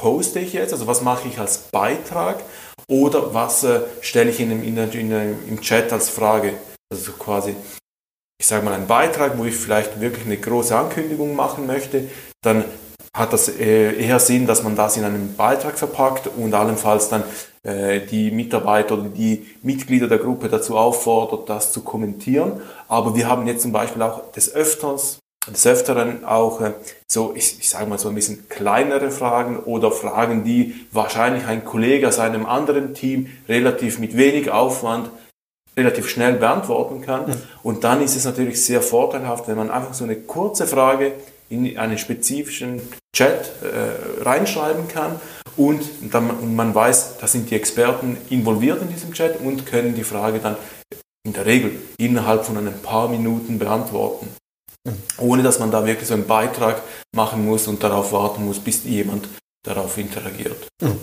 poste 0.00 0.40
ich 0.40 0.52
jetzt, 0.52 0.72
also 0.72 0.86
was 0.86 1.02
mache 1.02 1.28
ich 1.28 1.38
als 1.38 1.58
Beitrag 1.58 2.42
oder 2.88 3.34
was 3.34 3.64
äh, 3.64 3.80
stelle 4.00 4.30
ich 4.30 4.40
in, 4.40 4.50
in, 4.62 4.76
in, 4.76 5.48
im 5.48 5.60
Chat 5.60 5.92
als 5.92 6.08
Frage. 6.08 6.54
Also 6.92 7.12
quasi, 7.12 7.56
ich 8.38 8.46
sage 8.46 8.64
mal, 8.64 8.74
einen 8.74 8.86
Beitrag, 8.86 9.36
wo 9.38 9.44
ich 9.44 9.56
vielleicht 9.56 10.00
wirklich 10.00 10.26
eine 10.26 10.36
große 10.36 10.76
Ankündigung 10.76 11.34
machen 11.34 11.66
möchte, 11.66 12.08
dann 12.42 12.64
hat 13.16 13.32
das 13.32 13.48
äh, 13.48 13.94
eher 13.94 14.18
Sinn, 14.18 14.46
dass 14.46 14.62
man 14.62 14.76
das 14.76 14.96
in 14.96 15.04
einen 15.04 15.36
Beitrag 15.36 15.78
verpackt 15.78 16.28
und 16.36 16.52
allenfalls 16.52 17.08
dann 17.08 17.24
äh, 17.62 18.00
die 18.00 18.30
Mitarbeiter 18.30 18.94
oder 18.94 19.08
die 19.08 19.46
Mitglieder 19.62 20.06
der 20.06 20.18
Gruppe 20.18 20.48
dazu 20.48 20.76
auffordert, 20.76 21.48
das 21.48 21.72
zu 21.72 21.80
kommentieren. 21.80 22.60
Aber 22.88 23.16
wir 23.16 23.26
haben 23.26 23.46
jetzt 23.46 23.62
zum 23.62 23.72
Beispiel 23.72 24.02
auch 24.02 24.30
des 24.32 24.54
Öfters, 24.54 25.18
des 25.48 25.66
Öfteren 25.66 26.26
auch 26.26 26.60
äh, 26.60 26.72
so, 27.10 27.32
ich, 27.34 27.58
ich 27.58 27.70
sage 27.70 27.86
mal 27.86 27.98
so 27.98 28.10
ein 28.10 28.14
bisschen 28.14 28.50
kleinere 28.50 29.10
Fragen 29.10 29.60
oder 29.60 29.90
Fragen, 29.90 30.44
die 30.44 30.74
wahrscheinlich 30.92 31.46
ein 31.46 31.64
Kollege 31.64 32.08
aus 32.08 32.18
einem 32.18 32.44
anderen 32.44 32.92
Team 32.92 33.28
relativ 33.48 33.98
mit 33.98 34.16
wenig 34.16 34.50
Aufwand 34.50 35.10
relativ 35.74 36.08
schnell 36.08 36.34
beantworten 36.34 37.00
kann. 37.00 37.34
Und 37.62 37.84
dann 37.84 38.02
ist 38.02 38.16
es 38.16 38.24
natürlich 38.24 38.62
sehr 38.62 38.82
vorteilhaft, 38.82 39.48
wenn 39.48 39.56
man 39.56 39.70
einfach 39.70 39.94
so 39.94 40.04
eine 40.04 40.16
kurze 40.16 40.66
Frage 40.66 41.12
in 41.48 41.78
einen 41.78 41.98
spezifischen 41.98 42.80
Chat 43.14 43.50
äh, 43.62 44.22
reinschreiben 44.22 44.88
kann 44.88 45.20
und 45.56 45.82
dann 46.10 46.54
man 46.54 46.74
weiß, 46.74 47.18
da 47.18 47.26
sind 47.26 47.50
die 47.50 47.54
Experten 47.54 48.16
involviert 48.30 48.82
in 48.82 48.88
diesem 48.88 49.12
Chat 49.12 49.40
und 49.40 49.66
können 49.66 49.94
die 49.94 50.04
Frage 50.04 50.38
dann 50.38 50.56
in 51.24 51.32
der 51.32 51.46
Regel 51.46 51.72
innerhalb 51.98 52.44
von 52.44 52.56
ein 52.56 52.82
paar 52.82 53.08
Minuten 53.08 53.58
beantworten. 53.58 54.28
Ohne 55.18 55.42
dass 55.42 55.58
man 55.58 55.70
da 55.70 55.84
wirklich 55.84 56.06
so 56.06 56.14
einen 56.14 56.26
Beitrag 56.26 56.82
machen 57.14 57.44
muss 57.44 57.66
und 57.66 57.82
darauf 57.82 58.12
warten 58.12 58.44
muss, 58.44 58.60
bis 58.60 58.84
jemand 58.84 59.28
darauf 59.64 59.98
interagiert. 59.98 60.68
Mhm. 60.80 61.00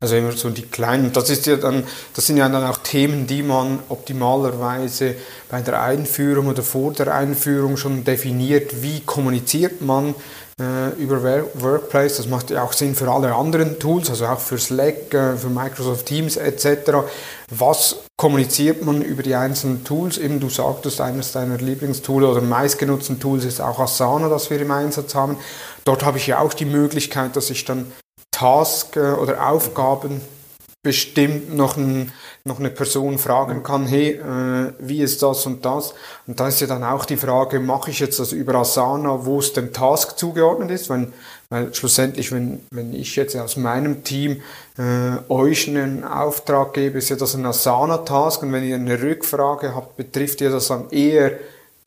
Also 0.00 0.14
immer 0.14 0.30
so 0.30 0.50
die 0.50 0.62
kleinen, 0.62 1.12
das 1.12 1.28
ist 1.28 1.46
ja 1.46 1.56
dann, 1.56 1.82
das 2.14 2.24
sind 2.24 2.36
ja 2.36 2.48
dann 2.48 2.64
auch 2.64 2.78
Themen, 2.78 3.26
die 3.26 3.42
man 3.42 3.80
optimalerweise 3.88 5.16
bei 5.50 5.60
der 5.60 5.82
Einführung 5.82 6.46
oder 6.46 6.62
vor 6.62 6.92
der 6.92 7.12
Einführung 7.12 7.76
schon 7.76 8.04
definiert, 8.04 8.80
wie 8.80 9.00
kommuniziert 9.00 9.82
man 9.82 10.14
äh, 10.60 10.90
über 11.02 11.20
Workplace. 11.54 12.18
Das 12.18 12.28
macht 12.28 12.50
ja 12.50 12.62
auch 12.62 12.74
Sinn 12.74 12.94
für 12.94 13.10
alle 13.10 13.34
anderen 13.34 13.80
Tools, 13.80 14.08
also 14.08 14.26
auch 14.26 14.38
für 14.38 14.58
Slack, 14.58 15.12
äh, 15.14 15.36
für 15.36 15.48
Microsoft 15.48 16.06
Teams 16.06 16.36
etc. 16.36 16.92
Was 17.50 17.96
kommuniziert 18.16 18.84
man 18.84 19.02
über 19.02 19.24
die 19.24 19.34
einzelnen 19.34 19.82
Tools? 19.82 20.16
Eben 20.16 20.38
du 20.38 20.48
sagtest, 20.48 21.00
eines 21.00 21.32
deiner 21.32 21.58
Lieblingstools 21.58 22.24
oder 22.24 22.40
meistgenutzten 22.40 23.18
Tools 23.18 23.44
ist 23.44 23.60
auch 23.60 23.80
Asana, 23.80 24.28
das 24.28 24.48
wir 24.48 24.60
im 24.60 24.70
Einsatz 24.70 25.16
haben. 25.16 25.38
Dort 25.84 26.04
habe 26.04 26.18
ich 26.18 26.28
ja 26.28 26.38
auch 26.38 26.54
die 26.54 26.66
Möglichkeit, 26.66 27.34
dass 27.34 27.50
ich 27.50 27.64
dann 27.64 27.90
Task 28.30 28.96
äh, 28.96 29.12
oder 29.12 29.48
Aufgaben 29.48 30.20
bestimmt 30.82 31.54
noch, 31.54 31.76
ein, 31.76 32.12
noch 32.44 32.60
eine 32.60 32.70
Person 32.70 33.18
fragen 33.18 33.62
kann, 33.62 33.86
hey, 33.86 34.12
äh, 34.12 34.72
wie 34.78 35.02
ist 35.02 35.22
das 35.22 35.44
und 35.44 35.64
das? 35.64 35.92
Und 36.26 36.38
da 36.38 36.48
ist 36.48 36.60
ja 36.60 36.66
dann 36.66 36.84
auch 36.84 37.04
die 37.04 37.16
Frage, 37.16 37.58
mache 37.58 37.90
ich 37.90 37.98
jetzt 37.98 38.20
das 38.20 38.32
über 38.32 38.54
Asana, 38.54 39.26
wo 39.26 39.40
es 39.40 39.52
dem 39.52 39.72
Task 39.72 40.16
zugeordnet 40.16 40.70
ist? 40.70 40.88
Wenn, 40.88 41.12
weil 41.50 41.74
schlussendlich, 41.74 42.30
wenn, 42.30 42.60
wenn 42.70 42.94
ich 42.94 43.16
jetzt 43.16 43.36
aus 43.36 43.56
meinem 43.56 44.04
Team 44.04 44.40
äh, 44.78 45.30
euch 45.30 45.68
einen 45.68 46.04
Auftrag 46.04 46.74
gebe, 46.74 46.98
ist 46.98 47.08
ja 47.08 47.16
das 47.16 47.34
ein 47.34 47.44
Asana-Task 47.44 48.42
und 48.44 48.52
wenn 48.52 48.64
ihr 48.64 48.76
eine 48.76 49.02
Rückfrage 49.02 49.74
habt, 49.74 49.96
betrifft 49.96 50.40
ihr 50.40 50.50
das 50.50 50.68
dann 50.68 50.90
eher 50.90 51.32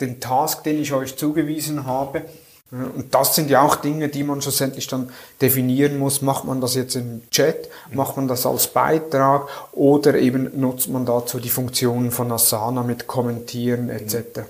den 0.02 0.20
Task, 0.20 0.64
den 0.64 0.82
ich 0.82 0.92
euch 0.94 1.16
zugewiesen 1.16 1.86
habe. 1.86 2.24
Und 2.72 3.14
das 3.14 3.36
sind 3.36 3.50
ja 3.50 3.62
auch 3.62 3.76
Dinge, 3.76 4.08
die 4.08 4.24
man 4.24 4.42
schlussendlich 4.42 4.88
dann 4.88 5.10
definieren 5.42 6.00
muss. 6.00 6.22
Macht 6.22 6.46
man 6.46 6.62
das 6.62 6.76
jetzt 6.76 6.96
im 6.96 7.22
Chat? 7.30 7.70
Macht 7.92 8.16
man 8.16 8.30
das 8.30 8.46
als 8.46 8.68
Beitrag? 8.68 9.50
Oder 9.74 10.16
eben 10.16 10.60
nutzt 10.60 10.88
man 10.90 11.06
dazu 11.06 11.40
die 11.40 11.50
Funktionen 11.50 12.12
von 12.12 12.32
Asana 12.32 12.84
mit 12.84 13.08
Kommentieren 13.08 13.90
etc.? 13.90 14.42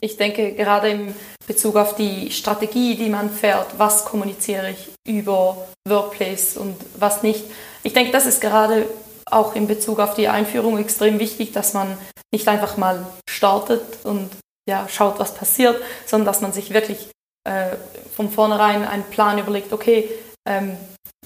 Ich 0.00 0.16
denke, 0.16 0.52
gerade 0.52 0.90
im 0.90 1.14
Bezug 1.46 1.76
auf 1.76 1.94
die 1.94 2.30
Strategie, 2.32 2.96
die 2.96 3.08
man 3.08 3.30
fährt, 3.30 3.78
was 3.78 4.04
kommuniziere 4.04 4.70
ich 4.70 4.92
über 5.06 5.56
Workplace 5.88 6.56
und 6.56 6.76
was 6.98 7.22
nicht. 7.22 7.44
Ich 7.82 7.92
denke, 7.92 8.12
das 8.12 8.26
ist 8.26 8.40
gerade 8.40 8.86
auch 9.26 9.54
in 9.54 9.66
Bezug 9.66 10.00
auf 10.00 10.14
die 10.14 10.28
Einführung 10.28 10.76
extrem 10.78 11.18
wichtig, 11.18 11.52
dass 11.52 11.72
man 11.72 11.96
nicht 12.32 12.48
einfach 12.48 12.76
mal 12.76 13.06
startet 13.28 13.82
und 14.04 14.30
ja, 14.68 14.88
schaut, 14.88 15.18
was 15.18 15.34
passiert, 15.34 15.80
sondern 16.06 16.26
dass 16.26 16.40
man 16.40 16.52
sich 16.52 16.72
wirklich 16.72 17.10
äh, 17.44 17.76
von 18.14 18.30
vornherein 18.30 18.84
einen 18.84 19.04
Plan 19.04 19.38
überlegt, 19.38 19.72
okay, 19.72 20.08
ähm, 20.48 20.76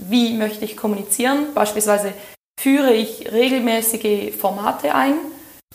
wie 0.00 0.34
möchte 0.34 0.64
ich 0.64 0.76
kommunizieren? 0.76 1.54
Beispielsweise 1.54 2.12
führe 2.60 2.92
ich 2.92 3.30
regelmäßige 3.30 4.34
Formate 4.36 4.94
ein, 4.94 5.14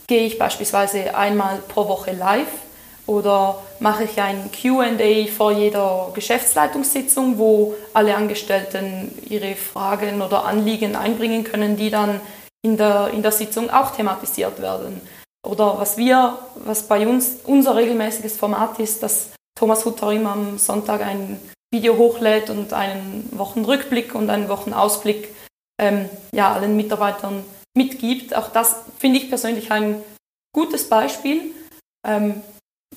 gehe 0.07 0.25
ich 0.25 0.37
beispielsweise 0.37 1.15
einmal 1.15 1.59
pro 1.67 1.87
Woche 1.87 2.11
live 2.11 2.51
oder 3.05 3.61
mache 3.79 4.05
ich 4.05 4.21
ein 4.21 4.49
QA 4.51 5.27
vor 5.35 5.51
jeder 5.51 6.11
Geschäftsleitungssitzung, 6.13 7.37
wo 7.37 7.75
alle 7.93 8.15
Angestellten 8.15 9.11
ihre 9.27 9.55
Fragen 9.55 10.21
oder 10.21 10.45
Anliegen 10.45 10.95
einbringen 10.95 11.43
können, 11.43 11.75
die 11.75 11.89
dann 11.89 12.21
in 12.65 12.77
der, 12.77 13.09
in 13.13 13.21
der 13.21 13.31
Sitzung 13.31 13.69
auch 13.69 13.91
thematisiert 13.91 14.61
werden. 14.61 15.01
Oder 15.45 15.77
was 15.77 15.97
wir, 15.97 16.37
was 16.55 16.83
bei 16.83 17.05
uns 17.05 17.39
unser 17.43 17.75
regelmäßiges 17.75 18.37
Format 18.37 18.79
ist, 18.79 19.03
dass 19.03 19.29
Thomas 19.55 19.85
Hutter 19.85 20.11
immer 20.11 20.31
am 20.31 20.57
Sonntag 20.57 21.01
ein 21.01 21.39
Video 21.71 21.97
hochlädt 21.97 22.49
und 22.49 22.73
einen 22.73 23.29
Wochenrückblick 23.31 24.13
und 24.15 24.29
einen 24.29 24.49
Wochenausblick 24.49 25.33
ähm, 25.81 26.09
ja, 26.33 26.53
allen 26.53 26.77
Mitarbeitern 26.77 27.43
mitgibt. 27.75 28.35
Auch 28.35 28.49
das 28.49 28.75
finde 28.99 29.19
ich 29.19 29.29
persönlich 29.29 29.71
ein 29.71 30.03
gutes 30.53 30.87
Beispiel, 30.87 31.51
ähm, 32.07 32.41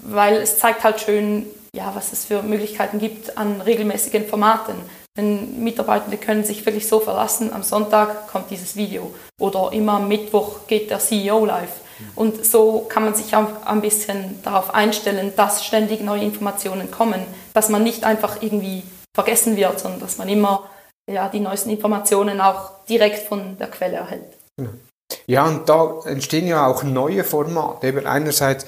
weil 0.03 0.37
es 0.37 0.59
zeigt 0.59 0.85
halt 0.85 1.01
schön, 1.01 1.47
ja, 1.75 1.95
was 1.95 2.13
es 2.13 2.27
für 2.27 2.43
Möglichkeiten 2.43 2.99
gibt 2.99 3.39
an 3.39 3.61
regelmäßigen 3.61 4.27
Formaten. 4.27 4.77
Denn 5.17 5.65
Mitarbeitende 5.65 6.19
können 6.19 6.45
sich 6.45 6.65
wirklich 6.67 6.87
so 6.87 7.01
verlassen, 7.01 7.53
am 7.53 7.63
Sonntag 7.63 8.29
kommt 8.29 8.51
dieses 8.51 8.77
Video 8.77 9.15
oder 9.41 9.73
immer 9.73 9.95
am 9.95 10.09
Mittwoch 10.09 10.67
geht 10.67 10.91
der 10.91 10.99
CEO 10.99 11.47
live. 11.47 11.81
Und 12.15 12.45
so 12.45 12.87
kann 12.89 13.05
man 13.05 13.15
sich 13.15 13.35
auch 13.35 13.65
ein 13.65 13.81
bisschen 13.81 14.43
darauf 14.43 14.75
einstellen, 14.75 15.33
dass 15.37 15.65
ständig 15.65 16.01
neue 16.01 16.23
Informationen 16.23 16.91
kommen, 16.91 17.23
dass 17.55 17.69
man 17.69 17.83
nicht 17.83 18.05
einfach 18.05 18.43
irgendwie 18.43 18.83
vergessen 19.15 19.57
wird, 19.57 19.81
sondern 19.81 20.01
dass 20.01 20.19
man 20.19 20.29
immer 20.29 20.69
ja, 21.11 21.29
die 21.29 21.41
neuesten 21.41 21.71
Informationen 21.71 22.41
auch 22.41 22.85
direkt 22.89 23.29
von 23.29 23.57
der 23.59 23.69
Quelle 23.69 23.97
erhält. 23.97 24.37
Ja, 25.27 25.47
und 25.47 25.69
da 25.69 26.01
entstehen 26.05 26.47
ja 26.47 26.67
auch 26.67 26.83
neue 26.83 27.25
Formate. 27.25 28.07
Einerseits 28.07 28.67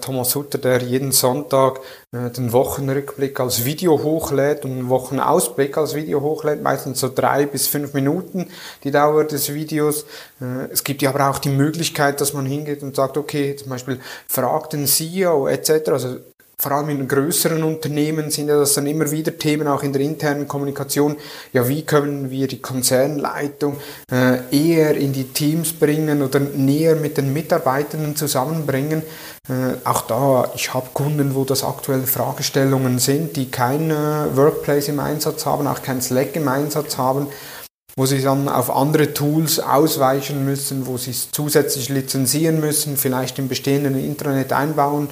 Thomas 0.00 0.34
Hutter, 0.34 0.58
der 0.58 0.82
jeden 0.82 1.12
Sonntag 1.12 1.80
äh, 2.12 2.30
den 2.30 2.52
Wochenrückblick 2.52 3.38
als 3.38 3.64
Video 3.64 4.02
hochlädt 4.02 4.64
und 4.64 4.72
einen 4.72 4.88
Wochenausblick 4.88 5.76
als 5.76 5.94
Video 5.94 6.20
hochlädt, 6.20 6.62
meistens 6.62 7.00
so 7.00 7.10
drei 7.14 7.46
bis 7.46 7.68
fünf 7.68 7.94
Minuten 7.94 8.48
die 8.84 8.90
Dauer 8.90 9.24
des 9.24 9.52
Videos. 9.54 10.04
Äh, 10.40 10.72
es 10.72 10.82
gibt 10.82 11.02
ja 11.02 11.10
aber 11.10 11.30
auch 11.30 11.38
die 11.38 11.50
Möglichkeit, 11.50 12.20
dass 12.20 12.32
man 12.32 12.46
hingeht 12.46 12.82
und 12.82 12.96
sagt, 12.96 13.16
okay, 13.16 13.54
zum 13.54 13.68
Beispiel 13.68 14.00
fragt 14.26 14.72
den 14.72 14.86
CEO 14.86 15.46
etc., 15.46 15.88
also 15.88 16.16
vor 16.60 16.72
allem 16.72 16.90
in 16.90 17.08
größeren 17.08 17.62
Unternehmen 17.62 18.30
sind 18.30 18.48
ja 18.48 18.58
das 18.58 18.74
dann 18.74 18.86
immer 18.86 19.10
wieder 19.10 19.38
Themen, 19.38 19.66
auch 19.66 19.82
in 19.82 19.94
der 19.94 20.02
internen 20.02 20.46
Kommunikation. 20.46 21.16
Ja, 21.54 21.66
wie 21.68 21.82
können 21.82 22.30
wir 22.30 22.48
die 22.48 22.60
Konzernleitung 22.60 23.78
äh, 24.12 24.40
eher 24.50 24.94
in 24.94 25.14
die 25.14 25.24
Teams 25.24 25.72
bringen 25.72 26.22
oder 26.22 26.38
näher 26.38 26.96
mit 26.96 27.16
den 27.16 27.32
Mitarbeitenden 27.32 28.14
zusammenbringen? 28.14 29.02
Äh, 29.48 29.78
auch 29.84 30.02
da, 30.02 30.50
ich 30.54 30.74
habe 30.74 30.90
Kunden, 30.92 31.34
wo 31.34 31.44
das 31.44 31.64
aktuell 31.64 32.02
Fragestellungen 32.02 32.98
sind, 32.98 33.36
die 33.36 33.50
kein 33.50 33.90
äh, 33.90 34.36
Workplace 34.36 34.88
im 34.88 35.00
Einsatz 35.00 35.46
haben, 35.46 35.66
auch 35.66 35.80
kein 35.80 36.02
Slack 36.02 36.36
im 36.36 36.48
Einsatz 36.48 36.98
haben 36.98 37.28
wo 37.96 38.06
sie 38.06 38.22
dann 38.22 38.48
auf 38.48 38.74
andere 38.74 39.12
Tools 39.12 39.58
ausweichen 39.58 40.44
müssen, 40.44 40.86
wo 40.86 40.96
sie 40.96 41.10
es 41.10 41.32
zusätzlich 41.32 41.88
lizenzieren 41.88 42.60
müssen, 42.60 42.96
vielleicht 42.96 43.38
im 43.40 43.48
bestehenden 43.48 43.98
Intranet 43.98 44.52
einbauen 44.52 45.08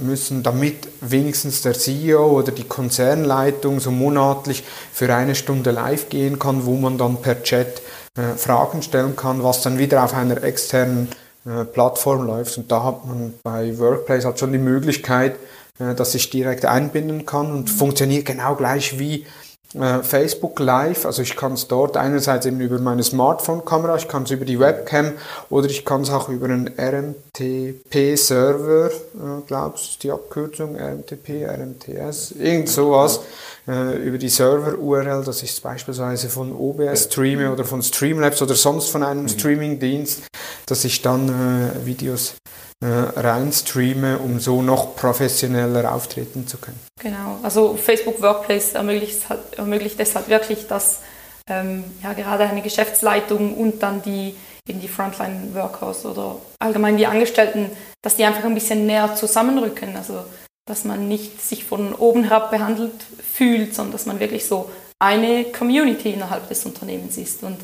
müssen, 0.00 0.44
damit 0.44 0.88
wenigstens 1.00 1.62
der 1.62 1.74
CEO 1.74 2.30
oder 2.30 2.52
die 2.52 2.64
Konzernleitung 2.64 3.80
so 3.80 3.90
monatlich 3.90 4.62
für 4.92 5.12
eine 5.12 5.34
Stunde 5.34 5.72
live 5.72 6.08
gehen 6.08 6.38
kann, 6.38 6.64
wo 6.64 6.76
man 6.76 6.96
dann 6.96 7.20
per 7.20 7.42
Chat 7.42 7.82
äh, 8.16 8.36
Fragen 8.36 8.82
stellen 8.82 9.16
kann, 9.16 9.42
was 9.42 9.62
dann 9.62 9.78
wieder 9.78 10.04
auf 10.04 10.14
einer 10.14 10.42
externen 10.44 11.08
äh, 11.44 11.64
Plattform 11.64 12.26
läuft. 12.26 12.56
Und 12.56 12.70
da 12.70 12.84
hat 12.84 13.06
man 13.06 13.34
bei 13.42 13.76
Workplace 13.78 14.24
halt 14.24 14.38
schon 14.38 14.52
die 14.52 14.58
Möglichkeit, 14.58 15.36
dass 15.78 16.16
ich 16.16 16.28
direkt 16.30 16.64
einbinden 16.64 17.24
kann 17.24 17.52
und 17.52 17.70
funktioniert 17.70 18.26
genau 18.26 18.56
gleich 18.56 18.98
wie 18.98 19.20
äh, 19.20 19.26
Facebook 19.74 20.58
Live, 20.60 21.04
also 21.04 21.20
ich 21.20 21.36
kann 21.36 21.52
es 21.52 21.68
dort 21.68 21.98
einerseits 21.98 22.46
eben 22.46 22.58
über 22.58 22.78
meine 22.78 23.02
Smartphone-Kamera, 23.02 23.96
ich 23.96 24.08
kann 24.08 24.22
es 24.22 24.30
über 24.30 24.46
die 24.46 24.58
Webcam 24.58 25.12
oder 25.50 25.66
ich 25.66 25.84
kann 25.84 26.00
es 26.00 26.10
auch 26.10 26.30
über 26.30 26.46
einen 26.46 26.70
RMTP-Server, 26.78 28.86
äh, 28.86 29.42
glaubst 29.46 29.96
du 29.96 29.98
die 30.00 30.10
Abkürzung, 30.10 30.74
RMTP, 30.74 31.44
RMTS, 31.44 32.32
irgend 32.38 32.70
sowas, 32.70 33.20
äh, 33.68 33.98
über 33.98 34.16
die 34.16 34.30
Server-URL, 34.30 35.24
dass 35.24 35.42
ich 35.42 35.50
es 35.50 35.60
beispielsweise 35.60 36.30
von 36.30 36.50
OBS 36.50 37.04
streame 37.04 37.52
oder 37.52 37.66
von 37.66 37.82
Streamlabs 37.82 38.40
oder 38.40 38.54
sonst 38.54 38.88
von 38.88 39.02
einem 39.02 39.24
mhm. 39.24 39.28
Streaming-Dienst, 39.28 40.22
dass 40.64 40.86
ich 40.86 41.02
dann 41.02 41.28
äh, 41.28 41.84
Videos 41.84 42.30
äh, 42.30 42.36
reinstreame, 42.84 44.18
um 44.18 44.38
so 44.38 44.62
noch 44.62 44.94
professioneller 44.94 45.92
auftreten 45.92 46.46
zu 46.46 46.58
können. 46.58 46.78
Genau, 47.00 47.38
also 47.42 47.76
Facebook 47.76 48.22
Workplace 48.22 48.74
ermöglicht, 48.74 49.28
halt, 49.28 49.40
ermöglicht 49.56 49.98
es 49.98 50.14
halt 50.14 50.28
wirklich, 50.28 50.66
dass 50.68 51.00
ähm, 51.48 51.84
ja, 52.02 52.12
gerade 52.12 52.44
eine 52.44 52.62
Geschäftsleitung 52.62 53.54
und 53.56 53.82
dann 53.82 54.02
die, 54.02 54.34
eben 54.68 54.80
die 54.80 54.88
Frontline-Workers 54.88 56.06
oder 56.06 56.36
allgemein 56.60 56.96
die 56.96 57.06
Angestellten, 57.06 57.70
dass 58.02 58.16
die 58.16 58.24
einfach 58.24 58.44
ein 58.44 58.54
bisschen 58.54 58.86
näher 58.86 59.14
zusammenrücken. 59.16 59.96
Also 59.96 60.24
dass 60.68 60.84
man 60.84 61.08
nicht 61.08 61.40
sich 61.40 61.64
von 61.64 61.94
oben 61.94 62.24
herab 62.24 62.50
behandelt 62.50 62.92
fühlt, 63.32 63.74
sondern 63.74 63.92
dass 63.92 64.06
man 64.06 64.20
wirklich 64.20 64.46
so 64.46 64.70
eine 64.98 65.44
Community 65.44 66.10
innerhalb 66.12 66.48
des 66.48 66.64
Unternehmens 66.66 67.16
ist. 67.16 67.42
Und 67.42 67.58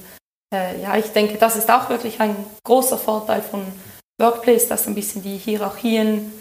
äh, 0.54 0.80
ja, 0.80 0.96
ich 0.96 1.06
denke, 1.06 1.36
das 1.36 1.56
ist 1.56 1.70
auch 1.70 1.90
wirklich 1.90 2.20
ein 2.20 2.34
großer 2.64 2.96
Vorteil 2.96 3.42
von 3.42 3.62
Workplace, 4.24 4.68
dass 4.68 4.86
ein 4.86 4.94
bisschen 4.94 5.22
die 5.22 5.36
Hierarchien 5.36 6.32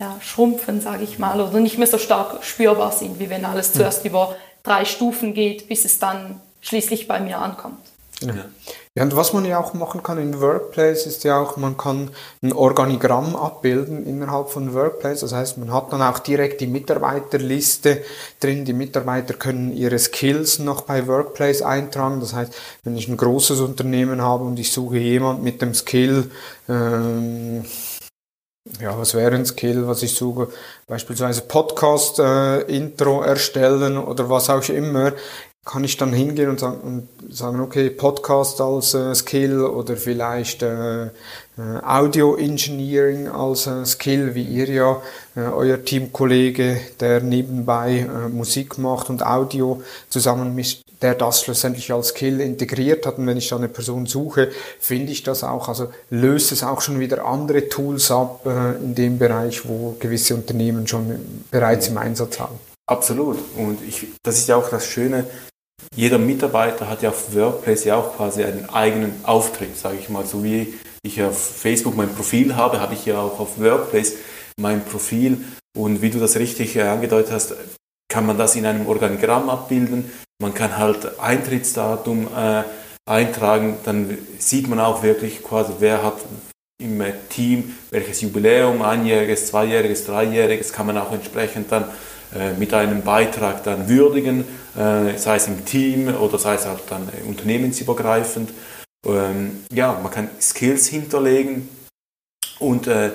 ja, 0.00 0.16
schrumpfen, 0.20 0.80
sage 0.80 1.04
ich 1.04 1.18
mal, 1.18 1.40
oder 1.40 1.60
nicht 1.60 1.78
mehr 1.78 1.86
so 1.86 1.98
stark 1.98 2.44
spürbar 2.44 2.92
sind, 2.92 3.18
wie 3.18 3.30
wenn 3.30 3.44
alles 3.44 3.68
hm. 3.68 3.74
zuerst 3.76 4.04
über 4.04 4.36
drei 4.62 4.84
Stufen 4.84 5.32
geht, 5.32 5.68
bis 5.68 5.84
es 5.84 5.98
dann 5.98 6.40
schließlich 6.60 7.08
bei 7.08 7.20
mir 7.20 7.38
ankommt. 7.38 7.91
Ja. 8.28 8.44
ja, 8.94 9.02
und 9.02 9.16
was 9.16 9.32
man 9.32 9.44
ja 9.44 9.58
auch 9.58 9.74
machen 9.74 10.02
kann 10.02 10.18
in 10.18 10.40
Workplace 10.40 11.06
ist 11.06 11.24
ja 11.24 11.38
auch, 11.38 11.56
man 11.56 11.76
kann 11.76 12.10
ein 12.42 12.52
Organigramm 12.52 13.36
abbilden 13.36 14.06
innerhalb 14.06 14.48
von 14.50 14.74
Workplace. 14.74 15.20
Das 15.20 15.32
heißt, 15.32 15.58
man 15.58 15.72
hat 15.72 15.92
dann 15.92 16.02
auch 16.02 16.18
direkt 16.18 16.60
die 16.60 16.66
Mitarbeiterliste 16.66 18.02
drin. 18.40 18.64
Die 18.64 18.72
Mitarbeiter 18.72 19.34
können 19.34 19.72
ihre 19.72 19.98
Skills 19.98 20.58
noch 20.58 20.82
bei 20.82 21.06
Workplace 21.06 21.62
eintragen. 21.62 22.20
Das 22.20 22.34
heißt, 22.34 22.54
wenn 22.84 22.96
ich 22.96 23.08
ein 23.08 23.16
großes 23.16 23.60
Unternehmen 23.60 24.22
habe 24.22 24.44
und 24.44 24.58
ich 24.58 24.72
suche 24.72 24.98
jemand 24.98 25.42
mit 25.42 25.62
dem 25.62 25.74
Skill, 25.74 26.30
ähm, 26.68 27.64
ja, 28.80 28.96
was 28.96 29.14
wäre 29.14 29.34
ein 29.34 29.44
Skill, 29.44 29.88
was 29.88 30.02
ich 30.02 30.14
suche? 30.14 30.48
Beispielsweise 30.86 31.42
Podcast-Intro 31.42 33.22
äh, 33.22 33.26
erstellen 33.26 33.98
oder 33.98 34.30
was 34.30 34.50
auch 34.50 34.68
immer 34.68 35.12
kann 35.64 35.84
ich 35.84 35.96
dann 35.96 36.12
hingehen 36.12 36.50
und 36.50 36.58
sagen, 36.58 36.80
und 36.80 37.34
sagen 37.34 37.60
okay, 37.60 37.88
Podcast 37.88 38.60
als 38.60 38.94
äh, 38.94 39.14
Skill 39.14 39.60
oder 39.60 39.96
vielleicht 39.96 40.62
äh, 40.62 41.04
äh, 41.04 41.10
Audio 41.84 42.34
Engineering 42.34 43.28
als 43.28 43.68
äh, 43.68 43.86
Skill, 43.86 44.34
wie 44.34 44.42
ihr 44.42 44.68
ja, 44.68 45.02
äh, 45.36 45.42
euer 45.42 45.84
Teamkollege, 45.84 46.80
der 46.98 47.20
nebenbei 47.20 48.00
äh, 48.00 48.28
Musik 48.28 48.76
macht 48.78 49.08
und 49.08 49.24
Audio 49.24 49.80
zusammen 50.08 50.52
mischt, 50.52 50.82
der 51.00 51.14
das 51.14 51.42
schlussendlich 51.42 51.92
als 51.92 52.08
Skill 52.08 52.40
integriert 52.40 53.06
hat. 53.06 53.18
Und 53.18 53.28
wenn 53.28 53.36
ich 53.36 53.48
dann 53.48 53.58
eine 53.58 53.68
Person 53.68 54.06
suche, 54.06 54.50
finde 54.80 55.12
ich 55.12 55.22
das 55.22 55.44
auch, 55.44 55.68
also 55.68 55.92
löst 56.10 56.50
es 56.50 56.64
auch 56.64 56.80
schon 56.80 56.98
wieder 56.98 57.24
andere 57.24 57.68
Tools 57.68 58.10
ab 58.10 58.44
äh, 58.46 58.82
in 58.82 58.96
dem 58.96 59.18
Bereich, 59.18 59.68
wo 59.68 59.94
gewisse 60.00 60.34
Unternehmen 60.34 60.88
schon 60.88 61.44
bereits 61.52 61.86
im 61.86 61.98
Einsatz 61.98 62.40
haben. 62.40 62.58
Absolut. 62.86 63.38
Und 63.56 63.78
ich, 63.86 64.08
das 64.24 64.38
ist 64.38 64.48
ja 64.48 64.56
auch 64.56 64.68
das 64.68 64.86
Schöne, 64.86 65.24
jeder 65.94 66.18
Mitarbeiter 66.18 66.88
hat 66.88 67.02
ja 67.02 67.10
auf 67.10 67.34
Workplace 67.34 67.84
ja 67.84 67.96
auch 67.96 68.16
quasi 68.16 68.44
einen 68.44 68.68
eigenen 68.70 69.12
Auftritt, 69.24 69.76
sage 69.76 69.98
ich 70.00 70.08
mal. 70.08 70.24
So 70.24 70.42
wie 70.42 70.74
ich 71.02 71.22
auf 71.22 71.38
Facebook 71.38 71.96
mein 71.96 72.14
Profil 72.14 72.56
habe, 72.56 72.80
habe 72.80 72.94
ich 72.94 73.04
ja 73.06 73.20
auch 73.20 73.38
auf 73.38 73.58
Workplace 73.58 74.14
mein 74.58 74.84
Profil. 74.84 75.44
Und 75.76 76.02
wie 76.02 76.10
du 76.10 76.18
das 76.18 76.36
richtig 76.36 76.76
äh, 76.76 76.82
angedeutet 76.82 77.32
hast, 77.32 77.54
kann 78.08 78.26
man 78.26 78.38
das 78.38 78.56
in 78.56 78.66
einem 78.66 78.86
Organigramm 78.86 79.48
abbilden. 79.48 80.10
Man 80.40 80.54
kann 80.54 80.76
halt 80.76 81.18
Eintrittsdatum 81.18 82.28
äh, 82.36 82.62
eintragen. 83.06 83.78
Dann 83.84 84.18
sieht 84.38 84.68
man 84.68 84.80
auch 84.80 85.02
wirklich 85.02 85.42
quasi, 85.42 85.72
wer 85.78 86.02
hat 86.02 86.16
im 86.78 87.02
Team 87.28 87.76
welches 87.90 88.20
Jubiläum, 88.20 88.82
einjähriges, 88.82 89.46
zweijähriges, 89.46 90.04
dreijähriges, 90.04 90.72
kann 90.72 90.86
man 90.86 90.98
auch 90.98 91.12
entsprechend 91.12 91.70
dann 91.70 91.84
mit 92.58 92.72
einem 92.72 93.02
Beitrag 93.02 93.62
dann 93.64 93.88
würdigen, 93.88 94.44
äh, 94.76 95.16
sei 95.18 95.36
es 95.36 95.48
im 95.48 95.64
Team 95.64 96.14
oder 96.14 96.38
sei 96.38 96.54
es 96.54 96.66
auch 96.66 96.80
dann 96.88 97.08
unternehmensübergreifend. 97.26 98.50
Ähm, 99.06 99.64
ja, 99.72 99.98
man 100.02 100.10
kann 100.10 100.30
Skills 100.40 100.86
hinterlegen 100.86 101.68
und 102.58 102.86
äh, 102.86 103.12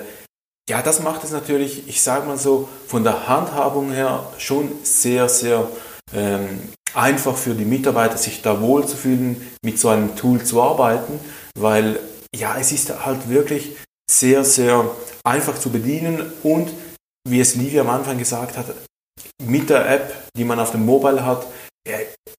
ja, 0.68 0.82
das 0.82 1.02
macht 1.02 1.24
es 1.24 1.32
natürlich, 1.32 1.88
ich 1.88 2.02
sage 2.02 2.26
mal 2.26 2.36
so, 2.36 2.68
von 2.86 3.02
der 3.02 3.26
Handhabung 3.26 3.90
her 3.90 4.30
schon 4.36 4.70
sehr, 4.82 5.28
sehr 5.28 5.66
ähm, 6.14 6.60
einfach 6.94 7.36
für 7.36 7.54
die 7.54 7.64
Mitarbeiter, 7.64 8.18
sich 8.18 8.42
da 8.42 8.60
wohlzufühlen, 8.60 9.40
mit 9.64 9.78
so 9.78 9.88
einem 9.88 10.14
Tool 10.14 10.44
zu 10.44 10.62
arbeiten, 10.62 11.18
weil 11.58 11.98
ja, 12.34 12.56
es 12.58 12.72
ist 12.72 13.04
halt 13.04 13.30
wirklich 13.30 13.76
sehr, 14.10 14.44
sehr 14.44 14.90
einfach 15.24 15.58
zu 15.58 15.70
bedienen 15.70 16.32
und 16.42 16.70
wie 17.26 17.40
es 17.40 17.54
Livia 17.54 17.80
am 17.80 17.90
Anfang 17.90 18.18
gesagt 18.18 18.56
hat, 18.56 18.66
mit 19.44 19.70
der 19.70 19.88
App, 19.88 20.14
die 20.36 20.44
man 20.44 20.60
auf 20.60 20.72
dem 20.72 20.84
Mobile 20.84 21.24
hat, 21.24 21.46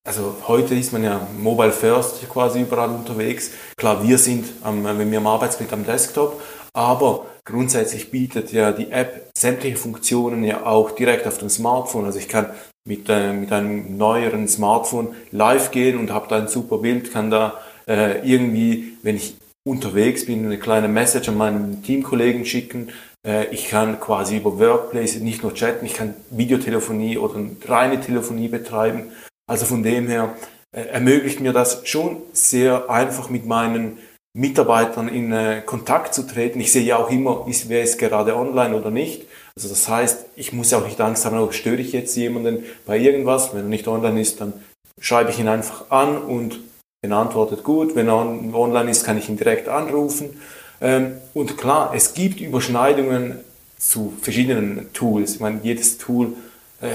also 0.04 0.36
heute 0.46 0.74
ist 0.74 0.92
man 0.92 1.02
ja 1.02 1.26
Mobile 1.38 1.72
First 1.72 2.28
quasi 2.28 2.60
überall 2.60 2.90
unterwegs. 2.90 3.50
Klar, 3.76 4.06
wir 4.06 4.18
sind, 4.18 4.46
am, 4.62 4.84
wenn 4.84 5.10
wir 5.10 5.18
am 5.18 5.26
Arbeitsplatz 5.26 5.72
am 5.72 5.84
Desktop, 5.84 6.40
aber 6.72 7.26
grundsätzlich 7.44 8.10
bietet 8.10 8.52
ja 8.52 8.72
die 8.72 8.90
App 8.92 9.30
sämtliche 9.36 9.76
Funktionen 9.76 10.44
ja 10.44 10.64
auch 10.66 10.92
direkt 10.92 11.26
auf 11.26 11.38
dem 11.38 11.48
Smartphone. 11.48 12.04
Also 12.04 12.18
ich 12.18 12.28
kann 12.28 12.46
mit, 12.86 13.08
äh, 13.08 13.32
mit 13.32 13.52
einem 13.52 13.96
neueren 13.96 14.46
Smartphone 14.46 15.14
live 15.32 15.70
gehen 15.70 15.98
und 15.98 16.12
habe 16.12 16.28
da 16.28 16.36
ein 16.36 16.48
super 16.48 16.78
Bild, 16.78 17.12
kann 17.12 17.30
da 17.30 17.60
äh, 17.88 18.26
irgendwie, 18.28 18.96
wenn 19.02 19.16
ich 19.16 19.36
unterwegs 19.66 20.26
bin, 20.26 20.46
eine 20.46 20.58
kleine 20.58 20.88
Message 20.88 21.28
an 21.28 21.36
meinen 21.36 21.82
Teamkollegen 21.82 22.44
schicken, 22.46 22.88
äh, 22.88 22.92
ich 23.50 23.68
kann 23.68 24.00
quasi 24.00 24.38
über 24.38 24.58
Workplace 24.58 25.16
nicht 25.16 25.42
nur 25.42 25.52
chatten, 25.52 25.84
ich 25.84 25.92
kann 25.92 26.14
Videotelefonie 26.30 27.18
oder 27.18 27.38
reine 27.66 28.00
Telefonie 28.00 28.48
betreiben. 28.48 29.12
Also 29.46 29.66
von 29.66 29.82
dem 29.82 30.06
her 30.06 30.36
äh, 30.72 30.82
ermöglicht 30.82 31.40
mir 31.40 31.52
das 31.52 31.86
schon 31.88 32.18
sehr 32.32 32.88
einfach 32.88 33.28
mit 33.28 33.46
meinen 33.46 33.98
Mitarbeitern 34.32 35.08
in 35.08 35.32
äh, 35.32 35.62
Kontakt 35.66 36.14
zu 36.14 36.22
treten. 36.22 36.60
Ich 36.60 36.70
sehe 36.70 36.84
ja 36.84 36.96
auch 36.98 37.10
immer, 37.10 37.46
ist, 37.48 37.68
wer 37.68 37.82
ist 37.82 37.98
gerade 37.98 38.36
online 38.36 38.76
oder 38.76 38.92
nicht. 38.92 39.26
Also 39.56 39.68
das 39.68 39.88
heißt, 39.88 40.26
ich 40.36 40.52
muss 40.52 40.70
ja 40.70 40.78
auch 40.78 40.86
nicht 40.86 41.00
Angst 41.00 41.24
haben, 41.24 41.36
oh, 41.36 41.50
störe 41.50 41.80
ich 41.80 41.92
jetzt 41.92 42.16
jemanden 42.16 42.64
bei 42.86 42.96
irgendwas. 42.96 43.52
Wenn 43.52 43.62
er 43.62 43.68
nicht 43.68 43.88
online 43.88 44.20
ist, 44.20 44.40
dann 44.40 44.52
schreibe 45.00 45.30
ich 45.30 45.40
ihn 45.40 45.48
einfach 45.48 45.90
an 45.90 46.18
und 46.18 46.60
er 47.02 47.10
antwortet 47.16 47.64
gut. 47.64 47.96
Wenn 47.96 48.06
er 48.06 48.14
online 48.54 48.90
ist, 48.92 49.04
kann 49.04 49.18
ich 49.18 49.28
ihn 49.28 49.36
direkt 49.36 49.68
anrufen. 49.68 50.40
Ähm, 50.80 51.18
und 51.34 51.58
klar, 51.58 51.92
es 51.94 52.14
gibt 52.14 52.40
Überschneidungen 52.40 53.40
zu 53.78 54.12
verschiedenen 54.20 54.92
Tools. 54.92 55.34
Ich 55.34 55.40
meine, 55.40 55.60
jedes 55.62 55.98
Tool, 55.98 56.34
äh, 56.80 56.86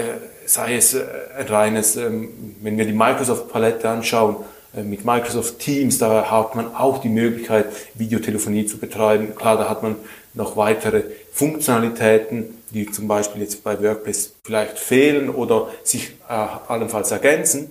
sei 0.45 0.75
es 0.75 0.93
äh, 0.93 1.05
ein 1.37 1.47
reines, 1.47 1.95
ähm, 1.95 2.55
wenn 2.61 2.77
wir 2.77 2.85
die 2.85 2.93
Microsoft-Palette 2.93 3.89
anschauen, 3.89 4.37
äh, 4.75 4.83
mit 4.83 5.05
Microsoft 5.05 5.59
Teams, 5.59 5.97
da 5.97 6.29
hat 6.29 6.55
man 6.55 6.75
auch 6.75 6.99
die 6.99 7.09
Möglichkeit, 7.09 7.67
Videotelefonie 7.95 8.65
zu 8.65 8.77
betreiben. 8.77 9.35
Klar, 9.35 9.57
da 9.57 9.69
hat 9.69 9.83
man 9.83 9.95
noch 10.33 10.57
weitere 10.57 11.03
Funktionalitäten, 11.31 12.57
die 12.71 12.89
zum 12.91 13.07
Beispiel 13.07 13.41
jetzt 13.41 13.63
bei 13.63 13.81
WordPress 13.81 14.33
vielleicht 14.43 14.79
fehlen 14.79 15.29
oder 15.29 15.69
sich 15.83 16.13
allenfalls 16.27 17.11
ergänzen. 17.11 17.69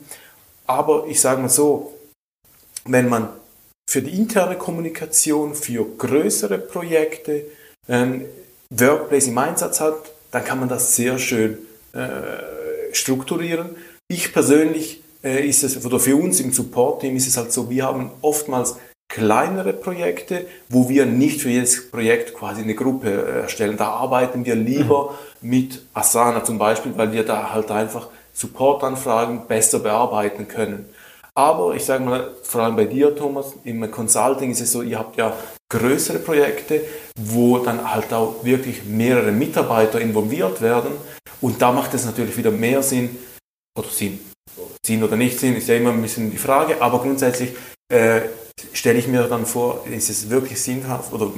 Aber 0.67 1.07
ich 1.09 1.21
sage 1.21 1.43
mal 1.43 1.49
so, 1.49 1.93
wenn 2.87 3.09
man 3.09 3.29
für 3.89 4.03
die 4.03 4.19
interne 4.19 4.57
Kommunikation, 4.57 5.55
für 5.55 5.85
größere 5.85 6.59
Projekte 6.59 7.45
ähm, 7.89 8.25
Workplace 8.71 9.29
im 9.29 9.39
Einsatz 9.39 9.81
hat, 9.81 10.13
dann 10.31 10.45
kann 10.45 10.61
man 10.61 10.69
das 10.69 10.97
sehr 10.97 11.19
schön 11.19 11.59
äh, 11.93 12.93
strukturieren. 12.93 13.77
Ich 14.09 14.33
persönlich 14.33 15.03
äh, 15.23 15.47
ist 15.47 15.63
es, 15.63 15.85
oder 15.85 16.01
für 16.01 16.17
uns 16.17 16.41
im 16.41 16.53
Support-Team 16.53 17.17
ist 17.17 17.29
es 17.29 17.37
halt 17.37 17.53
so, 17.53 17.71
wir 17.71 17.85
haben 17.85 18.11
oftmals 18.21 18.77
kleinere 19.09 19.73
Projekte, 19.73 20.47
wo 20.69 20.89
wir 20.89 21.07
nicht 21.07 21.41
für 21.41 21.51
jedes 21.51 21.91
Projekt 21.91 22.35
quasi 22.35 22.63
eine 22.63 22.75
Gruppe 22.75 23.11
äh, 23.11 23.41
erstellen. 23.43 23.77
Da 23.77 23.89
arbeiten 23.91 24.45
wir 24.45 24.57
lieber 24.57 25.17
mhm. 25.41 25.51
mit 25.51 25.83
Asana 25.95 26.43
zum 26.43 26.59
Beispiel, 26.59 26.93
weil 26.97 27.13
wir 27.13 27.25
da 27.25 27.53
halt 27.53 27.71
einfach 27.71 28.09
Supportanfragen 28.33 29.47
besser 29.47 29.79
bearbeiten 29.79 30.49
können. 30.49 30.87
Aber 31.37 31.75
ich 31.75 31.85
sage 31.85 32.05
mal, 32.05 32.31
vor 32.43 32.63
allem 32.63 32.77
bei 32.77 32.85
dir, 32.85 33.15
Thomas, 33.17 33.55
im 33.65 33.91
Consulting 33.91 34.53
ist 34.53 34.61
es 34.61 34.73
so, 34.73 34.83
ihr 34.83 34.99
habt 34.99 35.17
ja 35.17 35.37
größere 35.69 36.21
Projekte, 36.21 36.83
wo 37.19 37.59
dann 37.59 37.93
halt 37.93 38.13
auch 38.13 38.45
wirklich 38.45 38.85
mehrere 38.85 39.33
Mitarbeiter 39.33 40.01
involviert 40.01 40.61
werden. 40.61 40.93
Und 41.41 41.61
da 41.61 41.73
macht 41.73 41.93
es 41.95 42.05
natürlich 42.05 42.37
wieder 42.37 42.53
mehr 42.53 42.83
Sinn, 42.83 43.19
oder 43.77 43.89
Sinn, 43.89 44.21
Sinn 44.87 45.03
oder 45.03 45.17
nicht 45.17 45.41
Sinn, 45.41 45.57
ist 45.57 45.69
ja 45.69 45.75
immer 45.75 45.91
ein 45.91 46.03
bisschen 46.03 46.31
die 46.31 46.39
Frage, 46.39 46.81
aber 46.81 47.01
grundsätzlich 47.01 47.55
äh, 47.93 48.23
stelle 48.73 48.99
ich 48.99 49.09
mir 49.09 49.25
dann 49.25 49.47
vor, 49.47 49.85
ist 49.91 50.11
es 50.11 50.31
wirklich 50.31 50.63
sinnhaft 50.63 51.13
oder 51.13 51.33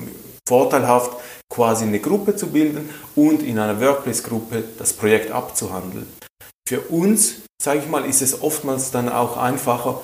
vorteilhaft, 0.46 1.12
quasi 1.48 1.84
eine 1.84 2.00
Gruppe 2.00 2.36
zu 2.36 2.48
bilden 2.48 2.90
und 3.14 3.42
in 3.42 3.58
einer 3.58 3.80
Workplace-Gruppe 3.80 4.64
das 4.78 4.92
Projekt 4.92 5.30
abzuhandeln. 5.30 6.06
Für 6.68 6.80
uns, 6.80 7.42
sage 7.62 7.78
ich 7.78 7.86
mal, 7.86 8.04
ist 8.04 8.22
es 8.22 8.42
oftmals 8.42 8.90
dann 8.90 9.08
auch 9.08 9.36
einfacher, 9.36 10.02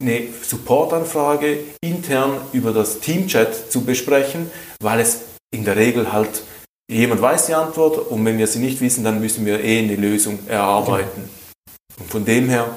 eine 0.00 0.28
Supportanfrage 0.42 1.58
intern 1.80 2.40
über 2.52 2.72
das 2.72 3.00
Teamchat 3.00 3.70
zu 3.70 3.84
besprechen, 3.84 4.50
weil 4.80 5.00
es 5.00 5.22
in 5.52 5.64
der 5.64 5.76
Regel 5.76 6.12
halt 6.12 6.44
jemand 6.90 7.20
weiß 7.20 7.46
die 7.46 7.54
Antwort 7.54 7.98
und 8.10 8.24
wenn 8.24 8.38
wir 8.38 8.46
sie 8.46 8.60
nicht 8.60 8.80
wissen, 8.80 9.02
dann 9.02 9.20
müssen 9.20 9.44
wir 9.44 9.62
eh 9.62 9.80
eine 9.80 9.96
Lösung 9.96 10.38
erarbeiten. 10.46 11.28
Und 11.98 12.10
von 12.10 12.24
dem 12.24 12.48
her, 12.48 12.76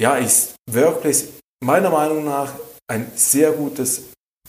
ja, 0.00 0.16
ist 0.16 0.54
Workplace 0.70 1.28
meiner 1.62 1.90
Meinung 1.90 2.24
nach 2.24 2.52
ein 2.88 3.12
sehr 3.14 3.52
gutes 3.52 4.04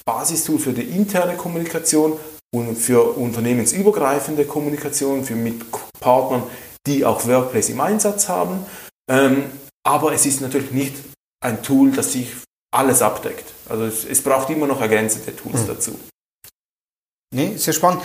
Basistool 0.06 0.60
für 0.60 0.74
die 0.74 0.84
interne 0.84 1.36
Kommunikation 1.36 2.20
und 2.56 2.76
für 2.78 3.18
unternehmensübergreifende 3.18 4.46
Kommunikation, 4.46 5.24
für 5.24 5.36
mit 5.36 5.62
Partnern, 6.00 6.44
die 6.88 7.06
auch 7.06 7.28
Workplace 7.28 7.70
im 7.70 7.82
Einsatz 7.82 8.30
haben. 8.30 8.66
Ähm, 9.10 9.52
aber 9.86 10.14
es 10.14 10.26
ist 10.26 10.42
natürlich 10.42 10.72
nicht 10.72 10.96
ein 11.42 11.62
Tool, 11.62 11.92
das 11.92 12.14
sich 12.14 12.30
alles 12.74 13.02
abdeckt. 13.02 13.46
Also 13.70 13.86
es, 13.86 14.06
es 14.06 14.22
braucht 14.22 14.50
immer 14.50 14.68
noch 14.68 14.82
ergänzende 14.82 15.36
Tools 15.36 15.62
mhm. 15.62 15.68
dazu. 15.68 16.00
Nee, 17.34 17.56
sehr 17.58 17.74
spannend. 17.74 18.04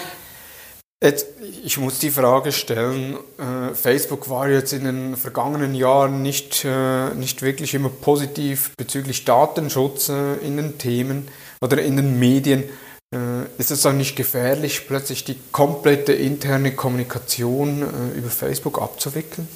Jetzt, 1.02 1.26
ich 1.64 1.78
muss 1.78 1.98
die 1.98 2.12
Frage 2.12 2.52
stellen, 2.52 3.16
äh, 3.36 3.74
Facebook 3.74 4.30
war 4.30 4.48
jetzt 4.48 4.72
in 4.72 4.84
den 4.84 5.16
vergangenen 5.16 5.74
Jahren 5.74 6.22
nicht, 6.22 6.64
äh, 6.64 7.12
nicht 7.14 7.42
wirklich 7.42 7.74
immer 7.74 7.88
positiv 7.88 8.72
bezüglich 8.76 9.24
Datenschutz 9.24 10.10
äh, 10.10 10.34
in 10.36 10.56
den 10.56 10.78
Themen 10.78 11.28
oder 11.60 11.82
in 11.82 11.96
den 11.96 12.20
Medien. 12.20 12.64
Äh, 13.12 13.44
ist 13.58 13.70
es 13.70 13.84
auch 13.84 13.92
nicht 13.92 14.16
gefährlich, 14.16 14.86
plötzlich 14.86 15.24
die 15.24 15.38
komplette 15.52 16.12
interne 16.12 16.74
Kommunikation 16.74 17.82
äh, 17.82 18.18
über 18.18 18.30
Facebook 18.30 18.80
abzuwickeln? 18.80 19.48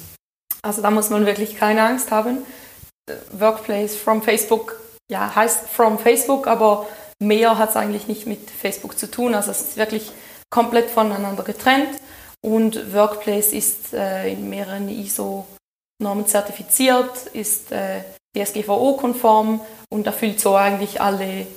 Also 0.61 0.81
da 0.81 0.91
muss 0.91 1.09
man 1.09 1.25
wirklich 1.25 1.55
keine 1.55 1.83
Angst 1.83 2.11
haben. 2.11 2.39
Workplace 3.31 3.95
from 3.95 4.21
Facebook, 4.21 4.79
ja, 5.09 5.33
heißt 5.33 5.69
from 5.69 5.97
Facebook, 5.97 6.47
aber 6.47 6.87
mehr 7.19 7.57
hat 7.57 7.69
es 7.71 7.75
eigentlich 7.75 8.07
nicht 8.07 8.27
mit 8.27 8.49
Facebook 8.49 8.99
zu 8.99 9.09
tun. 9.09 9.33
Also 9.33 9.51
es 9.51 9.61
ist 9.61 9.77
wirklich 9.77 10.11
komplett 10.49 10.89
voneinander 10.89 11.43
getrennt 11.43 11.99
und 12.41 12.93
Workplace 12.93 13.53
ist 13.53 13.93
äh, 13.93 14.31
in 14.31 14.49
mehreren 14.49 14.89
ISO-Normen 14.89 16.27
zertifiziert, 16.27 17.27
ist 17.33 17.71
äh, 17.71 18.01
DSGVO-konform 18.37 19.61
und 19.89 20.05
erfüllt 20.05 20.39
so 20.39 20.55
eigentlich 20.55 21.01
alle, 21.01 21.47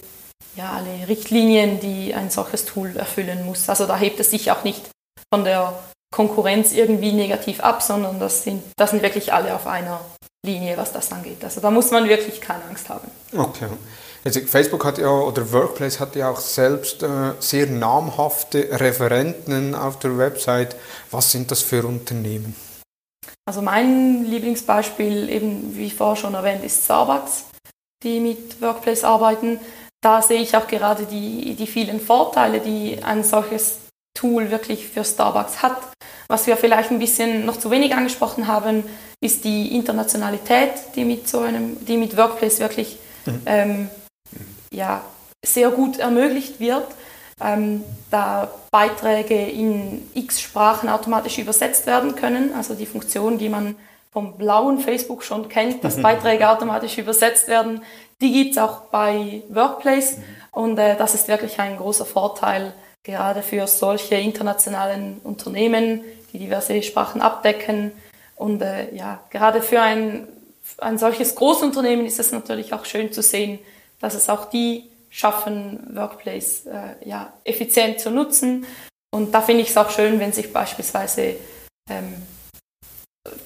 ja, 0.57 0.72
alle 0.72 1.09
Richtlinien, 1.09 1.80
die 1.80 2.14
ein 2.14 2.30
solches 2.30 2.64
Tool 2.64 2.96
erfüllen 2.96 3.44
muss. 3.44 3.68
Also 3.68 3.86
da 3.86 3.96
hebt 3.96 4.20
es 4.20 4.30
sich 4.30 4.51
auch 4.51 4.64
nicht 4.64 4.90
von 5.32 5.44
der 5.44 5.72
Konkurrenz 6.12 6.72
irgendwie 6.72 7.12
negativ 7.12 7.61
ab, 7.61 7.82
sondern 7.82 8.18
das 8.18 8.42
sind, 8.42 8.62
das 8.76 8.90
sind 8.90 9.03
wirklich 9.03 9.32
alle 9.32 9.55
auf 9.55 9.66
einer 9.66 10.01
Linie, 10.44 10.76
was 10.76 10.92
das 10.92 11.12
angeht. 11.12 11.44
Also 11.44 11.61
da 11.61 11.70
muss 11.70 11.90
man 11.90 12.09
wirklich 12.09 12.40
keine 12.40 12.64
Angst 12.64 12.88
haben. 12.88 13.11
Okay. 13.36 13.68
Also 14.24 14.40
Facebook 14.40 14.84
hat 14.84 14.98
ja, 14.98 15.09
oder 15.09 15.51
Workplace 15.53 16.01
hat 16.01 16.14
ja 16.16 16.30
auch 16.30 16.40
selbst 16.40 17.03
äh, 17.03 17.32
sehr 17.38 17.66
namhafte 17.66 18.68
Referenten 18.80 19.74
auf 19.74 19.98
der 19.98 20.18
Website. 20.18 20.76
Was 21.11 21.30
sind 21.32 21.51
das 21.51 21.62
für 21.62 21.86
Unternehmen? 21.86 22.55
Also 23.46 23.62
mein 23.62 24.24
Lieblingsbeispiel, 24.24 25.28
eben 25.28 25.76
wie 25.76 25.90
vorher 25.90 26.16
schon 26.16 26.34
erwähnt, 26.34 26.62
ist 26.64 26.84
Starbucks, 26.84 27.44
die 28.03 28.20
mit 28.20 28.61
Workplace 28.61 29.05
arbeiten. 29.05 29.59
Da 30.01 30.22
sehe 30.22 30.40
ich 30.40 30.57
auch 30.57 30.66
gerade 30.66 31.05
die, 31.05 31.55
die 31.55 31.66
vielen 31.66 32.01
Vorteile, 32.01 32.61
die 32.61 32.98
ein 33.03 33.22
solches 33.22 33.80
Tool 34.14 34.51
wirklich 34.51 34.86
für 34.86 35.05
Starbucks 35.05 35.62
hat. 35.62 35.76
Was 36.28 36.46
wir 36.46 36.57
vielleicht 36.57 36.90
ein 36.90 36.98
bisschen 36.98 37.44
noch 37.44 37.59
zu 37.59 37.70
wenig 37.70 37.94
angesprochen 37.94 38.46
haben, 38.46 38.84
ist 39.20 39.44
die 39.44 39.74
Internationalität, 39.74 40.72
die 40.94 41.05
mit 41.05 41.28
so 41.28 41.40
einem, 41.40 41.84
die 41.84 41.96
mit 41.96 42.16
Workplace 42.16 42.61
wirklich 42.61 42.98
mhm. 43.26 43.42
ähm, 43.46 43.90
ja, 44.72 45.03
sehr 45.44 45.70
gut 45.70 45.98
ermöglicht 45.98 46.61
wird, 46.61 46.86
ähm, 47.42 47.84
da 48.11 48.51
Beiträge 48.70 49.34
in 49.34 50.09
x 50.14 50.40
Sprachen 50.40 50.88
automatisch 50.88 51.38
übersetzt 51.38 51.86
werden 51.86 52.14
können. 52.14 52.55
Also 52.55 52.74
die 52.74 52.86
Funktion, 52.86 53.38
die 53.38 53.48
man 53.48 53.76
vom 54.12 54.36
blauen 54.36 54.78
Facebook 54.78 55.22
schon 55.22 55.48
kennt, 55.48 55.84
dass 55.84 55.96
Beiträge 56.03 56.48
automatisch 56.48 56.98
übersetzt 56.98 57.48
werden, 57.48 57.82
die 58.20 58.32
gibt 58.32 58.52
es 58.52 58.58
auch 58.58 58.82
bei 58.82 59.42
Workplace. 59.48 60.18
Und 60.52 60.78
äh, 60.78 60.96
das 60.96 61.14
ist 61.14 61.28
wirklich 61.28 61.58
ein 61.58 61.76
großer 61.76 62.06
Vorteil, 62.06 62.74
gerade 63.02 63.42
für 63.42 63.66
solche 63.66 64.16
internationalen 64.16 65.20
Unternehmen, 65.24 66.02
die 66.32 66.38
diverse 66.38 66.82
Sprachen 66.82 67.20
abdecken. 67.20 67.92
Und 68.36 68.62
äh, 68.62 68.94
ja, 68.94 69.20
gerade 69.30 69.62
für 69.62 69.80
ein, 69.80 70.26
ein 70.78 70.98
solches 70.98 71.34
Großunternehmen 71.34 72.06
ist 72.06 72.18
es 72.18 72.32
natürlich 72.32 72.72
auch 72.72 72.84
schön 72.84 73.12
zu 73.12 73.22
sehen, 73.22 73.58
dass 74.00 74.14
es 74.14 74.28
auch 74.28 74.46
die 74.46 74.90
schaffen, 75.10 75.94
Workplace 75.94 76.66
äh, 76.66 77.08
ja, 77.08 77.32
effizient 77.44 78.00
zu 78.00 78.10
nutzen. 78.10 78.66
Und 79.10 79.34
da 79.34 79.40
finde 79.40 79.62
ich 79.62 79.70
es 79.70 79.76
auch 79.76 79.90
schön, 79.90 80.20
wenn 80.20 80.32
sich 80.32 80.52
beispielsweise 80.52 81.36
ähm, 81.90 82.14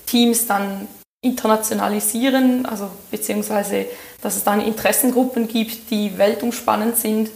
Teams 0.06 0.46
dann 0.46 0.86
internationalisieren, 1.22 2.66
also 2.66 2.90
beziehungsweise 3.10 3.86
dass 4.24 4.36
es 4.36 4.44
dann 4.44 4.62
Interessengruppen 4.62 5.46
gibt, 5.48 5.90
die 5.90 6.16
weltumspannend 6.16 6.96
sind 6.96 7.30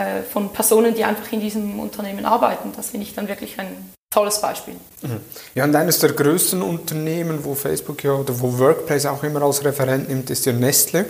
äh, 0.00 0.22
von 0.22 0.50
Personen, 0.52 0.94
die 0.94 1.04
einfach 1.04 1.30
in 1.32 1.40
diesem 1.40 1.78
Unternehmen 1.78 2.24
arbeiten. 2.24 2.72
Das 2.74 2.90
finde 2.90 3.06
ich 3.06 3.14
dann 3.14 3.28
wirklich 3.28 3.58
ein 3.58 3.92
tolles 4.08 4.40
Beispiel. 4.40 4.74
Mhm. 5.02 5.20
Ja, 5.54 5.64
und 5.64 5.76
eines 5.76 5.98
der 5.98 6.12
größten 6.12 6.62
Unternehmen, 6.62 7.44
wo 7.44 7.54
Facebook 7.54 8.02
ja 8.02 8.12
oder 8.12 8.40
wo 8.40 8.58
Workplace 8.58 9.04
auch 9.04 9.22
immer 9.22 9.42
als 9.42 9.62
Referent 9.62 10.08
nimmt, 10.08 10.30
ist 10.30 10.46
ja 10.46 10.54
Nestle. 10.54 11.04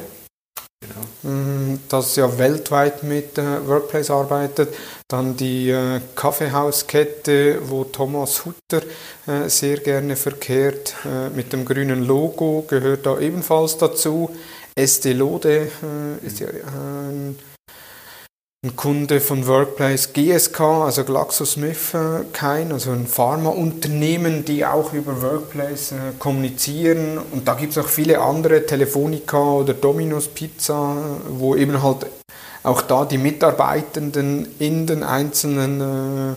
Genau. 0.80 1.32
Mm, 1.34 1.78
das 1.88 2.16
ja 2.16 2.38
weltweit 2.38 3.02
mit 3.02 3.38
äh, 3.38 3.66
Workplace 3.68 4.10
arbeitet. 4.10 4.74
Dann 5.06 5.36
die 5.36 5.70
äh, 5.70 6.00
Kaffeehauskette, 6.16 7.58
wo 7.68 7.84
Thomas 7.84 8.44
Hutter 8.44 8.82
äh, 9.26 9.48
sehr 9.48 9.76
gerne 9.76 10.16
verkehrt, 10.16 10.96
äh, 11.04 11.28
mit 11.28 11.52
dem 11.52 11.66
grünen 11.66 12.04
Logo, 12.04 12.64
gehört 12.66 13.06
da 13.06 13.18
ebenfalls 13.18 13.76
dazu. 13.78 14.30
Estee 14.74 15.12
Lode 15.12 15.70
äh, 15.82 16.26
ist 16.26 16.40
ja 16.40 16.48
ein 16.48 17.36
ein 18.62 18.76
Kunde 18.76 19.22
von 19.22 19.46
Workplace 19.46 20.12
GSK, 20.12 20.60
also 20.60 21.02
GlaxoSmithKline, 21.04 22.74
also 22.74 22.90
ein 22.90 23.06
Pharmaunternehmen, 23.06 24.44
die 24.44 24.66
auch 24.66 24.92
über 24.92 25.22
Workplace 25.22 25.92
äh, 25.92 25.96
kommunizieren. 26.18 27.16
Und 27.16 27.48
da 27.48 27.54
gibt 27.54 27.72
es 27.72 27.78
auch 27.78 27.88
viele 27.88 28.20
andere, 28.20 28.66
Telefonica 28.66 29.42
oder 29.42 29.72
Domino's 29.72 30.28
Pizza, 30.28 30.94
wo 31.30 31.56
eben 31.56 31.82
halt 31.82 32.04
auch 32.62 32.82
da 32.82 33.06
die 33.06 33.16
Mitarbeitenden 33.16 34.46
in 34.58 34.86
den 34.86 35.04
einzelnen 35.04 35.80
äh, 35.80 36.34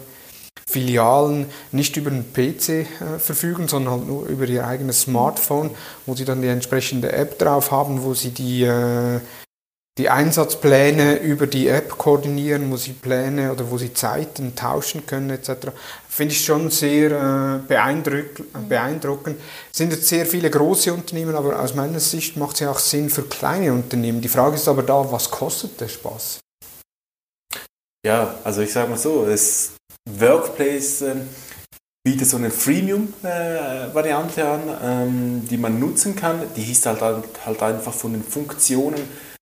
Filialen 0.70 1.48
nicht 1.72 1.98
über 1.98 2.12
einen 2.12 2.32
PC 2.34 2.70
äh, 2.70 2.86
verfügen, 3.20 3.68
sondern 3.68 3.94
halt 3.94 4.08
nur 4.08 4.26
über 4.28 4.46
ihr 4.46 4.66
eigenes 4.66 5.02
Smartphone, 5.02 5.72
wo 6.06 6.16
sie 6.16 6.26
dann 6.26 6.42
die 6.42 6.48
entsprechende 6.48 7.12
App 7.12 7.38
drauf 7.40 7.72
haben, 7.72 8.04
wo 8.04 8.14
sie 8.14 8.32
die 8.32 8.64
äh, 8.64 9.20
die 10.00 10.10
Einsatzpläne 10.10 11.20
über 11.20 11.46
die 11.46 11.68
App 11.68 11.98
koordinieren, 12.00 12.72
wo 12.72 12.78
sie 12.78 12.94
Pläne 12.94 13.52
oder 13.52 13.70
wo 13.70 13.78
sie 13.78 13.94
Zeiten 13.94 14.56
tauschen 14.56 15.06
können 15.06 15.30
etc. 15.30 15.68
Finde 16.10 16.34
ich 16.34 16.44
schon 16.44 16.72
sehr 16.72 17.12
äh, 17.12 17.68
beeindruck 17.68 18.44
beeindruckend. 18.68 19.40
Es 19.72 19.78
sind 19.78 19.92
jetzt 19.92 20.08
sehr 20.08 20.26
viele 20.26 20.50
große 20.50 20.92
Unternehmen, 20.92 21.36
aber 21.36 21.60
aus 21.60 21.76
meiner 21.76 22.00
Sicht 22.00 22.38
macht 22.38 22.56
es 22.56 22.62
ja 22.62 22.72
auch 22.72 22.80
Sinn 22.80 23.12
für 23.12 23.24
kleine 23.24 23.72
Unternehmen. 23.72 24.22
Die 24.22 24.30
Frage 24.30 24.56
ist 24.56 24.68
aber 24.68 24.82
da, 24.82 25.12
was 25.12 25.30
kostet 25.30 25.80
der 25.80 25.90
Spaß? 25.90 26.40
Ja, 28.06 28.36
also 28.44 28.62
ich 28.62 28.74
sage 28.74 28.90
mal 28.90 28.98
so, 28.98 29.26
das 29.26 29.74
Workplace 30.10 31.02
äh, 31.02 31.16
bietet 32.06 32.28
so 32.28 32.38
eine 32.38 32.52
Freemium-Variante 32.52 34.42
äh, 34.42 34.44
an, 34.44 34.62
ähm, 34.84 35.48
die 35.50 35.58
man 35.58 35.80
nutzen 35.80 36.16
kann. 36.16 36.42
Die 36.56 36.72
ist 36.72 36.86
halt, 36.86 37.02
halt 37.02 37.62
einfach 37.62 37.94
von 37.94 38.14
den 38.14 38.24
Funktionen 38.24 39.02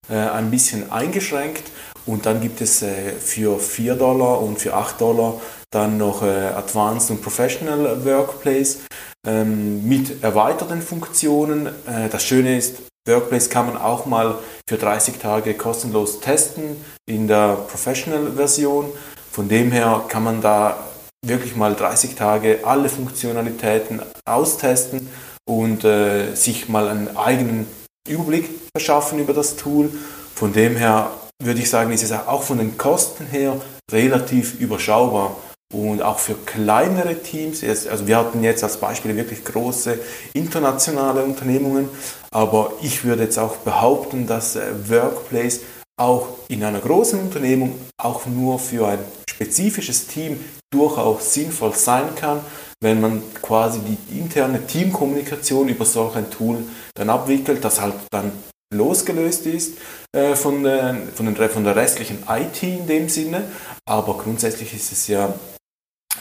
äh, 0.09 0.15
ein 0.15 0.51
bisschen 0.51 0.91
eingeschränkt 0.91 1.63
und 2.05 2.25
dann 2.25 2.41
gibt 2.41 2.61
es 2.61 2.81
äh, 2.81 3.11
für 3.13 3.59
4 3.59 3.95
Dollar 3.95 4.41
und 4.41 4.59
für 4.59 4.73
8 4.73 5.01
Dollar 5.01 5.41
dann 5.71 5.97
noch 5.97 6.21
äh, 6.21 6.27
Advanced 6.27 7.11
und 7.11 7.21
Professional 7.21 8.05
Workplace 8.05 8.79
ähm, 9.25 9.87
mit 9.87 10.23
erweiterten 10.23 10.81
Funktionen. 10.81 11.69
das 12.11 12.23
Schöne 12.23 12.57
ist, 12.57 12.79
Workplace 13.07 13.49
kann 13.49 13.67
man 13.67 13.77
auch 13.77 14.05
mal 14.05 14.39
für 14.67 14.77
30 14.77 15.17
Tage 15.17 15.53
kostenlos 15.53 16.19
testen 16.19 16.77
in 17.07 17.27
der 17.27 17.55
Professional-Version. 17.67 18.91
Von 19.31 19.47
dem 19.47 19.71
her 19.71 20.03
kann 20.09 20.23
man 20.23 20.41
da 20.41 20.77
wirklich 21.25 21.55
mal 21.55 21.73
30 21.73 22.15
Tage 22.15 22.59
alle 22.63 22.89
Funktionalitäten 22.89 24.01
austesten 24.25 25.07
und 25.45 25.85
äh, 25.85 26.35
sich 26.35 26.67
mal 26.67 26.89
einen 26.89 27.15
eigenen 27.15 27.65
Überblick 28.07 28.49
verschaffen 28.75 29.19
über 29.19 29.33
das 29.33 29.55
Tool. 29.55 29.89
Von 30.35 30.51
dem 30.51 30.75
her 30.75 31.11
würde 31.41 31.61
ich 31.61 31.69
sagen, 31.69 31.93
ist 31.93 32.03
es 32.03 32.11
auch 32.11 32.43
von 32.43 32.57
den 32.57 32.77
Kosten 32.77 33.25
her 33.25 33.55
relativ 33.89 34.59
überschaubar. 34.59 35.37
Und 35.73 36.01
auch 36.01 36.19
für 36.19 36.35
kleinere 36.45 37.21
Teams, 37.21 37.63
also 37.63 38.05
wir 38.05 38.17
hatten 38.17 38.43
jetzt 38.43 38.61
als 38.61 38.75
Beispiel 38.75 39.15
wirklich 39.15 39.45
große 39.45 39.97
internationale 40.33 41.23
Unternehmungen, 41.23 41.87
aber 42.31 42.73
ich 42.81 43.05
würde 43.05 43.23
jetzt 43.23 43.39
auch 43.39 43.55
behaupten, 43.57 44.27
dass 44.27 44.57
äh, 44.57 44.63
Workplace 44.89 45.61
auch 45.99 46.27
in 46.47 46.63
einer 46.63 46.79
großen 46.79 47.19
Unternehmung 47.19 47.75
auch 47.97 48.25
nur 48.25 48.59
für 48.59 48.87
ein 48.87 48.99
spezifisches 49.29 50.07
Team 50.07 50.39
durchaus 50.71 51.33
sinnvoll 51.33 51.75
sein 51.75 52.15
kann, 52.15 52.41
wenn 52.81 53.01
man 53.01 53.21
quasi 53.41 53.79
die 53.79 54.17
interne 54.17 54.65
Teamkommunikation 54.65 55.67
über 55.67 55.85
solch 55.85 56.15
ein 56.15 56.29
Tool 56.31 56.63
dann 56.95 57.09
abwickelt, 57.09 57.63
das 57.63 57.81
halt 57.81 57.95
dann 58.11 58.31
losgelöst 58.73 59.45
ist 59.45 59.77
äh, 60.15 60.35
von, 60.35 60.65
äh, 60.65 60.93
von, 61.13 61.25
den, 61.25 61.49
von 61.49 61.63
der 61.63 61.75
restlichen 61.75 62.23
IT 62.29 62.63
in 62.63 62.87
dem 62.87 63.09
Sinne. 63.09 63.43
Aber 63.85 64.17
grundsätzlich 64.17 64.73
ist 64.73 64.91
es 64.91 65.07
ja 65.07 65.33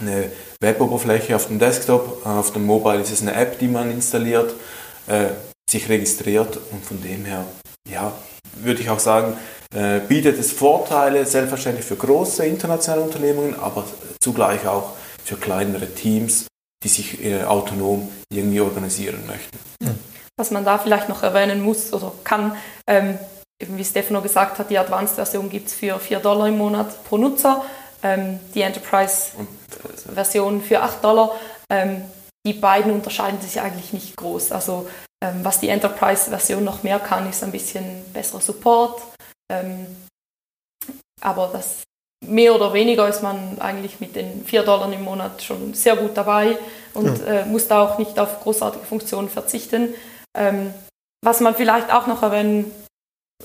eine 0.00 0.30
Weboberfläche 0.60 1.36
auf 1.36 1.46
dem 1.46 1.58
Desktop, 1.58 2.24
auf 2.26 2.52
dem 2.52 2.66
Mobile 2.66 3.00
ist 3.00 3.12
es 3.12 3.22
eine 3.22 3.34
App, 3.34 3.58
die 3.58 3.68
man 3.68 3.90
installiert, 3.90 4.54
äh, 5.06 5.28
sich 5.68 5.88
registriert 5.88 6.58
und 6.72 6.84
von 6.84 7.00
dem 7.02 7.24
her, 7.24 7.44
ja, 7.88 8.12
würde 8.54 8.80
ich 8.80 8.90
auch 8.90 8.98
sagen, 8.98 9.36
äh, 9.74 10.00
bietet 10.00 10.38
es 10.38 10.52
Vorteile, 10.52 11.24
selbstverständlich 11.26 11.86
für 11.86 11.96
große 11.96 12.44
internationale 12.44 13.02
Unternehmungen, 13.02 13.58
aber 13.58 13.84
zugleich 14.20 14.66
auch 14.66 14.90
für 15.24 15.36
kleinere 15.36 15.94
Teams, 15.94 16.46
die 16.82 16.88
sich 16.88 17.24
äh, 17.24 17.44
autonom 17.44 18.10
irgendwie 18.32 18.60
organisieren 18.60 19.24
möchten. 19.26 19.58
Hm. 19.82 19.98
Was 20.36 20.50
man 20.50 20.64
da 20.64 20.78
vielleicht 20.78 21.08
noch 21.08 21.22
erwähnen 21.22 21.62
muss 21.62 21.92
oder 21.92 22.12
kann, 22.24 22.56
ähm, 22.86 23.18
wie 23.60 23.84
Stefano 23.84 24.22
gesagt 24.22 24.58
hat, 24.58 24.70
die 24.70 24.78
Advanced-Version 24.78 25.50
gibt 25.50 25.68
es 25.68 25.74
für 25.74 25.98
4 25.98 26.20
Dollar 26.20 26.48
im 26.48 26.56
Monat 26.58 27.04
pro 27.04 27.18
Nutzer, 27.18 27.64
ähm, 28.02 28.40
die 28.54 28.62
Enterprise-Version 28.62 30.62
für 30.62 30.80
8 30.80 31.04
Dollar. 31.04 31.32
Ähm, 31.70 32.02
die 32.46 32.54
beiden 32.54 32.92
unterscheiden 32.92 33.38
sich 33.40 33.60
eigentlich 33.60 33.92
nicht 33.92 34.16
groß. 34.16 34.52
Also 34.52 34.88
ähm, 35.22 35.40
was 35.42 35.60
die 35.60 35.68
Enterprise-Version 35.68 36.64
noch 36.64 36.82
mehr 36.82 36.98
kann, 36.98 37.28
ist 37.28 37.44
ein 37.44 37.52
bisschen 37.52 37.84
besserer 38.14 38.40
Support. 38.40 39.02
Ähm, 39.50 39.86
aber 41.20 41.50
das 41.52 41.82
mehr 42.26 42.54
oder 42.54 42.72
weniger 42.72 43.08
ist 43.08 43.22
man 43.22 43.60
eigentlich 43.60 44.00
mit 44.00 44.14
den 44.14 44.44
4 44.44 44.62
Dollar 44.62 44.92
im 44.92 45.02
Monat 45.02 45.42
schon 45.42 45.74
sehr 45.74 45.96
gut 45.96 46.12
dabei 46.16 46.58
und 46.94 47.18
ja. 47.18 47.24
äh, 47.24 47.44
muss 47.46 47.68
da 47.68 47.82
auch 47.82 47.98
nicht 47.98 48.18
auf 48.18 48.40
großartige 48.40 48.84
Funktionen 48.84 49.28
verzichten. 49.28 49.94
Ähm, 50.36 50.72
was 51.22 51.40
man 51.40 51.54
vielleicht 51.54 51.92
auch 51.92 52.06
noch 52.06 52.22
erwähnen 52.22 52.70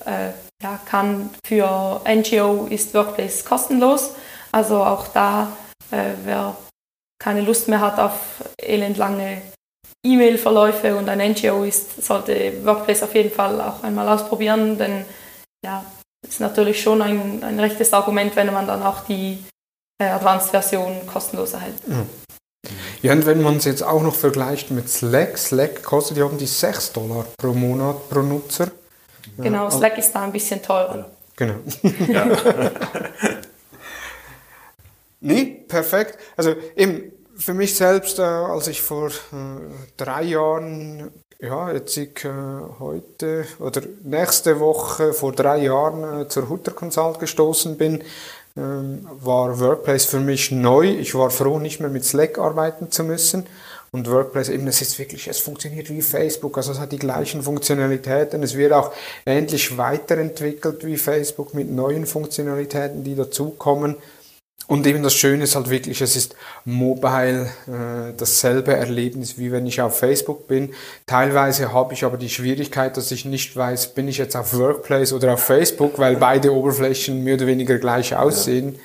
äh, 0.06 0.30
ja, 0.62 0.80
kann 0.86 1.30
für 1.45 2.01
NGO 2.06 2.68
ist 2.70 2.93
Workplace 2.93 3.43
kostenlos. 3.45 4.16
Also 4.51 4.78
auch 4.78 5.08
da, 5.08 5.51
äh, 5.91 6.14
wer 6.24 6.56
keine 7.20 7.41
Lust 7.41 7.68
mehr 7.68 7.82
hat 7.82 7.99
auf 7.99 8.20
elendlange 8.58 9.41
E-Mail-Verläufe 10.06 10.95
und 10.95 11.10
ein 11.10 11.32
NGO 11.32 11.64
ist, 11.64 12.03
sollte 12.03 12.66
Workplace 12.66 13.03
auf 13.03 13.16
jeden 13.16 13.32
Fall 13.32 13.60
auch 13.60 13.84
einmal 13.84 14.08
ausprobieren, 14.08 14.78
denn 14.78 15.06
ja, 15.66 15.84
ist 16.28 16.39
natürlich 16.39 16.82
schon 16.82 17.01
ein, 17.01 17.43
ein 17.43 17.59
rechtes 17.59 17.91
Argument, 17.91 18.36
wenn 18.36 18.53
man 18.53 18.68
dann 18.68 18.84
auch 18.84 19.01
die 19.05 19.43
äh, 19.99 20.05
Advanced-Version 20.05 21.07
kostenlos 21.07 21.53
erhält. 21.53 21.88
Mhm. 21.88 22.07
Ja, 23.01 23.13
und 23.13 23.26
wenn 23.26 23.41
man 23.41 23.57
es 23.57 23.66
jetzt 23.66 23.84
auch 23.84 24.01
noch 24.01 24.16
vergleicht 24.16 24.72
mit 24.72 24.89
Slack, 24.89 25.38
Slack 25.38 25.84
kostet 25.84 26.18
ja 26.18 26.26
um 26.26 26.38
die 26.38 26.47
6 26.47 26.93
Dollar 26.93 27.26
pro 27.38 27.53
Monat 27.53 28.09
pro 28.09 28.22
Nutzer. 28.22 28.72
Genau, 29.38 29.70
Slack 29.70 29.97
ist 29.97 30.11
da 30.13 30.24
ein 30.24 30.32
bisschen 30.32 30.61
teurer. 30.61 31.09
Genau. 31.36 31.55
Ja. 32.07 32.26
nee, 35.20 35.66
perfekt. 35.68 36.18
Also 36.38 36.55
eben 36.76 37.11
für 37.38 37.53
mich 37.53 37.76
selbst, 37.76 38.18
äh, 38.20 38.24
als 38.24 38.68
ich 38.68 38.82
vor 38.82 39.09
äh, 39.09 39.11
drei 39.97 40.24
Jahren 40.24 41.11
ja, 41.39 41.71
jetzt 41.71 41.97
ich 41.97 42.23
äh, 42.23 42.29
heute 42.79 43.45
oder 43.59 43.81
nächste 44.03 44.59
Woche 44.59 45.13
vor 45.13 45.33
drei 45.33 45.63
Jahren 45.63 46.21
äh, 46.21 46.27
zur 46.27 46.49
Hutter 46.49 46.71
Consult 46.71 47.19
gestoßen 47.19 47.77
bin, 47.77 48.03
ähm, 48.57 49.07
war 49.21 49.59
Workplace 49.59 50.05
für 50.05 50.19
mich 50.19 50.51
neu. 50.51 50.88
Ich 50.88 51.13
war 51.15 51.29
froh, 51.29 51.59
nicht 51.59 51.79
mehr 51.79 51.89
mit 51.89 52.05
Slack 52.05 52.39
arbeiten 52.39 52.91
zu 52.91 53.03
müssen. 53.03 53.45
Und 53.91 54.11
Workplace 54.11 54.49
eben, 54.49 54.67
es 54.67 54.81
ist 54.81 54.99
wirklich, 54.99 55.27
es 55.29 55.39
funktioniert 55.39 55.89
wie 55.89 56.01
Facebook, 56.01 56.57
also 56.57 56.73
es 56.73 56.79
hat 56.79 56.91
die 56.91 56.99
gleichen 56.99 57.43
Funktionalitäten. 57.43 58.43
Es 58.43 58.55
wird 58.57 58.73
auch 58.73 58.91
ähnlich 59.25 59.77
weiterentwickelt 59.77 60.86
wie 60.86 60.97
Facebook 60.97 61.53
mit 61.53 61.71
neuen 61.71 62.05
Funktionalitäten, 62.05 63.05
die 63.05 63.15
dazukommen. 63.15 63.95
Und 64.68 64.88
eben 64.88 65.03
das 65.03 65.14
Schöne 65.14 65.43
ist 65.43 65.56
halt 65.56 65.70
wirklich, 65.70 66.01
es 66.01 66.16
ist 66.16 66.36
mobile 66.64 67.51
äh, 67.68 68.14
dasselbe 68.18 68.74
Erlebnis, 68.74 69.38
wie 69.38 69.51
wenn 69.51 69.68
ich 69.68 69.80
auf 69.80 69.99
Facebook 69.99 70.47
bin. 70.47 70.74
Teilweise 71.06 71.72
habe 71.72 71.93
ich 71.93 72.03
aber 72.03 72.18
die 72.18 72.30
Schwierigkeit, 72.30 72.97
dass 72.97 73.12
ich 73.12 73.26
nicht 73.26 73.56
weiß, 73.56 73.93
bin 73.93 74.08
ich 74.08 74.18
jetzt 74.18 74.36
auf 74.36 74.58
Workplace 74.58 75.14
oder 75.14 75.34
auf 75.34 75.43
Facebook, 75.43 75.99
weil 75.99 76.16
beide 76.16 76.51
Oberflächen 76.51 77.24
mehr 77.24 77.36
oder 77.36 77.45
weniger 77.45 77.78
gleich 77.78 78.16
aussehen. 78.16 78.80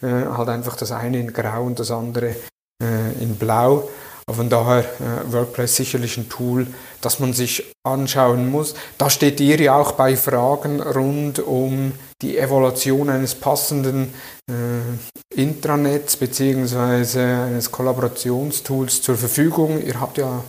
Ja. 0.00 0.08
Äh, 0.08 0.26
halt 0.36 0.48
einfach 0.50 0.76
das 0.76 0.92
eine 0.92 1.18
in 1.18 1.32
Grau 1.32 1.64
und 1.64 1.80
das 1.80 1.90
andere 1.90 2.36
äh, 2.82 3.12
in 3.20 3.36
Blau. 3.36 3.88
Aber 4.26 4.36
von 4.36 4.48
daher 4.48 4.80
äh, 4.80 5.32
WordPress 5.32 5.76
sicherlich 5.76 6.16
ein 6.16 6.28
Tool, 6.28 6.66
das 7.00 7.18
man 7.18 7.32
sich 7.32 7.74
anschauen 7.82 8.50
muss. 8.50 8.74
Da 8.98 9.10
steht 9.10 9.40
ihr 9.40 9.60
ja 9.60 9.76
auch 9.76 9.92
bei 9.92 10.16
Fragen 10.16 10.80
rund 10.80 11.40
um 11.40 11.92
die 12.24 12.38
Evaluation 12.38 13.10
eines 13.10 13.34
passenden 13.34 14.14
äh, 14.50 15.40
Intranets 15.40 16.16
bzw. 16.16 17.20
eines 17.20 17.70
Kollaborationstools 17.70 19.02
zur 19.02 19.16
Verfügung. 19.16 19.82
Ihr 19.84 20.00
habt 20.00 20.16
ja 20.16 20.42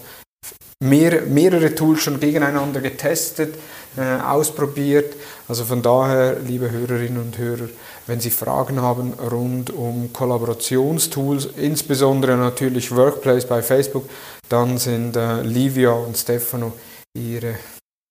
mehr, 0.81 1.21
mehrere 1.23 1.75
Tools 1.75 2.01
schon 2.01 2.19
gegeneinander 2.19 2.79
getestet, 2.79 3.55
äh, 3.97 4.21
ausprobiert. 4.21 5.15
Also 5.47 5.65
von 5.65 5.81
daher, 5.81 6.39
liebe 6.39 6.71
Hörerinnen 6.71 7.21
und 7.21 7.37
Hörer, 7.37 7.69
wenn 8.07 8.19
Sie 8.19 8.29
Fragen 8.29 8.81
haben 8.81 9.13
rund 9.13 9.69
um 9.71 10.13
Kollaborationstools, 10.13 11.49
insbesondere 11.57 12.37
natürlich 12.37 12.95
Workplace 12.95 13.45
bei 13.45 13.61
Facebook, 13.61 14.09
dann 14.47 14.77
sind 14.77 15.17
äh, 15.17 15.41
Livia 15.41 15.91
und 15.91 16.17
Stefano 16.17 16.73
Ihre 17.13 17.55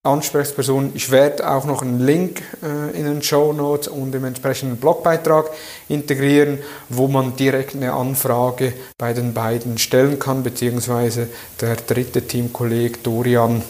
Ansprechpersonen. 0.04 0.92
Ich 0.94 1.10
werde 1.10 1.50
auch 1.50 1.64
noch 1.64 1.80
einen 1.80 1.98
Link 1.98 2.42
äh, 2.62 2.96
in 2.96 3.04
den 3.04 3.22
Show 3.22 3.54
Notes 3.54 3.88
und 3.88 4.14
im 4.14 4.24
entsprechenden 4.24 4.76
Blogbeitrag 4.76 5.50
integrieren, 5.88 6.58
wo 6.90 7.08
man 7.08 7.36
direkt 7.36 7.74
eine 7.74 7.94
Anfrage 7.94 8.74
bei 8.98 9.14
den 9.14 9.32
beiden 9.32 9.78
stellen 9.78 10.18
kann, 10.18 10.42
beziehungsweise 10.42 11.28
der 11.60 11.76
dritte 11.76 12.26
Teamkolleg 12.26 13.02
Dorian, 13.02 13.62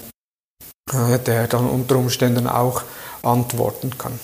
äh, 0.92 1.18
der 1.20 1.46
dann 1.46 1.70
unter 1.70 1.96
Umständen 1.96 2.48
auch 2.48 2.82
antworten 3.22 3.96
kann. 3.96 4.18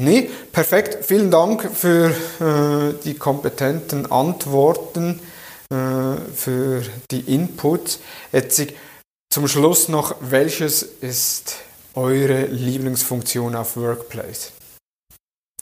Nee, 0.00 0.30
perfekt. 0.52 1.04
Vielen 1.04 1.30
Dank 1.30 1.68
für 1.74 2.10
äh, 2.40 2.94
die 3.04 3.14
kompetenten 3.14 4.10
Antworten, 4.10 5.20
äh, 5.70 6.16
für 6.34 6.82
die 7.10 7.34
Inputs. 7.34 7.98
Jetzt 8.32 8.56
zum 9.30 9.46
Schluss 9.46 9.88
noch, 9.88 10.16
welches 10.20 10.82
ist 10.82 11.58
eure 11.94 12.46
Lieblingsfunktion 12.46 13.54
auf 13.54 13.76
Workplace? 13.76 14.52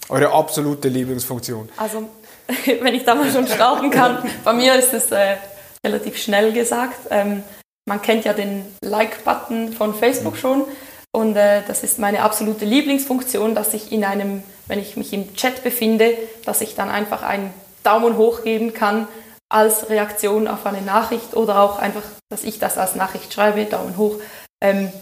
Eure 0.09 0.33
absolute 0.33 0.89
Lieblingsfunktion? 0.89 1.69
Also, 1.77 2.09
wenn 2.81 2.95
ich 2.95 3.05
da 3.05 3.15
mal 3.15 3.31
schon 3.31 3.47
starten 3.47 3.91
kann, 3.91 4.25
bei 4.45 4.55
mir 4.55 4.75
ist 4.75 4.95
es 4.95 5.13
äh, 5.13 5.37
relativ 5.85 6.17
schnell 6.17 6.53
gesagt. 6.53 7.09
Ähm, 7.11 7.43
man 7.87 8.01
kennt 8.01 8.25
ja 8.25 8.33
den 8.33 8.65
Like-Button 8.83 9.75
von 9.75 9.95
Facebook 9.95 10.35
mhm. 10.35 10.39
schon. 10.39 10.65
Und 11.13 11.37
äh, 11.37 11.63
das 11.67 11.85
ist 11.85 11.99
meine 11.99 12.23
absolute 12.23 12.65
Lieblingsfunktion, 12.65 13.55
dass 13.55 13.75
ich 13.75 13.93
in 13.93 14.05
einem, 14.05 14.43
wenn 14.67 14.79
ich 14.79 14.97
mich 14.97 15.13
im 15.13 15.35
Chat 15.35 15.63
befinde, 15.63 16.17
dass 16.47 16.63
ich 16.63 16.75
dann 16.75 16.89
einfach 16.89 17.23
einen 17.23 17.53
Daumen 17.83 18.17
hoch 18.17 18.45
geben 18.45 18.73
kann 18.73 19.09
als 19.49 19.89
Reaktion 19.89 20.49
auf 20.49 20.67
eine 20.67 20.83
Nachricht 20.83 21.35
oder 21.35 21.61
auch 21.61 21.79
einfach, 21.79 22.03
dass 22.31 22.45
ich 22.45 22.59
das 22.59 22.79
als 22.79 22.95
Nachricht 22.95 23.33
schreibe, 23.33 23.65
Daumen 23.65 23.97
hoch. 23.97 24.17
Ähm, 24.63 24.93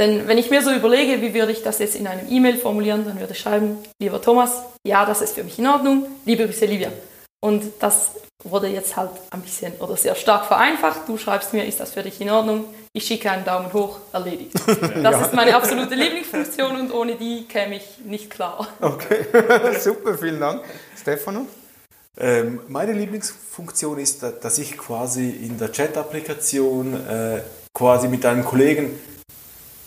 denn 0.00 0.26
wenn 0.26 0.38
ich 0.38 0.50
mir 0.50 0.62
so 0.62 0.72
überlege, 0.72 1.20
wie 1.20 1.34
würde 1.34 1.52
ich 1.52 1.62
das 1.62 1.78
jetzt 1.78 1.94
in 1.96 2.06
einem 2.06 2.30
E-Mail 2.30 2.56
formulieren, 2.56 3.04
dann 3.04 3.20
würde 3.20 3.34
ich 3.34 3.38
schreiben, 3.38 3.78
lieber 4.00 4.20
Thomas, 4.22 4.62
ja, 4.86 5.04
das 5.04 5.20
ist 5.20 5.34
für 5.34 5.44
mich 5.44 5.58
in 5.58 5.66
Ordnung, 5.66 6.06
liebe 6.24 6.46
Grüße, 6.46 6.66
Livia. 6.66 6.90
Und 7.40 7.72
das 7.80 8.12
wurde 8.44 8.68
jetzt 8.68 8.96
halt 8.96 9.10
ein 9.30 9.42
bisschen 9.42 9.74
oder 9.78 9.96
sehr 9.96 10.14
stark 10.14 10.46
vereinfacht. 10.46 11.02
Du 11.06 11.18
schreibst 11.18 11.52
mir, 11.52 11.64
ist 11.66 11.80
das 11.80 11.92
für 11.92 12.02
dich 12.02 12.20
in 12.20 12.30
Ordnung? 12.30 12.64
Ich 12.92 13.06
schicke 13.06 13.30
einen 13.30 13.44
Daumen 13.44 13.72
hoch, 13.72 13.98
erledigt. 14.12 14.52
Das 14.66 15.12
ja. 15.12 15.22
ist 15.22 15.34
meine 15.34 15.54
absolute 15.54 15.94
Lieblingsfunktion 15.94 16.80
und 16.80 16.92
ohne 16.92 17.16
die 17.16 17.46
käme 17.46 17.76
ich 17.76 17.98
nicht 18.04 18.30
klar. 18.30 18.68
Okay, 18.80 19.26
super, 19.80 20.16
vielen 20.18 20.40
Dank. 20.40 20.64
Stefano? 21.00 21.46
Ähm, 22.20 22.60
meine 22.68 22.92
Lieblingsfunktion 22.92 23.98
ist, 23.98 24.22
dass 24.22 24.58
ich 24.58 24.76
quasi 24.76 25.30
in 25.30 25.58
der 25.58 25.72
Chat-Applikation 25.72 26.94
äh, 26.94 27.40
quasi 27.72 28.08
mit 28.08 28.26
einem 28.26 28.44
Kollegen 28.44 28.90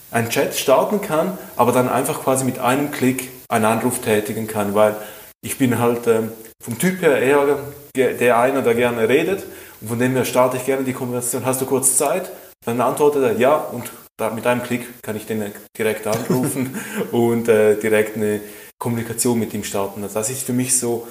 einen 0.10 0.30
Chat 0.30 0.56
starten 0.56 1.02
kann, 1.02 1.38
aber 1.56 1.72
dann 1.72 1.88
einfach 1.88 2.24
quasi 2.24 2.44
mit 2.46 2.58
einem 2.58 2.92
Klick 2.92 3.30
einen 3.48 3.66
Anruf 3.66 4.00
tätigen 4.00 4.48
kann, 4.48 4.74
weil 4.74 4.96
ich 5.42 5.58
bin 5.58 5.78
halt 5.78 6.08
ähm, 6.08 6.32
vom 6.64 6.80
Typ 6.80 7.02
her 7.02 7.20
eher 7.20 7.60
der 7.96 8.40
einer, 8.40 8.62
der 8.62 8.74
gerne 8.74 9.08
redet 9.08 9.44
und 9.82 9.90
von 9.90 10.00
dem 10.00 10.14
her 10.14 10.26
starte 10.26 10.58
ich 10.58 10.66
gerne 10.66 10.84
die 10.84 10.94
Konversation. 10.94 11.46
Hast 11.46 11.62
du 11.62 11.66
kurz 11.66 11.96
Zeit? 11.98 12.32
Dann 12.66 12.82
antwortet 12.82 13.24
er 13.24 13.34
ja 13.34 13.56
und 13.56 13.92
da, 14.18 14.32
mit 14.32 14.48
einem 14.48 14.64
Klick 14.64 15.04
kann 15.04 15.16
ich 15.16 15.28
den 15.28 15.52
direkt 15.78 16.08
anrufen 16.08 16.76
und 17.12 17.48
äh, 17.50 17.76
direkt 17.76 18.16
eine 18.16 18.42
Kommunikation 18.80 19.38
mit 19.38 19.54
ihm 19.54 19.64
starten. 19.64 20.02
Also 20.02 20.16
das 20.16 20.30
ist 20.30 20.44
für 20.44 20.54
mich 20.54 20.78
so 20.78 21.08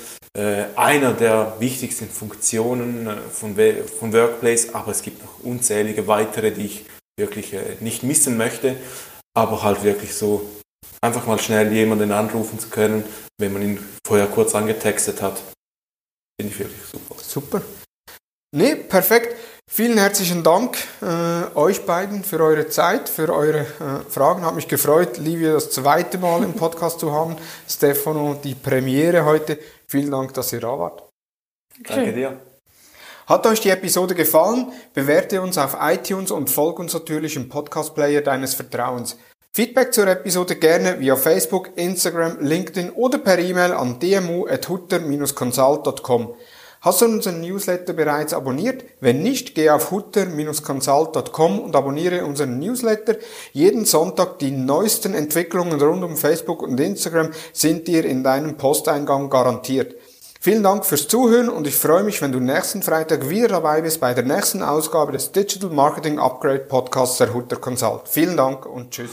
einer 0.76 1.12
der 1.12 1.56
wichtigsten 1.60 2.08
Funktionen 2.08 3.06
äh, 3.06 3.16
von, 3.30 3.56
von 3.98 4.12
Workplace, 4.12 4.74
aber 4.74 4.90
es 4.90 5.02
gibt 5.02 5.22
noch 5.22 5.40
unzählige 5.44 6.06
weitere, 6.08 6.50
die 6.50 6.66
ich 6.66 6.86
wirklich 7.16 7.52
äh, 7.52 7.76
nicht 7.80 8.02
missen 8.02 8.36
möchte, 8.36 8.76
aber 9.36 9.62
halt 9.62 9.84
wirklich 9.84 10.14
so 10.14 10.50
einfach 11.00 11.26
mal 11.26 11.38
schnell 11.38 11.72
jemanden 11.72 12.10
anrufen 12.10 12.58
zu 12.58 12.68
können, 12.68 13.04
wenn 13.38 13.52
man 13.52 13.62
ihn 13.62 13.78
vorher 14.06 14.26
kurz 14.26 14.54
angetextet 14.54 15.22
hat. 15.22 15.40
Finde 16.40 16.52
ich 16.52 16.58
wirklich 16.58 16.82
super. 16.84 17.14
Super. 17.22 17.62
Nee, 18.56 18.74
perfekt. 18.76 19.36
Vielen 19.66 19.96
herzlichen 19.98 20.42
Dank 20.42 20.76
äh, 21.02 21.56
euch 21.56 21.86
beiden 21.86 22.22
für 22.22 22.38
eure 22.40 22.68
Zeit, 22.68 23.08
für 23.08 23.34
eure 23.34 23.60
äh, 23.60 24.00
Fragen. 24.08 24.44
Hat 24.44 24.54
mich 24.54 24.68
gefreut, 24.68 25.16
Livia 25.18 25.54
das 25.54 25.70
zweite 25.70 26.18
Mal 26.18 26.44
im 26.44 26.52
Podcast 26.52 27.00
zu 27.00 27.12
haben. 27.12 27.36
Stefano, 27.68 28.38
die 28.44 28.54
Premiere 28.54 29.24
heute. 29.24 29.58
Vielen 29.88 30.10
Dank, 30.10 30.34
dass 30.34 30.52
ihr 30.52 30.60
da 30.60 30.78
wart. 30.78 31.02
Danke 31.82 32.12
dir. 32.12 32.38
Hat 33.26 33.46
euch 33.46 33.60
die 33.60 33.70
Episode 33.70 34.14
gefallen? 34.14 34.70
Bewerte 34.92 35.40
uns 35.40 35.56
auf 35.56 35.78
iTunes 35.80 36.30
und 36.30 36.50
folge 36.50 36.82
uns 36.82 36.92
natürlich 36.92 37.36
im 37.36 37.48
Podcast-Player 37.48 38.20
deines 38.20 38.52
Vertrauens. 38.54 39.16
Feedback 39.52 39.94
zur 39.94 40.08
Episode 40.08 40.56
gerne 40.56 41.00
via 41.00 41.16
Facebook, 41.16 41.70
Instagram, 41.76 42.36
LinkedIn 42.40 42.90
oder 42.90 43.16
per 43.18 43.38
E-Mail 43.38 43.72
an 43.72 43.98
dmu.hutter-consult.com. 43.98 46.34
Hast 46.84 47.00
du 47.00 47.06
unseren 47.06 47.40
Newsletter 47.40 47.94
bereits 47.94 48.34
abonniert? 48.34 48.84
Wenn 49.00 49.22
nicht, 49.22 49.54
geh 49.54 49.70
auf 49.70 49.90
hutter-consult.com 49.90 51.58
und 51.58 51.74
abonniere 51.74 52.26
unseren 52.26 52.58
Newsletter. 52.58 53.16
Jeden 53.54 53.86
Sonntag 53.86 54.38
die 54.38 54.50
neuesten 54.50 55.14
Entwicklungen 55.14 55.80
rund 55.80 56.04
um 56.04 56.18
Facebook 56.18 56.62
und 56.62 56.78
Instagram 56.78 57.30
sind 57.54 57.88
dir 57.88 58.04
in 58.04 58.22
deinem 58.22 58.58
Posteingang 58.58 59.30
garantiert. 59.30 59.94
Vielen 60.38 60.62
Dank 60.62 60.84
fürs 60.84 61.08
Zuhören 61.08 61.48
und 61.48 61.66
ich 61.66 61.74
freue 61.74 62.02
mich, 62.02 62.20
wenn 62.20 62.32
du 62.32 62.38
nächsten 62.38 62.82
Freitag 62.82 63.30
wieder 63.30 63.48
dabei 63.48 63.80
bist 63.80 63.98
bei 64.02 64.12
der 64.12 64.24
nächsten 64.24 64.62
Ausgabe 64.62 65.12
des 65.12 65.32
Digital 65.32 65.70
Marketing 65.70 66.18
Upgrade 66.18 66.66
Podcasts 66.68 67.16
der 67.16 67.32
Hutter 67.32 67.56
Consult. 67.56 68.02
Vielen 68.10 68.36
Dank 68.36 68.66
und 68.66 68.90
tschüss. 68.90 69.08